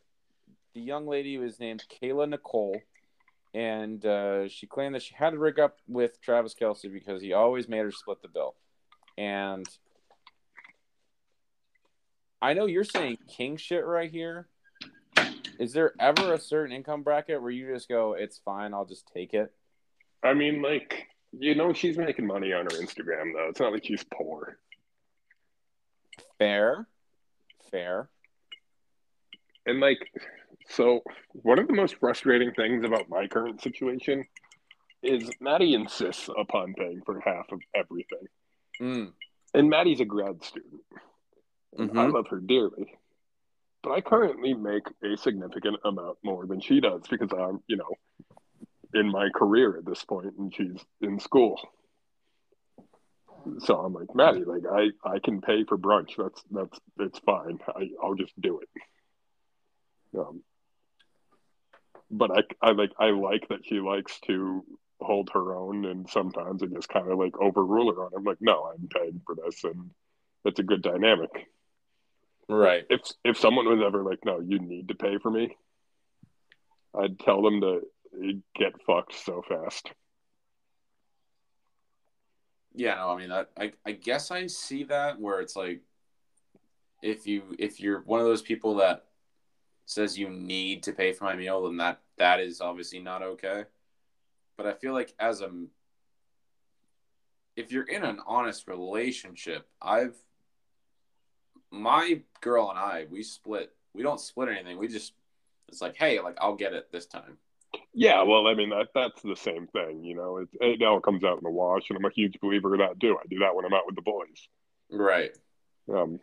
[0.74, 2.82] the young lady was named Kayla Nicole,
[3.54, 7.34] and uh, she claimed that she had to rig up with Travis Kelce because he
[7.34, 8.56] always made her split the bill.
[9.18, 9.68] And
[12.42, 14.48] I know you're saying king shit right here.
[15.60, 19.12] Is there ever a certain income bracket where you just go, it's fine, I'll just
[19.14, 19.52] take it?
[20.24, 21.08] I mean, like,
[21.38, 23.48] you know, she's making money on her Instagram though.
[23.50, 24.58] It's not like she's poor.
[26.40, 26.88] Fair.
[27.70, 28.10] Fair.
[29.66, 30.00] And like,
[30.70, 31.02] so
[31.34, 34.26] one of the most frustrating things about my current situation
[35.04, 38.28] is Maddie insists upon paying for half of everything.
[38.82, 39.12] Mm.
[39.54, 40.82] And Maddie's a grad student.
[41.78, 42.96] And I love her dearly.
[43.84, 47.96] But I currently make a significant amount more than she does because I'm, you know,
[48.94, 51.60] in my career at this point and she's in school.
[53.60, 56.12] So I'm like, Maddie, like I, I can pay for brunch.
[56.18, 57.60] That's that's it's fine.
[57.68, 58.70] I, I'll just do it.
[60.18, 60.44] Um,
[62.12, 64.64] but I, I like I like that she likes to
[65.02, 68.18] hold her own and sometimes I just kind of like overrule her on it.
[68.18, 69.92] I'm like, no, I'm paying for this and
[70.46, 71.48] it's a good dynamic.
[72.48, 72.84] Right.
[72.90, 75.56] If if someone was ever like, no, you need to pay for me,
[76.98, 77.82] I'd tell them to
[78.56, 79.92] get fucked so fast.
[82.74, 85.82] Yeah, no, I mean, I, I, I guess I see that where it's like,
[87.02, 89.06] if you if you're one of those people that
[89.86, 93.64] says you need to pay for my meal, then that that is obviously not okay.
[94.58, 95.50] But I feel like as a
[97.56, 100.16] if you're in an honest relationship, I've
[101.72, 103.74] my girl and I we split.
[103.94, 104.78] We don't split anything.
[104.78, 105.14] We just
[105.70, 107.38] it's like, hey, like I'll get it this time.
[107.94, 110.38] Yeah, well, I mean that that's the same thing, you know.
[110.38, 113.00] It, it all comes out in the wash, and I'm a huge believer of that
[113.00, 113.18] too.
[113.20, 114.48] I do that when I'm out with the boys.
[114.92, 115.32] Right.
[115.94, 116.20] Um,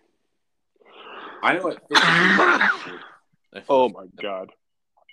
[1.42, 1.78] I know it.
[3.68, 4.50] oh my god,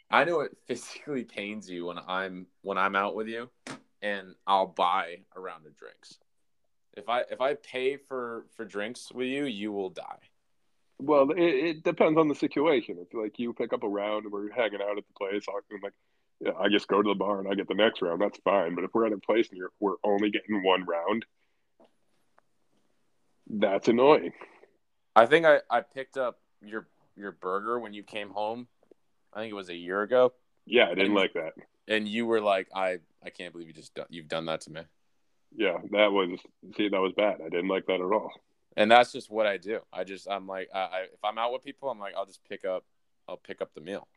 [0.10, 3.49] I know it physically pains you when I'm when I'm out with you,
[4.01, 6.18] and I'll buy a round of drinks.
[6.95, 10.19] If I if I pay for for drinks with you, you will die.
[10.99, 12.97] Well, it, it depends on the situation.
[13.01, 15.81] If like you pick up a round and we're hanging out at the place, I'm
[15.81, 15.93] like,
[16.60, 18.22] I just go to the bar and I get the next round.
[18.22, 18.76] That's fine.
[18.76, 21.26] But if we're at a place and you're, we're only getting one round,
[23.49, 24.32] that's annoying.
[25.15, 28.68] I think I I picked up your your burger when you came home.
[29.34, 30.34] I think it was a year ago,
[30.65, 31.53] Yeah, I didn't like that.
[31.88, 34.72] and you were like, I I can't believe you just done, you've done that to
[34.72, 34.82] me.
[35.56, 36.40] Yeah, that was
[36.78, 37.40] see, that was bad.
[37.45, 38.32] I didn't like that at all.
[38.76, 39.80] And that's just what I do.
[39.91, 42.44] I just I'm like I, I if I'm out with people, I'm like I'll just
[42.49, 42.84] pick up
[43.28, 44.07] I'll pick up the meal.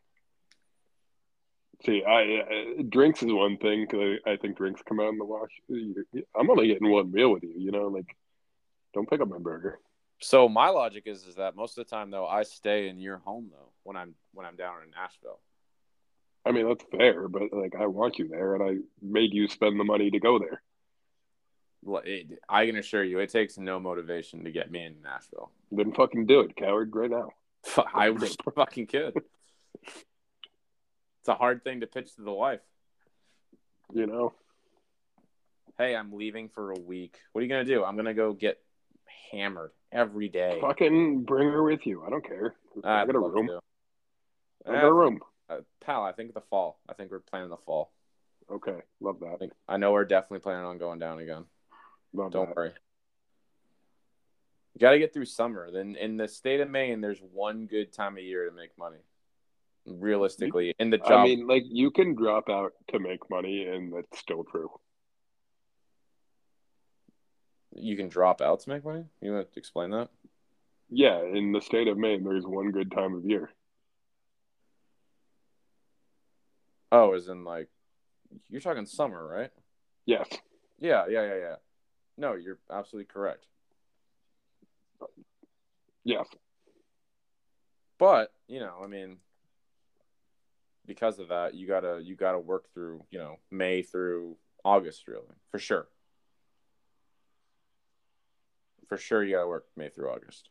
[1.85, 2.39] See, I
[2.79, 5.51] uh, drinks is one thing because I, I think drinks come out in the wash.
[5.69, 7.87] I'm only getting one meal with you, you know.
[7.87, 8.15] Like,
[8.93, 9.79] don't pick up my burger.
[10.19, 13.17] So my logic is is that most of the time though I stay in your
[13.17, 15.39] home though when I'm when I'm down in Nashville.
[16.45, 19.77] I mean, that's fair, but like, I want you there, and I made you spend
[19.77, 20.61] the money to go there.
[21.83, 25.51] Well, it- I can assure you, it takes no motivation to get me in Nashville.
[25.71, 27.31] Then fucking do it, coward, right now.
[27.93, 29.21] I wish I fucking could.
[31.27, 32.61] It's a hard thing to pitch to the wife.
[33.93, 34.33] You know,
[35.77, 37.17] Hey, I'm leaving for a week.
[37.33, 37.83] What are you gonna do?
[37.83, 38.59] I'm gonna go get
[39.29, 40.59] hammered every day.
[40.61, 42.01] fucking bring her with you.
[42.05, 42.55] I don't care.
[42.81, 43.49] I got a room.
[44.65, 45.19] I got a room.
[45.49, 46.79] Uh, pal, I think the fall.
[46.87, 47.91] I think we're planning the fall.
[48.49, 49.39] Okay, love I that.
[49.39, 51.43] think I know we're definitely planning on going down again.
[52.13, 52.55] Love Don't that.
[52.55, 52.71] worry.
[54.75, 55.71] You got to get through summer.
[55.71, 58.99] Then in the state of Maine, there's one good time of year to make money.
[59.87, 63.93] Realistically, in the job, I mean, like you can drop out to make money, and
[63.93, 64.69] that's still true.
[67.79, 69.05] you can drop out to make money.
[69.21, 70.09] You want to explain that?
[70.89, 73.49] Yeah, in the state of Maine, there's one good time of year.
[76.91, 77.67] Oh, as in like
[78.49, 79.51] you're talking summer, right?
[80.05, 80.27] Yes.
[80.79, 81.55] Yeah, yeah, yeah, yeah.
[82.17, 83.45] No, you're absolutely correct.
[86.03, 86.25] Yes.
[87.99, 89.17] But, you know, I mean
[90.87, 95.35] because of that, you gotta you gotta work through, you know, May through August really,
[95.51, 95.87] for sure.
[98.87, 100.49] For sure you gotta work May through August.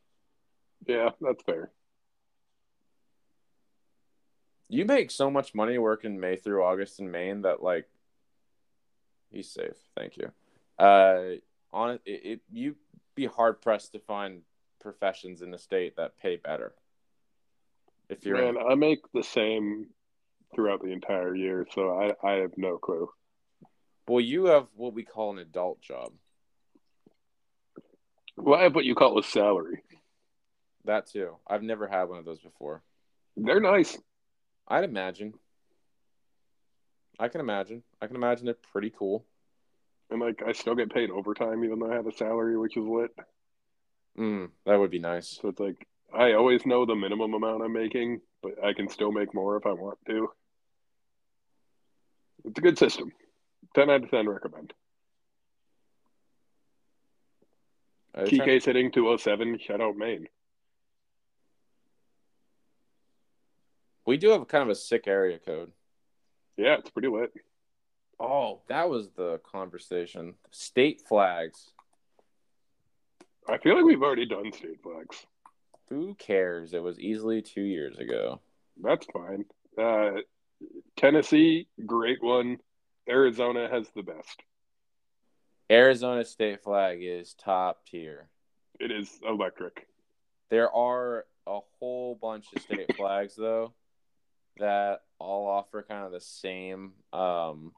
[0.86, 1.70] Yeah, that's fair.
[4.68, 7.88] You make so much money working May through August in Maine that like
[9.30, 9.76] he's safe.
[9.96, 10.30] Thank you.
[10.78, 11.40] Uh
[11.72, 12.76] on it, it you
[13.14, 14.42] be hard pressed to find
[14.80, 16.74] professions in the state that pay better.
[18.08, 18.70] If you're Man, in...
[18.70, 19.88] I make the same
[20.56, 23.08] throughout the entire year, so I, I have no clue.
[24.08, 26.12] Well, you have what we call an adult job.
[28.36, 29.82] Well, I have what you call a salary.
[30.84, 31.36] That too.
[31.46, 32.82] I've never had one of those before.
[33.36, 33.96] They're nice.
[34.66, 35.34] I'd imagine.
[37.18, 37.82] I can imagine.
[38.00, 39.24] I can imagine they're pretty cool.
[40.10, 42.84] And like, I still get paid overtime even though I have a salary, which is
[42.84, 43.10] lit.
[44.18, 45.38] Mm, that would be nice.
[45.40, 49.12] So it's like I always know the minimum amount I'm making, but I can still
[49.12, 50.30] make more if I want to.
[52.46, 53.12] It's a good system.
[53.74, 54.72] Ten out of ten recommend.
[58.16, 59.58] TK's hitting 207.
[59.58, 60.26] Shout out Maine.
[64.06, 65.72] We do have kind of a sick area code.
[66.56, 67.32] Yeah, it's pretty lit.
[68.18, 70.34] Oh, that was the conversation.
[70.50, 71.70] State flags.
[73.48, 75.26] I feel like we've already done state flags.
[75.90, 76.72] Who cares?
[76.72, 78.40] It was easily two years ago.
[78.82, 79.44] That's fine.
[79.78, 80.20] Uh,
[80.96, 82.58] Tennessee, great one.
[83.08, 84.42] Arizona has the best.
[85.70, 88.28] Arizona state flag is top tier.
[88.78, 89.86] It is electric.
[90.50, 93.74] There are a whole bunch of state flags though
[94.58, 97.72] that all offer kind of the same um,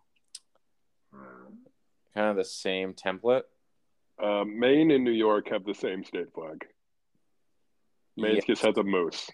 [2.14, 3.42] kind of the same template.
[4.22, 6.64] Uh, Maine and New York have the same state flag.
[8.16, 8.44] Maine yes.
[8.46, 9.30] just has a moose.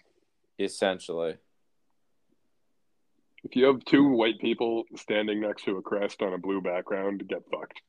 [0.59, 1.37] Essentially.
[3.45, 7.27] If you have two white people standing next to a crest on a blue background,
[7.27, 7.79] get fucked.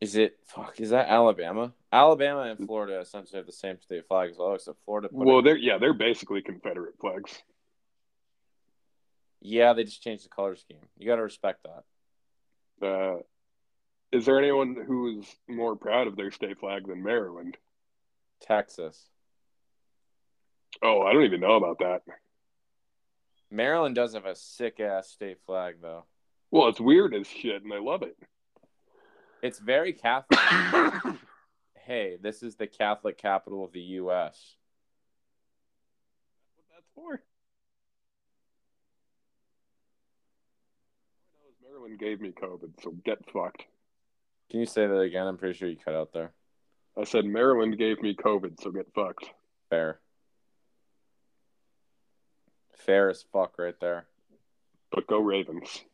[0.00, 0.80] Is it fuck?
[0.80, 1.74] Is that Alabama?
[1.92, 5.08] Alabama and Florida essentially have the same state flag as well, except Florida.
[5.12, 5.42] well, it...
[5.42, 7.40] they're yeah, they're basically Confederate flags.
[9.42, 10.78] Yeah, they just changed the color scheme.
[10.96, 11.66] You got to respect
[12.80, 12.86] that.
[12.86, 13.18] Uh,
[14.10, 17.58] is there anyone who's more proud of their state flag than Maryland?
[18.40, 19.04] Texas.
[20.82, 22.02] Oh, I don't even know about that.
[23.52, 26.06] Maryland does have a sick ass state flag, though.
[26.50, 28.16] Well, it's weird as shit, and I love it.
[29.42, 30.40] It's very Catholic.
[31.74, 34.56] hey, this is the Catholic capital of the U.S.
[36.40, 37.22] That's what that's for.
[41.62, 43.66] Maryland gave me COVID, so get fucked.
[44.50, 45.26] Can you say that again?
[45.26, 46.32] I'm pretty sure you cut out there.
[46.98, 49.26] I said Maryland gave me COVID, so get fucked.
[49.68, 50.00] Fair.
[52.76, 54.06] Fair as fuck right there.
[54.90, 55.84] But go Ravens.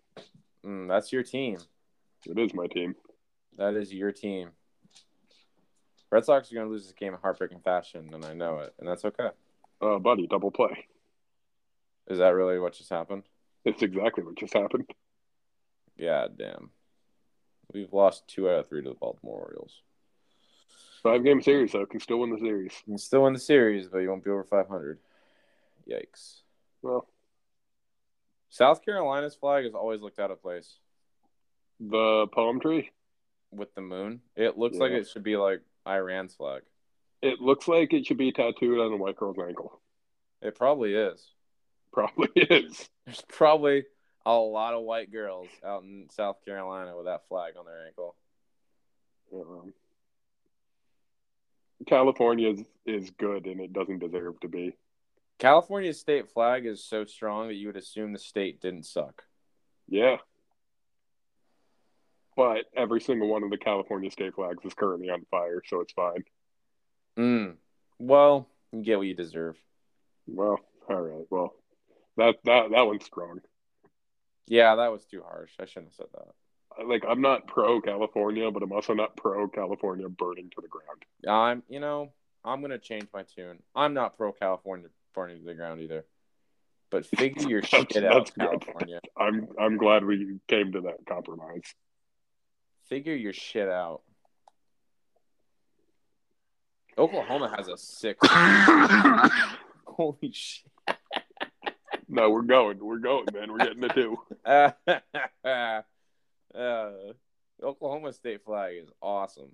[0.64, 1.58] Mm, that's your team.
[2.26, 2.96] It is my team.
[3.56, 4.50] That is your team.
[6.10, 8.74] Red Sox are going to lose this game in heartbreaking fashion, and I know it,
[8.78, 9.28] and that's okay.
[9.80, 10.86] Uh, buddy, double play.
[12.08, 13.24] Is that really what just happened?
[13.64, 14.90] It's exactly what just happened.
[15.96, 16.70] Yeah, damn.
[17.72, 19.82] We've lost two out of three to the Baltimore Orioles.
[21.02, 21.86] Five game series, though.
[21.86, 22.72] Can still win the series.
[22.84, 24.98] Can still win the series, but you won't be over 500.
[25.88, 26.40] Yikes.
[26.82, 27.06] Well,
[28.50, 30.78] South Carolina's flag has always looked out of place.
[31.80, 32.90] The palm tree?
[33.50, 34.20] With the moon.
[34.36, 34.82] It looks yeah.
[34.82, 36.62] like it should be like Iran's flag.
[37.22, 39.80] It looks like it should be tattooed on a white girl's ankle.
[40.42, 41.24] It probably is.
[41.92, 42.88] Probably is.
[43.06, 43.84] There's probably
[44.24, 48.14] a lot of white girls out in South Carolina with that flag on their ankle.
[49.34, 49.72] Um,
[51.86, 54.74] California is, is good and it doesn't deserve to be.
[55.38, 59.22] California's state flag is so strong that you would assume the state didn't suck.
[59.88, 60.16] Yeah.
[62.36, 65.92] But every single one of the California state flags is currently on fire, so it's
[65.92, 66.24] fine.
[67.18, 67.56] Mm.
[67.98, 69.56] Well, you get what you deserve.
[70.26, 70.58] Well,
[70.88, 71.26] all right.
[71.30, 71.54] Well,
[72.16, 73.40] that that that one's strong.
[74.46, 75.50] Yeah, that was too harsh.
[75.60, 76.86] I shouldn't have said that.
[76.86, 81.04] Like I'm not pro California, but I'm also not pro California burning to the ground.
[81.28, 82.12] I'm, you know,
[82.44, 83.58] I'm gonna change my tune.
[83.74, 84.88] I'm not pro California
[85.18, 86.04] burning to the ground either.
[86.90, 89.00] But figure your shit out, California.
[89.16, 91.74] I'm I'm glad we came to that compromise.
[92.88, 94.02] Figure your shit out.
[96.96, 98.18] Oklahoma has a six.
[99.86, 100.70] Holy shit.
[102.08, 102.78] No, we're going.
[102.78, 103.52] We're going, man.
[103.52, 104.18] We're getting the two.
[106.54, 106.90] uh,
[107.62, 109.50] Oklahoma State flag is awesome.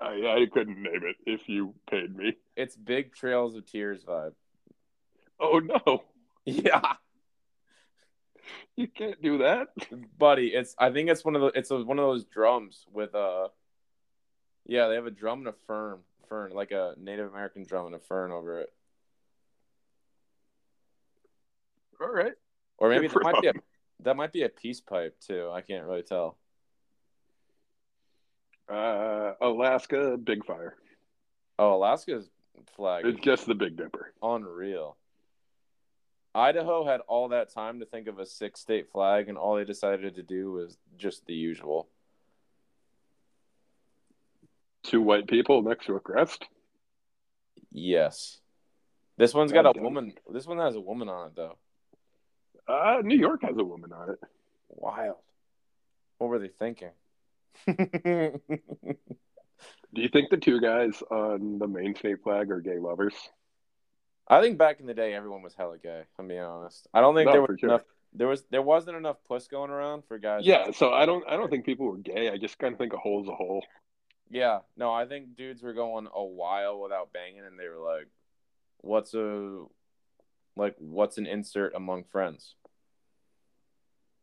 [0.00, 2.36] I, I couldn't name it if you paid me.
[2.56, 4.32] It's big Trails of Tears vibe.
[5.38, 6.04] Oh no,
[6.44, 6.94] Yeah,
[8.76, 9.68] you can't do that.
[10.18, 10.48] buddy.
[10.48, 13.48] It's I think it's one of the it's a, one of those drums with a.
[14.66, 17.94] Yeah, they have a drum and a fern, fern like a Native American drum and
[17.94, 18.72] a fern over it,
[22.00, 22.32] All right.
[22.78, 23.52] or maybe that might be a
[24.00, 25.50] that might be a peace pipe too.
[25.52, 26.38] I can't really tell.
[28.70, 30.76] Uh, Alaska Big Fire.
[31.58, 32.28] Oh, Alaska's
[32.76, 33.04] flag.
[33.04, 34.12] It's just the Big Dipper.
[34.22, 34.96] unreal.
[36.34, 39.64] Idaho had all that time to think of a six state flag, and all they
[39.64, 41.88] decided to do was just the usual.
[44.84, 46.46] Two white people next to a crest.
[47.72, 48.38] Yes.
[49.18, 50.14] This one's got a woman.
[50.32, 51.58] This one has a woman on it, though.
[52.68, 54.18] Uh, New York has a woman on it.
[54.68, 55.16] Wild.
[56.18, 56.90] What were they thinking?
[57.66, 58.40] Do
[60.02, 63.14] you think the two guys on the Maine state flag are gay lovers?
[64.28, 66.02] I think back in the day, everyone was hella gay.
[66.18, 66.86] I'm being honest.
[66.94, 67.68] I don't think No, there was sure.
[67.68, 67.82] enough.
[68.12, 70.42] There was there wasn't enough puss going around for guys.
[70.44, 72.28] Yeah, so I don't I don't think people were gay.
[72.28, 73.64] I just kind of think a hole's a hole.
[74.30, 78.06] Yeah, no, I think dudes were going a while without banging, and they were like,
[78.78, 79.64] "What's a
[80.56, 80.76] like?
[80.78, 82.54] What's an insert among friends?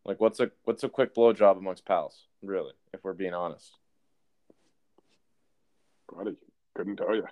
[0.07, 2.23] Like, what's a what's a quick blowjob amongst pals?
[2.41, 3.77] Really, if we're being honest."
[6.11, 6.37] Buddy,
[6.73, 7.25] couldn't tell you.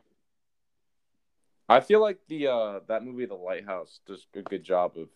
[1.70, 5.08] I feel like the uh that movie, The Lighthouse, does a good job of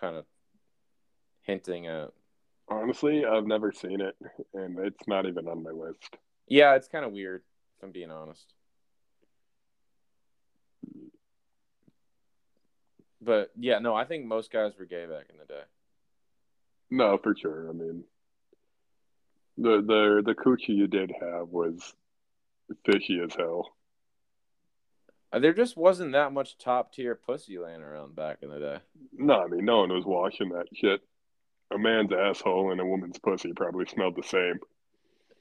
[0.00, 0.24] kind of
[1.42, 2.12] hinting at.
[2.68, 4.16] Honestly, I've never seen it,
[4.54, 6.16] and it's not even on my list.
[6.46, 7.42] Yeah, it's kind of weird.
[7.76, 8.54] If I'm being honest.
[13.20, 15.62] But yeah, no, I think most guys were gay back in the day.
[16.90, 17.68] No, for sure.
[17.68, 18.04] I mean,
[19.58, 21.94] the the the coochie you did have was
[22.84, 23.74] fishy as hell.
[25.32, 28.78] Uh, There just wasn't that much top tier pussy laying around back in the day.
[29.12, 31.00] No, I mean, no one was washing that shit.
[31.72, 34.60] A man's asshole and a woman's pussy probably smelled the same.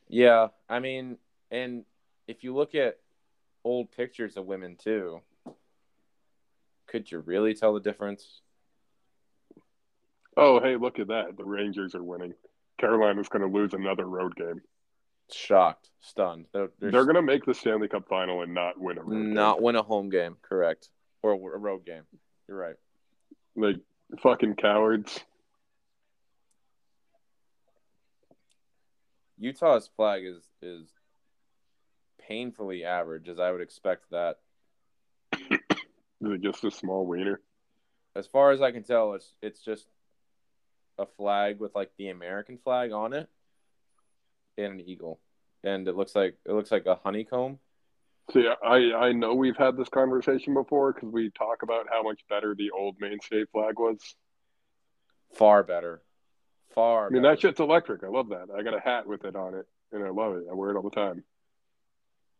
[0.08, 1.18] Yeah, I mean,
[1.52, 1.86] and
[2.28, 3.00] if you look at
[3.64, 5.22] old pictures of women too,
[6.88, 8.42] could you really tell the difference?
[10.38, 11.38] Oh, hey, look at that.
[11.38, 12.34] The Rangers are winning.
[12.80, 14.62] Carolina's going to lose another road game.
[15.32, 16.46] Shocked, stunned.
[16.54, 19.12] They're, they're They're going to make the Stanley Cup final and not win a road
[19.12, 19.34] game.
[19.34, 20.90] not win a home game, correct?
[21.24, 22.04] Or a road game.
[22.48, 22.76] You're right.
[23.56, 23.78] Like,
[24.22, 25.20] fucking cowards.
[29.38, 30.88] Utah's flag is is
[32.28, 34.40] painfully average, as I would expect that.
[35.34, 35.60] Is
[36.22, 37.42] it just a small wiener?
[38.16, 39.88] As far as I can tell, it's it's just
[40.98, 43.30] a flag with like the American flag on it
[44.58, 45.20] and an eagle,
[45.64, 47.60] and it looks like it looks like a honeycomb.
[48.34, 52.22] See, I, I know we've had this conversation before because we talk about how much
[52.28, 54.00] better the old Maine State flag was.
[55.36, 56.02] Far better,
[56.74, 57.08] far.
[57.08, 57.36] I mean, better.
[57.36, 58.04] that shit's electric.
[58.04, 58.48] I love that.
[58.56, 60.44] I got a hat with it on it, and I love it.
[60.50, 61.24] I wear it all the time.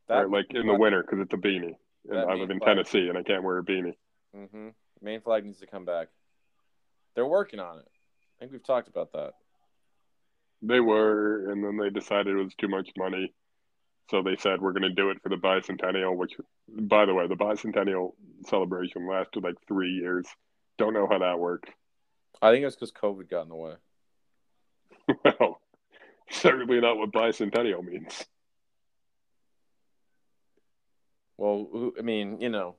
[0.08, 1.76] That- Or, like in the winter because it's a beanie.
[2.08, 2.76] And I live in flag.
[2.76, 3.96] Tennessee, and I can't wear a beanie.
[4.38, 4.70] Mm-hmm.
[5.02, 6.08] Maine flag needs to come back.
[7.16, 7.88] They're working on it.
[8.46, 9.34] Think we've talked about that.
[10.62, 13.34] They were, and then they decided it was too much money.
[14.12, 16.34] So they said, we're going to do it for the bicentennial, which,
[16.70, 18.12] by the way, the bicentennial
[18.46, 20.28] celebration lasted like three years.
[20.78, 21.72] Don't know how that worked.
[22.40, 23.74] I think it's because COVID got in the way.
[25.40, 25.60] well,
[26.30, 28.26] certainly not what bicentennial means.
[31.36, 32.76] Well, I mean, you know,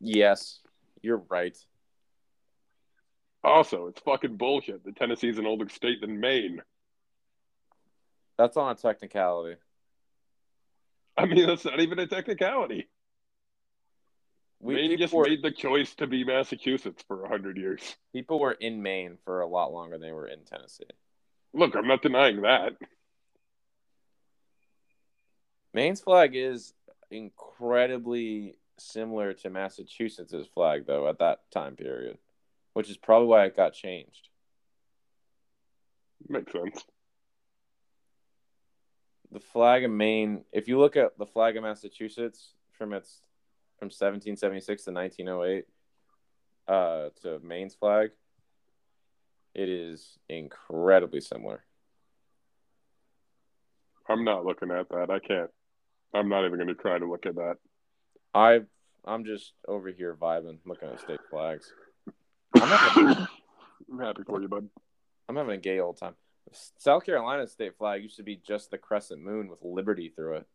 [0.00, 0.60] yes,
[1.02, 1.54] you're right.
[3.42, 6.60] Also, it's fucking bullshit that Tennessee's an older state than Maine.
[8.36, 9.56] That's on a technicality.
[11.16, 12.88] I mean, that's not even a technicality.
[14.60, 17.96] We Maine just were, made the choice to be Massachusetts for 100 years.
[18.12, 20.84] people were in Maine for a lot longer than they were in Tennessee.
[21.54, 22.74] Look, I'm not denying that.
[25.72, 26.74] Maine's flag is
[27.10, 32.18] incredibly similar to Massachusetts' flag, though, at that time period,
[32.72, 34.28] which is probably why it got changed.
[36.28, 36.84] Makes sense.
[39.32, 43.20] The flag of Maine, if you look at the flag of Massachusetts from its
[43.78, 45.64] from 1776 to 1908
[46.68, 48.10] uh, to Maine's flag,
[49.54, 51.64] it is incredibly similar.
[54.08, 55.10] I'm not looking at that.
[55.10, 55.50] I can't.
[56.12, 57.56] I'm not even going to try to look at that.
[58.34, 58.60] I
[59.04, 61.72] I'm just over here vibing, looking at state flags.
[62.54, 63.26] I'm, having,
[64.00, 64.68] happy for you, bud.
[65.28, 66.14] I'm having a gay old time.
[66.78, 70.46] South Carolina's state flag used to be just the crescent moon with liberty through it.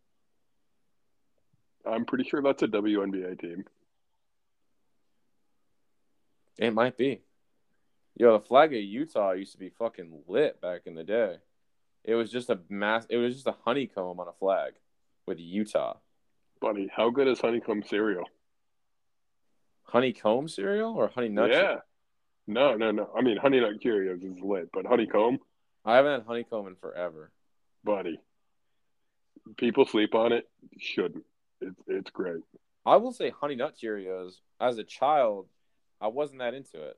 [1.85, 3.65] I'm pretty sure that's a WNBA team.
[6.57, 7.21] It might be.
[8.17, 11.37] Yo, the flag of Utah used to be fucking lit back in the day.
[12.03, 13.05] It was just a mass.
[13.09, 14.73] It was just a honeycomb on a flag
[15.25, 15.97] with Utah.
[16.61, 18.25] Buddy, how good is honeycomb cereal?
[19.85, 21.49] Honeycomb cereal or honey nut?
[21.49, 21.55] yeah.
[21.55, 21.81] cereal?
[22.47, 23.09] No, no, no.
[23.17, 25.39] I mean, honey nut Cheerios is lit, but honeycomb,
[25.83, 27.31] I haven't had honeycomb in forever.
[27.83, 28.19] buddy.
[29.57, 30.47] People sleep on it.
[30.79, 31.23] Shouldn't.
[31.61, 32.41] It's it's great.
[32.85, 34.33] I will say honey nut Cheerios.
[34.59, 35.47] As a child,
[36.01, 36.97] I wasn't that into it,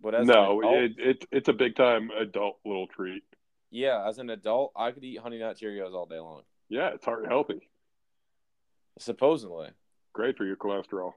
[0.00, 3.22] but as no, adult, it, it it's a big time adult little treat.
[3.70, 6.42] yeah, as an adult, I could eat honey nut Cheerios all day long.
[6.68, 7.68] Yeah, it's heart healthy.
[8.98, 9.70] Supposedly,
[10.12, 11.12] Great for your cholesterol.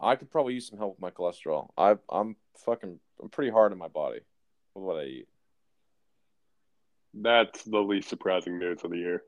[0.00, 1.68] I could probably use some help with my cholesterol.
[1.76, 4.20] I I'm fucking I'm pretty hard on my body
[4.74, 5.28] with what I eat.
[7.14, 9.22] That's the least surprising news of the year.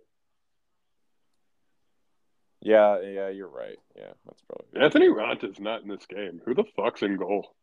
[2.60, 3.78] Yeah, yeah, you're right.
[3.97, 4.80] Yeah, that's probably.
[4.80, 6.42] Anthony Raanta's not in this game.
[6.44, 7.55] Who the fuck's in goal?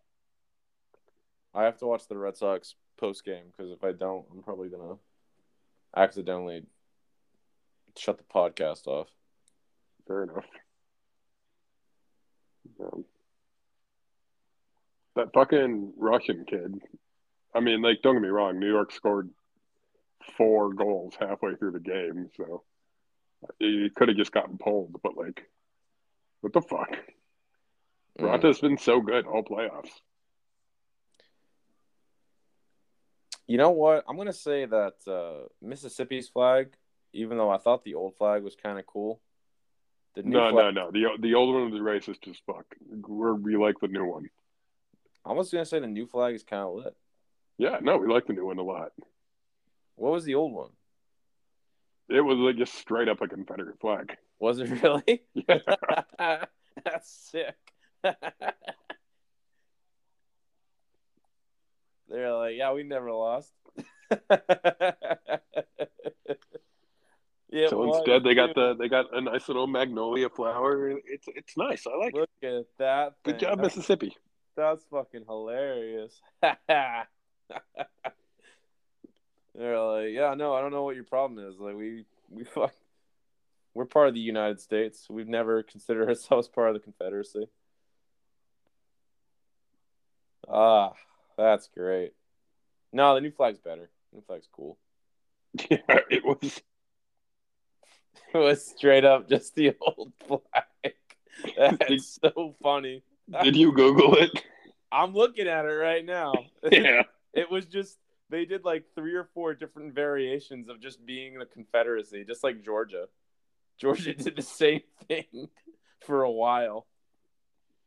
[1.53, 4.69] I have to watch the Red Sox post game because if I don't, I'm probably
[4.69, 4.95] gonna
[5.95, 6.63] accidentally
[7.95, 9.07] shut the podcast off.
[10.07, 10.45] Fair enough.
[12.81, 13.06] Um,
[15.15, 16.80] that fucking Russian kid.
[17.53, 18.60] I mean, like, don't get me wrong.
[18.60, 19.30] New York scored
[20.38, 22.64] four goals halfway through the game, so
[23.60, 24.95] he could have just gotten pulled.
[25.02, 25.44] But like,
[26.41, 26.91] what the fuck?
[28.19, 28.41] Mm.
[28.41, 29.91] Raanta's been so good all playoffs.
[33.48, 34.03] You know what?
[34.07, 36.73] I'm gonna say that uh, Mississippi's flag,
[37.14, 39.22] even though I thought the old flag was kind of cool,
[40.23, 40.91] the No, flag, no, no.
[40.91, 42.65] The the old one was racist as fuck.
[42.89, 44.30] We're, we like the new one.
[45.26, 46.95] I was gonna say the new flag is kind of lit.
[47.57, 48.91] Yeah, no, we like the new one a lot.
[49.95, 50.69] What was the old one?
[52.10, 54.15] It was like just straight up a Confederate flag.
[54.39, 55.23] Was it really?
[55.34, 55.60] Yeah.
[56.84, 57.56] That's sick.
[62.10, 63.52] They're like, yeah, we never lost.
[67.49, 67.69] Yeah.
[67.69, 70.89] so instead, they got the they got a nice little magnolia flower.
[71.05, 71.85] It's it's nice.
[71.87, 72.19] I like it.
[72.19, 73.13] look at that.
[73.23, 74.15] Good job, That's- Mississippi.
[74.55, 76.19] That's fucking hilarious.
[76.41, 77.05] They're
[79.79, 81.59] like, yeah, no, I don't know what your problem is.
[81.59, 82.73] Like, we we fuck,
[83.73, 85.07] we're part of the United States.
[85.09, 87.47] We've never considered ourselves part of the Confederacy.
[90.49, 90.93] Ah,
[91.37, 92.13] that's great.
[92.93, 93.89] No, the new flag's better.
[94.11, 94.77] The New flag's cool.
[95.69, 95.77] Yeah,
[96.09, 96.61] it was.
[98.34, 100.94] It was straight up just the old flag.
[101.57, 103.03] That's so funny.
[103.44, 104.44] Did you Google it?
[104.91, 106.34] I'm looking at it right now.
[106.72, 107.03] Yeah.
[107.34, 107.98] It was just
[108.30, 112.64] they did like three or four different variations of just being the Confederacy, just like
[112.64, 113.06] Georgia.
[113.77, 115.49] Georgia did the same thing
[116.06, 116.88] for a while.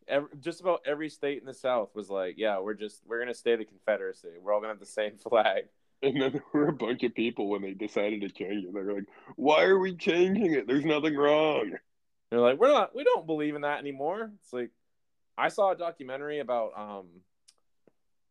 [0.08, 3.34] Every, just about every state in the South was like, "Yeah, we're just we're gonna
[3.34, 4.28] stay the Confederacy.
[4.40, 5.64] We're all gonna have the same flag."
[6.02, 8.72] And then there were a bunch of people when they decided to change it.
[8.72, 10.66] They were like, "Why are we changing it?
[10.66, 11.72] There's nothing wrong."
[12.30, 12.94] They're like, "We're not.
[12.94, 14.70] We don't believe in that anymore." It's like
[15.36, 17.06] I saw a documentary about um,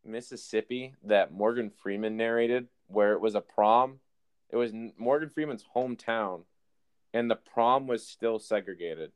[0.05, 3.99] Mississippi that Morgan Freeman narrated, where it was a prom.
[4.49, 6.43] It was Morgan Freeman's hometown,
[7.13, 9.11] and the prom was still segregated.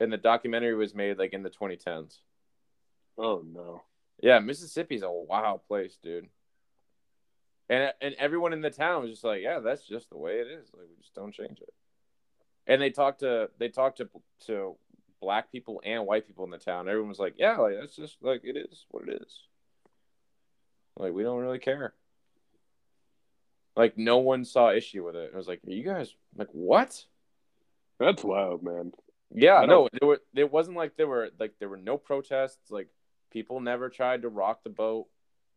[0.00, 2.18] And the documentary was made like in the 2010s.
[3.16, 3.82] Oh no.
[4.20, 6.28] Yeah, Mississippi's a wild place, dude.
[7.68, 10.46] And and everyone in the town was just like, yeah, that's just the way it
[10.46, 10.68] is.
[10.72, 11.72] Like we just don't change it.
[12.66, 14.08] And they talked to they talked to
[14.46, 14.76] to
[15.20, 16.88] black people and white people in the town.
[16.88, 19.42] Everyone was like, yeah, like that's just like it is what it is.
[20.96, 21.94] Like we don't really care.
[23.76, 25.30] Like no one saw issue with it.
[25.32, 27.04] It was like, are you guys like what?
[28.00, 28.92] That's wild, man.
[29.30, 30.20] Yeah, no, there were.
[30.34, 32.70] It wasn't like there were like there were no protests.
[32.70, 32.88] Like
[33.30, 35.06] people never tried to rock the boat,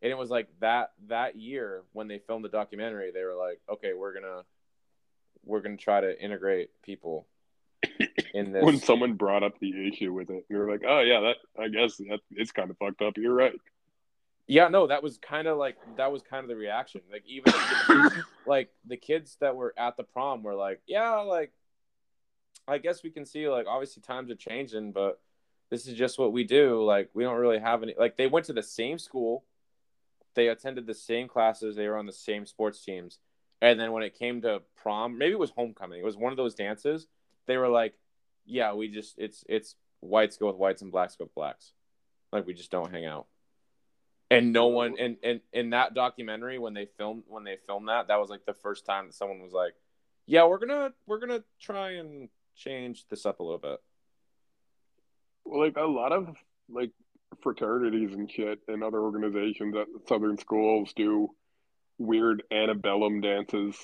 [0.02, 3.60] and it was like that that year when they filmed the documentary, they were like,
[3.72, 4.44] okay, we're gonna
[5.46, 7.28] we're gonna try to integrate people
[8.34, 8.64] in this.
[8.64, 11.68] When someone brought up the issue with it, we were like, "Oh yeah, that I
[11.68, 13.54] guess that it's kind of fucked up." You're right.
[14.48, 17.02] Yeah, no, that was kind of like that was kind of the reaction.
[17.12, 17.54] Like even
[18.46, 21.54] like the kids that were at the prom were like, yeah, like
[22.68, 25.20] I guess we can see like obviously times are changing, but
[25.70, 26.84] this is just what we do.
[26.84, 29.46] Like we don't really have any like they went to the same school,
[30.36, 33.20] they attended the same classes, they were on the same sports teams.
[33.62, 36.00] And then when it came to prom, maybe it was homecoming.
[36.00, 37.08] It was one of those dances.
[37.48, 37.94] they were like,
[38.46, 41.74] "Yeah, we just it's it's whites go with whites and blacks go with blacks.
[42.32, 43.28] Like we just don't hang out."
[44.30, 48.08] And no one and and in that documentary when they filmed when they filmed that,
[48.08, 49.76] that was like the first time that someone was like,
[50.26, 53.80] "Yeah, we're gonna we're gonna try and change this up a little bit."
[55.44, 56.30] Well, like a lot of
[56.70, 56.92] like
[57.44, 61.30] fraternities and shit and other organizations at southern schools do
[61.98, 63.78] weird antebellum dances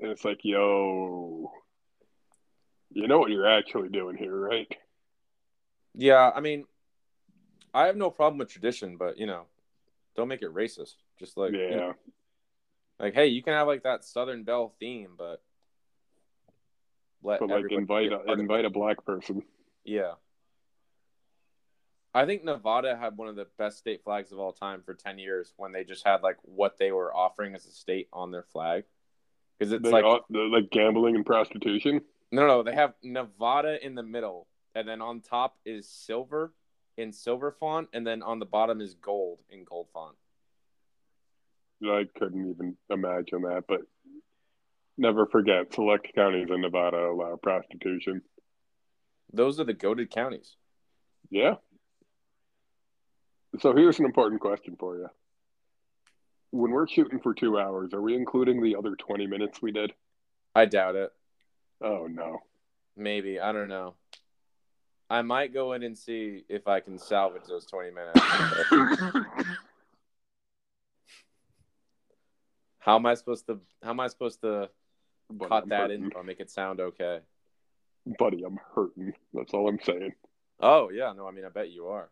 [0.00, 1.50] and it's like yo
[2.90, 4.76] you know what you're actually doing here right
[5.94, 6.64] Yeah, I mean,
[7.72, 9.46] I have no problem with tradition, but you know,
[10.16, 10.94] don't make it racist.
[11.18, 11.94] Just like you yeah know,
[12.98, 15.42] like hey, you can have like that Southern Belle theme, but
[17.22, 18.50] let but like invite a a, part of it.
[18.50, 19.42] invite a black person
[19.84, 20.14] Yeah.
[22.14, 25.18] I think Nevada had one of the best state flags of all time for 10
[25.18, 28.44] years when they just had like what they were offering as a state on their
[28.44, 28.84] flag.
[29.58, 32.00] Because it's They like, all- like gambling and prostitution
[32.34, 34.48] no, no, they have Nevada in the middle.
[34.74, 36.52] And then on top is silver
[36.96, 37.88] in silver font.
[37.92, 40.16] And then on the bottom is gold in gold font.
[41.84, 43.82] I couldn't even imagine that, but
[44.98, 48.22] never forget select counties in Nevada allow prostitution.
[49.32, 50.56] Those are the goaded counties.
[51.30, 51.54] Yeah.
[53.60, 55.08] So here's an important question for you.
[56.50, 59.92] When we're shooting for two hours, are we including the other 20 minutes we did?
[60.54, 61.12] I doubt it.
[61.80, 62.42] Oh, no.
[62.96, 63.40] Maybe.
[63.40, 63.94] I don't know.
[65.10, 68.20] I might go in and see if I can salvage those 20 minutes.
[72.78, 74.68] how am I supposed to how am I supposed to
[75.30, 76.04] Buddy, cut I'm that hurting.
[76.04, 77.20] in or make it sound okay?
[78.18, 79.12] Buddy, I'm hurting.
[79.32, 80.12] That's all I'm saying.
[80.60, 82.08] Oh yeah, no, I mean I bet you are.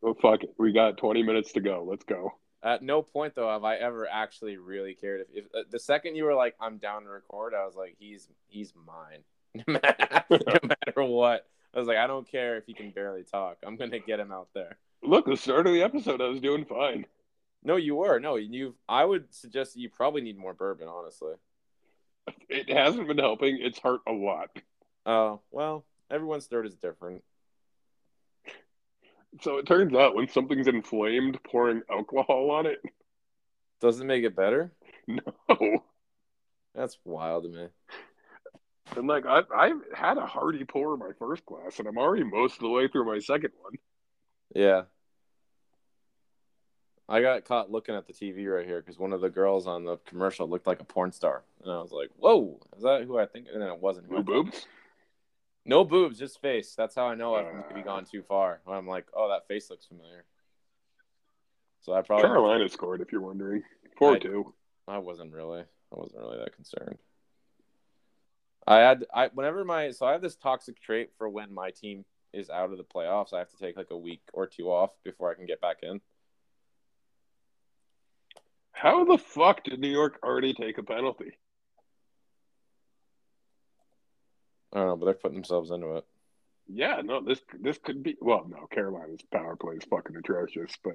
[0.00, 0.54] Well, fuck it.
[0.58, 1.84] We got 20 minutes to go.
[1.88, 2.32] Let's go.
[2.62, 6.16] At no point though have I ever actually really cared if, if uh, the second
[6.16, 9.22] you were like I'm down to record, I was like he's he's mine.
[9.68, 9.78] no
[10.62, 11.46] matter what.
[11.74, 13.58] I was like I don't care if he can barely talk.
[13.66, 14.78] I'm going to get him out there.
[15.02, 17.04] Look, the start of the episode, I was doing fine.
[17.62, 18.18] No, you were.
[18.18, 21.34] No, you I would suggest you probably need more bourbon, honestly.
[22.48, 23.58] It hasn't been helping.
[23.60, 24.48] It's hurt a lot.
[25.04, 27.22] Oh, well, everyone's third is different.
[29.40, 32.80] So it turns out when something's inflamed, pouring alcohol on it,
[33.80, 34.72] doesn't make it better?
[35.08, 35.84] no.
[36.74, 37.68] That's wild to me.
[38.96, 42.54] And like I, I've had a hearty pour my first glass, and I'm already most
[42.54, 43.74] of the way through my second one.
[44.54, 44.82] Yeah.
[47.08, 49.84] I got caught looking at the TV right here because one of the girls on
[49.84, 53.18] the commercial looked like a porn star, and I was like, "Whoa, is that who
[53.18, 54.06] I think?" And then it wasn't.
[54.06, 54.66] who I boobs.
[55.66, 56.74] No boobs, just face.
[56.74, 57.62] That's how I know I've Uh.
[57.68, 58.60] maybe gone too far.
[58.64, 60.26] When I'm like, "Oh, that face looks familiar."
[61.80, 63.62] So I probably Carolina scored, if you're wondering,
[63.96, 64.54] four I- two.
[64.86, 65.60] I wasn't really.
[65.62, 65.66] I
[65.96, 66.98] wasn't really that concerned.
[68.66, 72.04] I had I whenever my so I have this toxic trait for when my team
[72.32, 73.32] is out of the playoffs.
[73.32, 75.82] I have to take like a week or two off before I can get back
[75.82, 76.00] in.
[78.72, 81.36] How the fuck did New York already take a penalty?
[84.74, 86.04] I don't know, but they're putting themselves into it.
[86.66, 88.16] Yeah, no, this this could be.
[88.20, 90.94] Well, no, Carolina's power play is fucking atrocious, but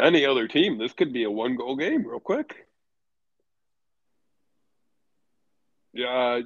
[0.00, 2.54] any other team, this could be a one goal game real quick.
[5.92, 6.40] Yeah,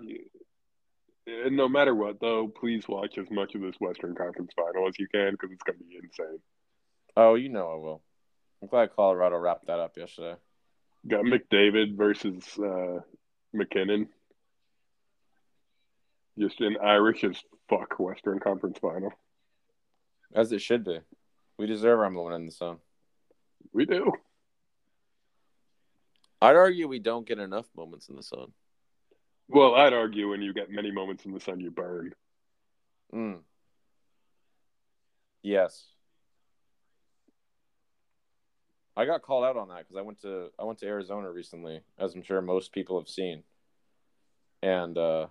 [1.26, 4.98] and no matter what, though, please watch as much of this Western Conference final as
[4.98, 6.38] you can because it's gonna be insane.
[7.16, 8.02] Oh, you know I will.
[8.62, 10.36] I'm glad Colorado wrapped that up yesterday.
[11.06, 13.00] Got McDavid versus uh,
[13.52, 14.08] MacKinnon.
[16.38, 17.36] Just an Irish as
[17.68, 19.12] fuck Western Conference final.
[20.34, 20.98] As it should be.
[21.58, 22.78] We deserve our moment in the sun.
[23.72, 24.12] We do.
[26.40, 28.52] I'd argue we don't get enough moments in the sun.
[29.48, 32.14] Well, I'd argue when you get many moments in the sun, you burn.
[33.14, 33.40] Mm.
[35.42, 35.84] Yes.
[38.96, 41.80] I got called out on that because I went to I went to Arizona recently,
[41.98, 43.42] as I'm sure most people have seen,
[44.62, 45.26] and uh,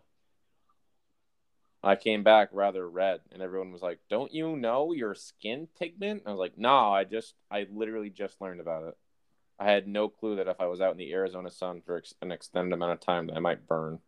[1.83, 6.23] I came back rather red, and everyone was like, "Don't you know your skin pigment?"
[6.25, 8.97] I was like, "No, I just I literally just learned about it.
[9.57, 12.13] I had no clue that if I was out in the Arizona sun for ex-
[12.21, 13.99] an extended amount of time, that I might burn."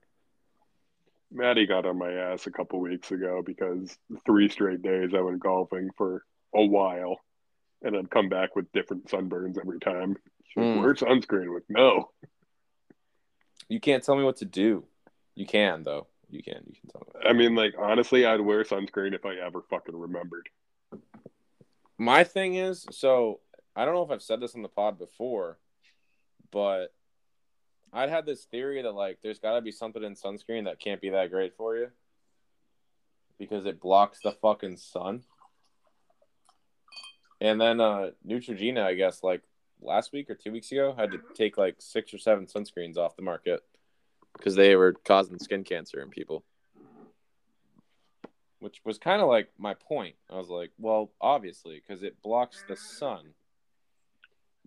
[1.32, 5.40] Maddie got on my ass a couple weeks ago because three straight days I went
[5.40, 6.24] golfing for
[6.54, 7.20] a while
[7.84, 10.16] and I'd come back with different sunburns every time.
[10.58, 10.82] Mm.
[10.82, 11.48] Where's sunscreen?
[11.48, 12.12] I'm no.
[13.68, 14.86] You can't tell me what to do.
[15.36, 16.08] You can though.
[16.34, 16.64] You can.
[16.66, 17.30] You can tell me.
[17.30, 20.50] I mean, like, honestly, I'd wear sunscreen if I ever fucking remembered.
[22.00, 23.40] My thing is, so
[23.76, 25.60] I don't know if I've said this on the pod before,
[26.52, 26.88] but
[27.94, 31.02] I'd had this theory that like there's got to be something in sunscreen that can't
[31.02, 31.90] be that great for you
[33.38, 35.22] because it blocks the fucking sun.
[37.40, 39.42] And then uh Neutrogena, I guess, like
[39.82, 43.16] last week or two weeks ago, had to take like six or seven sunscreens off
[43.16, 43.62] the market
[44.38, 46.44] because they were causing skin cancer in people.
[48.60, 50.16] Which was kind of like my point.
[50.32, 53.34] I was like, well, obviously, because it blocks the sun.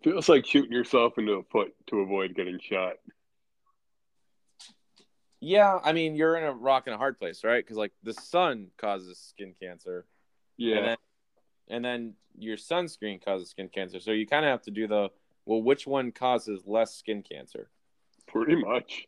[0.05, 2.95] Feels like shooting yourself into a foot to avoid getting shot.
[5.41, 7.65] Yeah, I mean, you're in a rock and a hard place, right?
[7.65, 10.07] Because like the sun causes skin cancer,
[10.57, 10.77] Yeah.
[10.77, 10.97] and then
[11.69, 14.01] and then your sunscreen causes skin cancer.
[14.01, 15.09] So you kind of have to do the
[15.45, 17.71] well, which one causes less skin cancer?
[18.27, 19.07] Pretty much.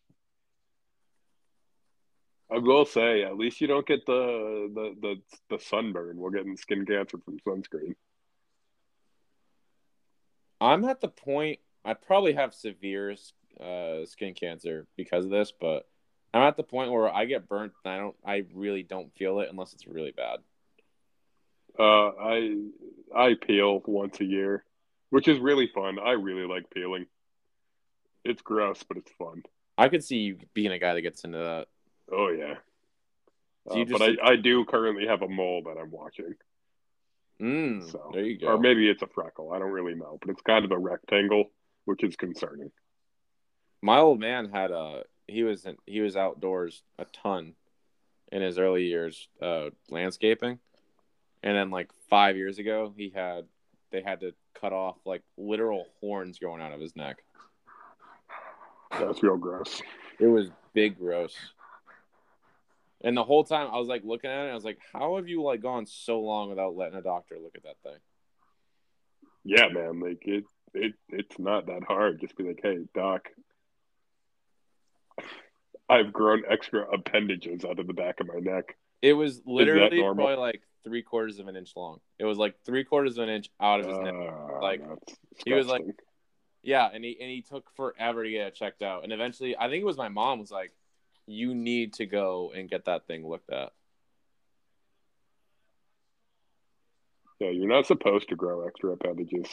[2.50, 6.16] I will say, at least you don't get the the the, the sunburn.
[6.16, 7.94] We're getting skin cancer from sunscreen.
[10.60, 13.14] I'm at the point I probably have severe
[13.60, 15.86] uh, skin cancer because of this, but
[16.34, 19.40] I'm at the point where I get burnt and I don't I really don't feel
[19.40, 20.38] it unless it's really bad.
[21.78, 22.56] Uh, I
[23.14, 24.64] I peel once a year,
[25.10, 25.98] which is really fun.
[25.98, 27.06] I really like peeling.
[28.24, 29.42] It's gross, but it's fun.
[29.76, 31.68] I could see you being a guy that gets into that.
[32.12, 32.54] Oh yeah.
[33.70, 36.34] Uh, just- but I, I do currently have a mole that I'm watching.
[37.40, 38.48] Mm, So, there you go.
[38.48, 39.52] Or maybe it's a freckle.
[39.52, 41.50] I don't really know, but it's kind of a rectangle,
[41.84, 42.72] which is concerning.
[43.80, 47.54] My old man had a he was in, he was outdoors a ton
[48.32, 50.58] in his early years uh, landscaping,
[51.44, 53.44] and then like five years ago he had
[53.92, 57.18] they had to cut off like literal horns growing out of his neck.
[58.98, 59.80] That's real gross.
[60.18, 61.36] It was big gross.
[63.02, 65.28] And the whole time I was like looking at it, I was like, "How have
[65.28, 67.98] you like gone so long without letting a doctor look at that thing?"
[69.44, 70.00] Yeah, man.
[70.00, 70.44] Like it,
[70.74, 72.20] it, it's not that hard.
[72.20, 73.28] Just be like, hey, doc,
[75.88, 78.76] I've grown extra appendages out of the back of my neck.
[79.00, 82.00] It was literally probably like three quarters of an inch long.
[82.18, 84.14] It was like three quarters of an inch out of his neck.
[84.14, 84.80] Uh, like,
[85.44, 85.82] he was like-
[86.62, 89.04] Yeah, and he and he took forever to get it checked out.
[89.04, 90.72] And eventually, I think it was my mom was like,
[91.28, 93.72] "You need to go and get that thing looked at."
[97.38, 99.46] yeah, you're not supposed to grow extra appendages.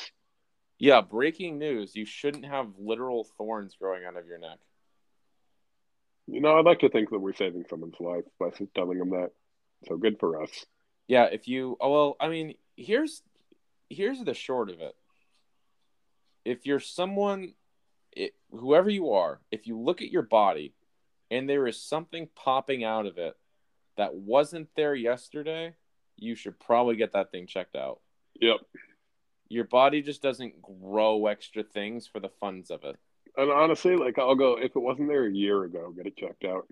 [0.80, 4.58] Yeah, breaking news: you shouldn't have literal thorns growing out of your neck.
[6.28, 9.32] You know, I'd like to think that we're saving someone's life by telling them that.
[9.88, 10.66] So good for us.
[11.08, 13.22] Yeah, if you oh well, I mean, here's
[13.90, 14.96] here's the short of it.
[16.44, 17.54] If you're someone
[18.12, 20.74] it, whoever you are, if you look at your body
[21.32, 23.36] and there is something popping out of it
[23.98, 25.76] that wasn't there yesterday,
[26.18, 28.00] you should probably get that thing checked out.
[28.40, 28.58] Yep.
[29.48, 32.98] Your body just doesn't grow extra things for the funds of it.
[33.38, 36.46] And honestly, like I'll go if it wasn't there a year ago, get it checked
[36.46, 36.68] out.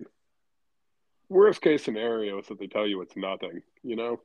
[1.28, 3.62] Worst case scenario is that they tell you it's nothing.
[3.82, 4.20] You know,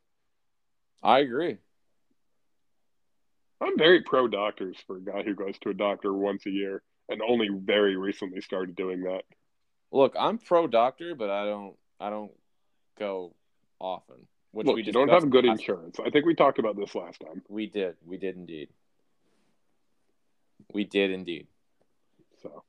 [1.03, 1.57] I agree.
[3.61, 6.81] I'm very pro doctors for a guy who goes to a doctor once a year
[7.09, 9.23] and only very recently started doing that.
[9.91, 12.31] Look, I'm pro doctor, but I don't I don't
[12.97, 13.33] go
[13.79, 14.27] often.
[14.51, 15.99] Which Look, we you don't have good insurance.
[16.03, 17.43] I think we talked about this last time.
[17.47, 17.95] We did.
[18.05, 18.69] We did indeed.
[20.73, 21.47] We did indeed.
[22.41, 22.63] So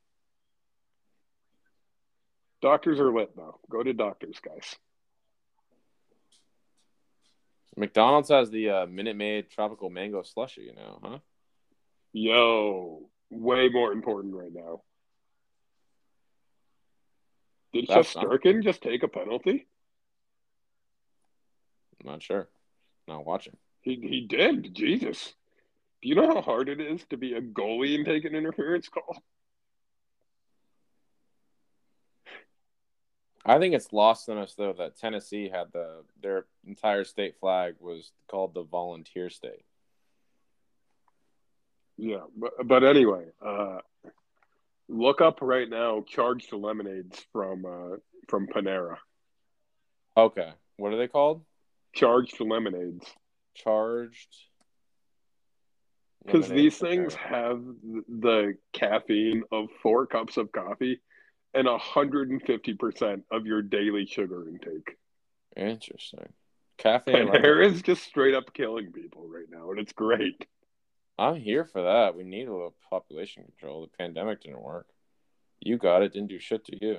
[2.60, 3.58] doctors are lit though.
[3.70, 4.76] Go to doctors, guys.
[7.76, 11.18] McDonald's has the uh, Minute Maid tropical mango slushy, you know, huh?
[12.12, 14.82] Yo, way more important right now.
[17.72, 19.66] Did That's Shesterkin just take a penalty?
[22.00, 22.48] I'm not sure.
[23.06, 23.56] Not watching.
[23.82, 24.74] He he did.
[24.74, 25.34] Jesus.
[26.02, 28.88] Do you know how hard it is to be a goalie and take an interference
[28.88, 29.22] call?
[33.44, 37.74] I think it's lost on us though that Tennessee had the their entire state flag
[37.80, 39.64] was called the volunteer state.
[41.96, 43.78] Yeah, but but anyway, uh,
[44.90, 47.96] look up right now charged lemonades from uh,
[48.28, 48.96] from Panera.
[50.16, 50.50] Okay.
[50.76, 51.44] What are they called?
[51.94, 53.06] Charged lemonades
[53.54, 54.28] Charged.
[56.24, 61.00] because these things have the caffeine of four cups of coffee
[61.52, 64.96] and 150% of your daily sugar intake.
[65.56, 66.32] Interesting.
[66.78, 67.28] Caffeine.
[67.28, 70.46] Panera is just straight up killing people right now, and it's great.
[71.20, 72.16] I'm here for that.
[72.16, 73.82] We need a little population control.
[73.82, 74.86] The pandemic didn't work.
[75.60, 76.14] You got it.
[76.14, 76.96] Didn't do shit to you.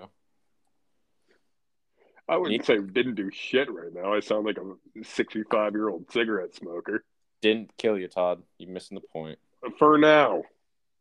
[2.29, 4.13] I wouldn't say didn't do shit right now.
[4.13, 7.03] I sound like a 65 year old cigarette smoker.
[7.41, 8.43] Didn't kill you, Todd.
[8.59, 9.39] You missing the point.
[9.65, 10.43] Uh, for now,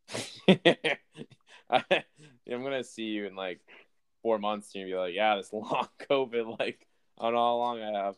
[0.48, 1.84] I,
[2.51, 3.60] I'm gonna see you in like
[4.22, 6.59] four months, and you'll be like, "Yeah, this long COVID.
[6.59, 6.86] Like,
[7.18, 8.16] I don't know how long I have."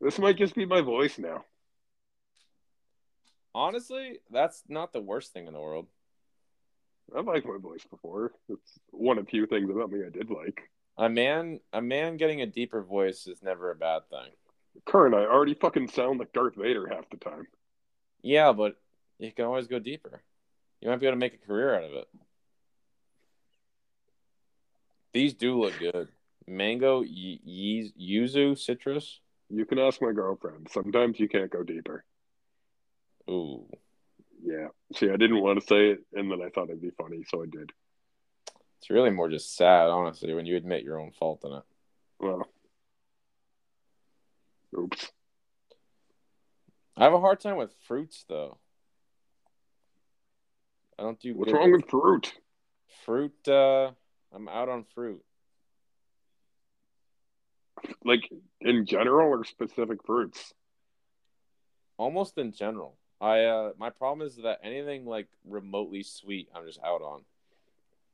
[0.00, 1.44] This might just be my voice now.
[3.54, 5.86] Honestly, that's not the worst thing in the world.
[7.16, 8.32] I liked my voice before.
[8.48, 10.70] It's one of few things about me I did like.
[10.98, 14.30] A man, a man getting a deeper voice is never a bad thing.
[14.84, 17.46] Curran, I already fucking sound like Darth Vader half the time.
[18.22, 18.76] Yeah, but
[19.18, 20.22] you can always go deeper.
[20.80, 22.08] You might be able to make a career out of it.
[25.12, 26.08] These do look good.
[26.46, 29.20] Mango, y- yuzu, citrus.
[29.50, 30.68] You can ask my girlfriend.
[30.70, 32.04] Sometimes you can't go deeper.
[33.28, 33.66] Ooh,
[34.42, 34.68] Yeah.
[34.94, 37.42] See, I didn't want to say it, and then I thought it'd be funny, so
[37.42, 37.70] I did.
[38.78, 41.62] it's really more just sad, honestly, when you admit your own fault in it.
[42.20, 42.48] Well,
[44.76, 45.10] oops.
[46.96, 48.58] I have a hard time with fruits, though.
[50.98, 52.32] I don't do What's wrong with fruit?
[53.04, 53.46] fruit.
[53.46, 53.92] Uh,
[54.34, 55.22] I'm out on fruit.
[58.04, 58.28] Like
[58.60, 60.52] in general or specific fruits?
[61.98, 62.96] Almost in general.
[63.20, 67.22] I uh, my problem is that anything like remotely sweet, I'm just out on.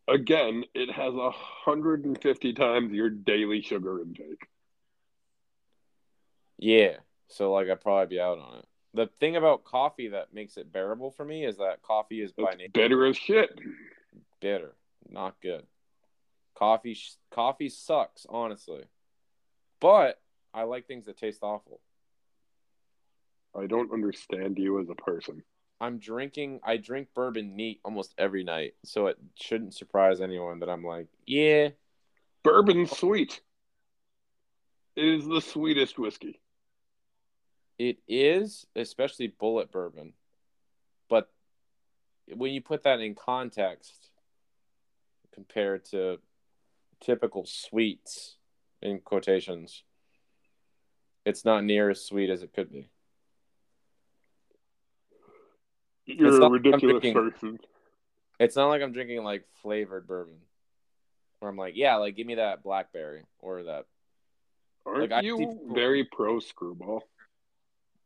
[0.08, 4.48] Again, it has a hundred and fifty times your daily sugar intake.
[6.58, 6.96] Yeah,
[7.28, 8.66] so like I'd probably be out on it.
[8.94, 12.50] The thing about coffee that makes it bearable for me is that coffee is by
[12.50, 13.58] It's nature bitter as shit.
[14.40, 14.74] bitter,
[15.08, 15.66] not good.
[16.54, 18.84] Coffee sh- coffee sucks, honestly.
[19.80, 20.20] But
[20.54, 21.80] I like things that taste awful.
[23.56, 25.42] I don't understand you as a person.
[25.80, 30.68] I'm drinking I drink bourbon neat almost every night, so it shouldn't surprise anyone that
[30.70, 31.70] I'm like, yeah,
[32.42, 33.40] bourbon sweet.
[34.96, 36.40] It is the sweetest whiskey.
[37.78, 40.12] it is, especially Bulleit bourbon.
[41.08, 41.28] But
[42.32, 44.10] when you put that in context
[45.32, 46.18] compared to
[47.00, 48.36] typical sweets
[48.80, 49.82] in quotations,
[51.26, 52.88] it's not near as sweet as it could be.
[56.06, 57.58] You're a ridiculous thinking- person.
[58.40, 60.40] It's not like I'm drinking like flavored bourbon.
[61.38, 63.86] Where I'm like, yeah, like give me that blackberry or that
[64.86, 67.00] Aren't Like, you see very pro Skrewball?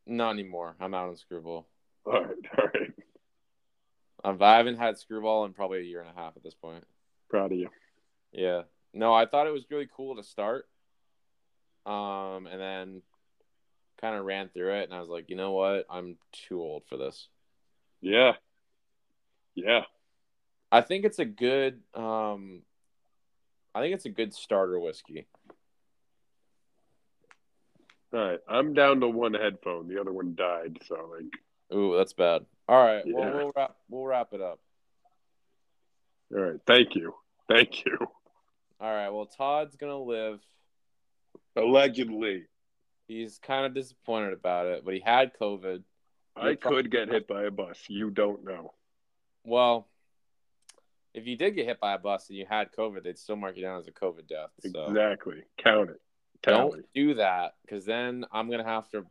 [0.07, 0.75] not anymore.
[0.81, 1.65] I'm out on Skrewball.
[2.07, 2.93] All right, all right.
[4.25, 6.85] I've, I haven't had Skrewball in probably a year and a half at this point.
[7.29, 7.69] Proud of you.
[8.33, 8.63] Yeah.
[8.95, 10.67] No, I thought it was really cool to start.
[11.85, 13.03] Um, and then
[14.01, 15.87] kind of ran through it and I was like, you know what?
[15.91, 17.29] I'm too old for this.
[18.01, 18.33] Yeah.
[19.55, 19.83] Yeah.
[20.71, 22.63] I think it's a good um
[23.75, 25.27] I think it's a good starter whiskey.
[28.13, 28.41] All right.
[28.49, 29.89] I'm down to one headphone.
[29.89, 30.79] The other one died.
[30.87, 32.47] So, like, Ooh, that's bad.
[32.67, 33.05] All right.
[33.07, 34.61] Well, we'll wrap we'll wrap it up.
[36.33, 36.61] all right.
[36.67, 37.15] Thank you.
[37.49, 37.99] Thank you.
[38.81, 39.11] All right.
[39.11, 40.41] Well, Todd's going to live.
[41.57, 42.45] Allegedly,
[43.09, 45.83] He's kind of disappointed about it, but he had COVID.
[46.41, 47.79] I could get hit by a bus.
[47.89, 48.73] You don't know.
[49.45, 49.89] Well,
[51.15, 53.57] if you did get hit by a bus and you had COVID, they'd still mark
[53.57, 54.51] you down as a COVID death.
[54.61, 55.43] So Exactly.
[55.57, 56.01] Count it.
[56.43, 59.05] Don't do that because then I'm gonna have to,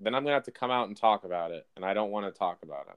[0.00, 2.32] then I'm gonna have to come out and talk about it, and I don't want
[2.32, 2.96] to talk about it.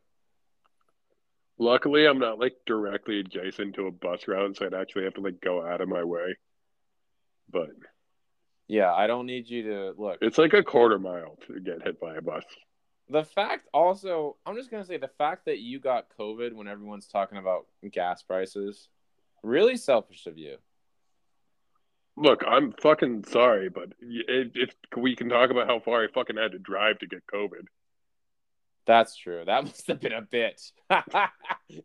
[1.59, 5.21] Luckily, I'm not like directly adjacent to a bus route, so I'd actually have to
[5.21, 6.37] like go out of my way.
[7.49, 7.69] But
[8.67, 10.19] Yeah, I don't need you to look.
[10.21, 12.43] it's like a quarter mile to get hit by a bus.
[13.09, 17.07] The fact also, I'm just gonna say the fact that you got COVID when everyone's
[17.07, 18.89] talking about gas prices,
[19.43, 20.57] really selfish of you.
[22.17, 26.35] Look, I'm fucking sorry, but if, if we can talk about how far I fucking
[26.35, 27.65] had to drive to get COVID.
[28.87, 29.43] That's true.
[29.45, 30.71] That must have been a bitch.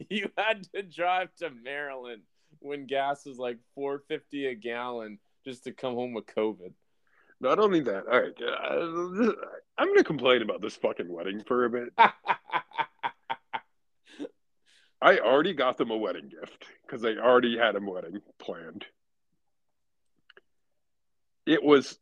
[0.09, 2.23] you had to drive to Maryland
[2.61, 6.73] when gas was like 450 a gallon just to come home with COVID.
[7.43, 8.33] Not only that, all right,
[9.77, 11.89] I'm gonna complain about this fucking wedding for a bit.
[15.03, 18.87] I already got them a wedding gift because they already had a wedding planned.
[21.45, 21.99] It was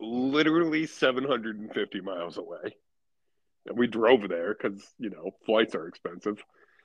[0.00, 2.74] literally 750 miles away.
[3.66, 6.42] And we drove there because, you know, flights are expensive.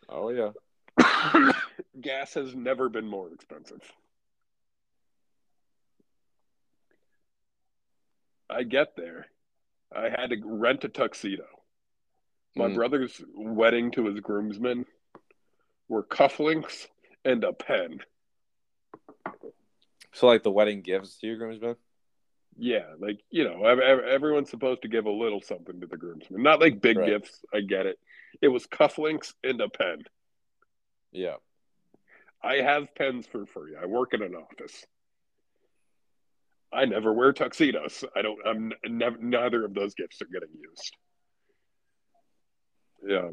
[0.07, 0.51] oh yeah.
[1.99, 3.81] Gas has never been more expensive.
[8.49, 9.27] I get there.
[9.95, 11.45] I had to rent a tuxedo.
[12.55, 12.75] My Mm.
[12.75, 14.85] brother's wedding to his groomsmen
[15.87, 16.87] were cufflinks
[17.23, 18.01] and a pen.
[20.13, 21.75] So like the wedding gifts to your groomsmen?
[22.57, 25.97] Yeah, like you know, ev- ev- everyone's supposed to give a little something to the
[25.97, 26.41] groomsmen.
[26.43, 27.07] Not like big Right.
[27.07, 27.43] gifts.
[27.53, 27.99] I get it.
[28.41, 30.03] It was cufflinks and a pen.
[31.11, 31.37] Yeah.
[32.41, 33.75] I have pens for free.
[33.75, 34.85] I work in an office.
[36.71, 38.03] I never wear tuxedos.
[38.15, 38.39] I don't.
[38.45, 39.17] I'm never.
[39.17, 40.95] Neither of those gifts are getting used.
[43.05, 43.29] Yeah,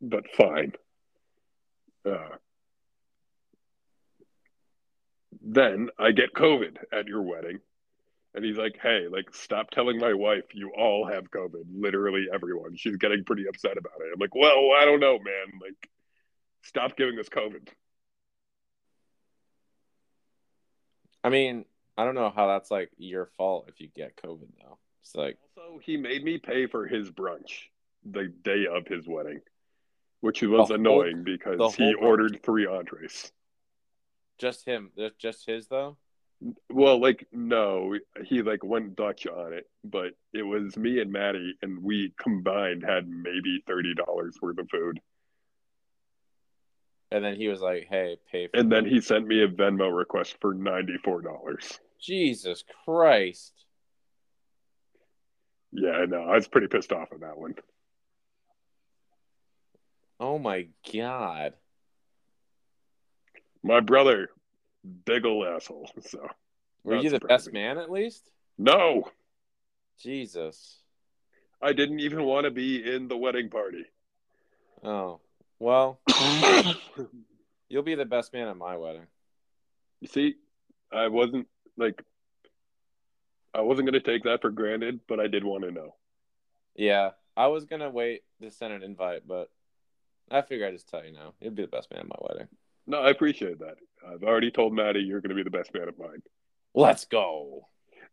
[0.00, 0.72] but fine.
[2.04, 2.36] Uh,
[5.42, 7.58] then I get COVID at your wedding.
[8.34, 11.64] And he's like, hey, like, stop telling my wife you all have COVID.
[11.74, 12.76] Literally everyone.
[12.76, 14.12] She's getting pretty upset about it.
[14.12, 15.58] I'm like, well, I don't know, man.
[15.58, 15.88] Like,
[16.60, 17.66] stop giving us COVID.
[21.24, 21.64] I mean,
[21.96, 24.78] I don't know how that's like your fault if you get COVID though.
[25.02, 27.68] It's like also he made me pay for his brunch
[28.04, 29.40] the day of his wedding,
[30.20, 32.02] which was annoying because he brunch.
[32.02, 33.32] ordered three entrees.
[34.38, 35.96] Just him, just his though.
[36.70, 41.54] Well, like no, he like went Dutch on it, but it was me and Maddie,
[41.62, 45.00] and we combined had maybe thirty dollars worth of food.
[47.10, 50.36] And then he was like, "Hey, pay." and then he sent me a Venmo request
[50.42, 51.80] for ninety four dollars.
[52.00, 53.52] Jesus Christ!
[55.72, 57.54] Yeah, no, I was pretty pissed off on that one.
[60.18, 61.54] Oh my god!
[63.62, 64.28] My brother
[65.04, 65.90] big ol' asshole.
[66.02, 66.28] So
[66.84, 68.30] were you the best man at least?
[68.56, 69.10] No.
[70.00, 70.78] Jesus.
[71.60, 73.86] I didn't even want to be in the wedding party.
[74.84, 75.20] Oh.
[75.58, 76.00] Well,
[77.68, 79.06] you'll be the best man at my wedding.
[80.00, 80.34] You see,
[80.92, 82.02] I wasn't like
[83.54, 85.94] I wasn't going to take that for granted, but I did want to know.
[86.74, 89.50] Yeah, I was going to wait to send an invite, but
[90.30, 91.32] I figure I just tell you now.
[91.40, 92.48] You'll be the best man at my wedding.
[92.86, 93.76] No, I appreciate that.
[94.06, 96.22] I've already told Maddie you're going to be the best man of mine.
[96.74, 97.68] Let's go.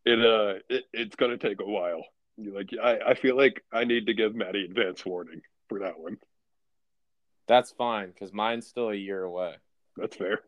[0.05, 2.03] It uh, it, it's going to take a while.
[2.37, 6.17] Like I, I feel like I need to give Maddie advance warning for that one.
[7.47, 9.55] That's fine because mine's still a year away.
[9.97, 10.39] That's fair.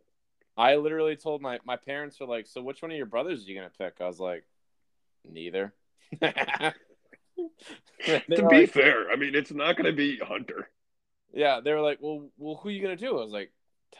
[0.57, 3.49] I literally told my my parents are like, so which one of your brothers are
[3.49, 3.95] you gonna pick?
[3.99, 4.43] I was like,
[5.29, 5.73] neither.
[6.21, 6.73] to
[8.05, 10.69] be like, fair, I mean, it's not gonna be Hunter.
[11.33, 13.17] Yeah, they were like, well, well, who are you gonna do?
[13.17, 13.51] I was like,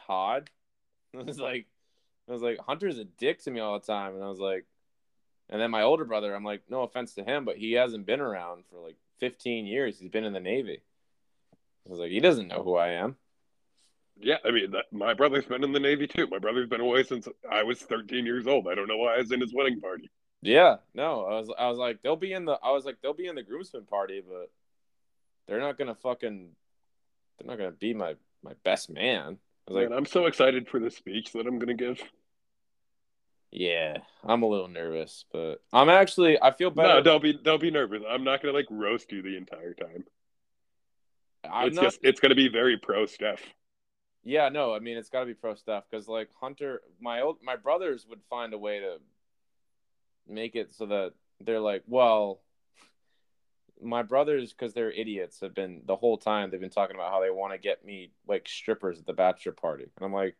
[0.08, 0.50] Todd.
[1.18, 1.68] I was like,
[2.28, 4.66] I was like, Hunter's a dick to me all the time, and I was like,
[5.50, 8.20] and then my older brother, I'm like, no offense to him, but he hasn't been
[8.20, 10.00] around for like 15 years.
[10.00, 10.82] He's been in the Navy.
[11.86, 13.16] I was like, he doesn't know who I am.
[14.18, 16.28] Yeah, I mean, that, my brother's been in the Navy too.
[16.28, 18.68] My brother's been away since I was 13 years old.
[18.68, 20.10] I don't know why I was in his wedding party.
[20.42, 23.14] Yeah, no, I was, I was like, they'll be in the, I was like, they'll
[23.14, 24.52] be in the groomsmen party, but
[25.48, 26.50] they're not gonna fucking,
[27.40, 29.38] they're not gonna be my my best man.
[29.68, 32.02] I was like, I'm so excited for the speech that I'm gonna give.
[33.52, 36.96] Yeah, I'm a little nervous, but I'm actually I feel better.
[36.96, 38.04] No, don't be don't be nervous.
[38.08, 40.04] I'm not gonna like roast you the entire time.
[41.50, 41.86] I'm it's not...
[41.86, 43.42] just it's gonna be very pro Steph.
[44.26, 47.38] Yeah, no, I mean it's got to be pro stuff because like Hunter, my old
[47.44, 48.98] my brothers would find a way to
[50.28, 52.42] make it so that they're like, well,
[53.82, 57.22] my brothers, because they're idiots, have been the whole time they've been talking about how
[57.22, 60.36] they want to get me like strippers at the bachelor party, and I'm like,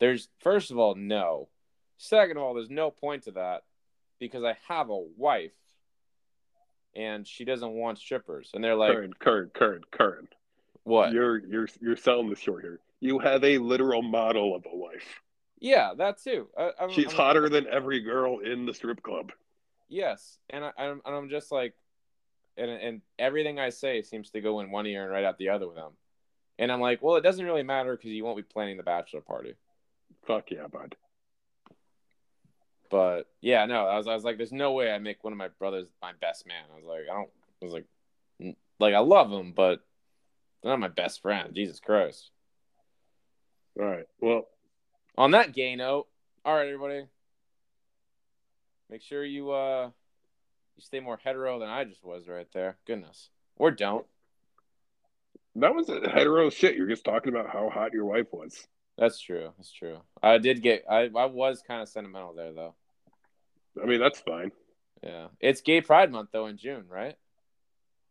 [0.00, 1.48] there's first of all no,
[1.98, 3.62] second of all, there's no point to that
[4.18, 5.52] because I have a wife,
[6.96, 10.28] and she doesn't want strippers, and they're like, Kern, Kern, Kern, Kern.
[10.82, 11.12] What?
[11.12, 12.80] You're you're you're selling the short here.
[13.02, 15.20] You have a literal model of a wife.
[15.58, 16.46] Yeah, that too.
[16.56, 19.32] I, I'm, She's I'm, hotter than every girl in the strip club.
[19.88, 21.74] Yes, and I, I'm, and I'm just like,
[22.56, 25.48] and and everything I say seems to go in one ear and right out the
[25.48, 25.90] other with them.
[26.60, 29.20] And I'm like, well, it doesn't really matter because you won't be planning the bachelor
[29.20, 29.56] party.
[30.24, 30.94] Fuck yeah, bud.
[32.88, 35.38] But yeah, no, I was I was like, there's no way I make one of
[35.40, 36.62] my brothers my best man.
[36.72, 37.30] I was like, I don't.
[37.60, 39.80] I was like, like I love him, but
[40.62, 41.52] they're not my best friend.
[41.52, 42.30] Jesus Christ.
[43.78, 44.06] All right.
[44.20, 44.46] Well,
[45.16, 46.06] on that gay note,
[46.44, 47.06] all right, everybody.
[48.90, 49.90] Make sure you uh
[50.76, 52.76] you stay more hetero than I just was right there.
[52.86, 53.30] Goodness.
[53.56, 54.06] Or don't.
[55.56, 56.76] That was a hetero shit.
[56.76, 58.66] You're just talking about how hot your wife was.
[58.98, 59.52] That's true.
[59.56, 59.98] That's true.
[60.22, 62.74] I did get I, I was kind of sentimental there though.
[63.82, 64.52] I mean that's fine.
[65.02, 65.28] Yeah.
[65.40, 67.16] It's gay pride month though in June, right?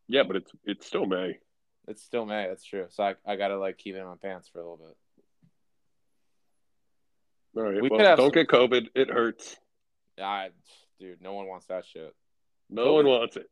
[0.07, 1.37] Yeah, but it's it's still May.
[1.87, 2.87] It's still May, that's true.
[2.89, 4.97] So I, I gotta like keep it in my pants for a little bit.
[7.55, 7.81] All right.
[7.81, 8.29] We well, don't some...
[8.31, 8.87] get COVID.
[8.95, 9.57] It hurts.
[10.21, 10.49] I,
[10.99, 12.15] dude, no one wants that shit.
[12.69, 13.49] No COVID, one wants it.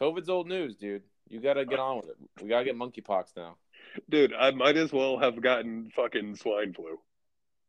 [0.00, 1.02] COVID's old news, dude.
[1.28, 2.16] You gotta get on with it.
[2.42, 3.56] We gotta get monkeypox now.
[4.08, 6.98] Dude, I might as well have gotten fucking swine flu.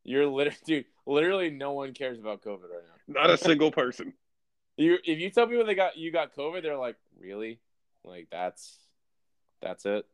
[0.03, 0.85] You're literally, dude.
[1.05, 3.21] Literally, no one cares about COVID right now.
[3.21, 4.13] Not a single person.
[4.77, 7.59] You, if you tell people they got you got COVID, they're like, really?
[8.03, 8.77] Like that's,
[9.61, 10.05] that's it.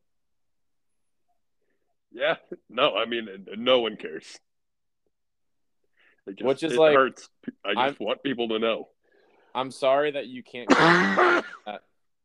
[2.11, 2.35] Yeah.
[2.69, 3.27] No, I mean,
[3.57, 4.39] no one cares.
[6.27, 7.29] It just, Which is it like- hurts.
[7.65, 8.89] I just I'm- want people to know.
[9.53, 10.69] I'm sorry that you can't.
[10.69, 11.43] that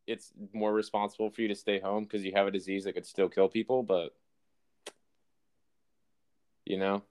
[0.06, 3.06] it's more responsible for you to stay home because you have a disease that could
[3.06, 4.14] still kill people, but
[6.64, 7.02] you know,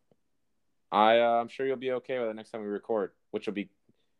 [0.91, 3.53] I uh, I'm sure you'll be okay with the next time we record, which will
[3.53, 3.69] be,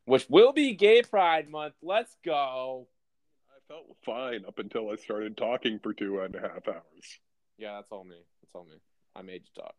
[0.04, 1.76] which will be Gay Pride Month.
[1.82, 2.88] Let's go.
[3.50, 7.20] I felt fine up until I started talking for two and a half hours.
[7.58, 8.18] Yeah, that's all me.
[8.42, 8.76] That's all me.
[9.16, 9.76] I made you talk.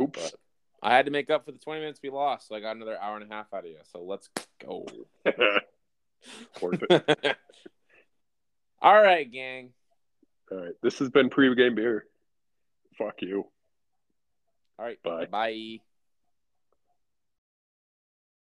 [0.00, 0.18] Oops.
[0.30, 0.40] But
[0.82, 3.00] I had to make up for the 20 minutes we lost, so I got another
[3.00, 3.78] hour and a half out of you.
[3.92, 4.28] So let's
[4.60, 4.86] go.
[6.60, 7.36] Worth it.
[8.80, 9.70] All right, gang.
[10.50, 10.74] All right.
[10.82, 12.04] This has been pregame beer.
[12.98, 13.46] Fuck you.
[14.78, 15.02] All right.
[15.02, 15.26] Bye.
[15.26, 15.80] Bye.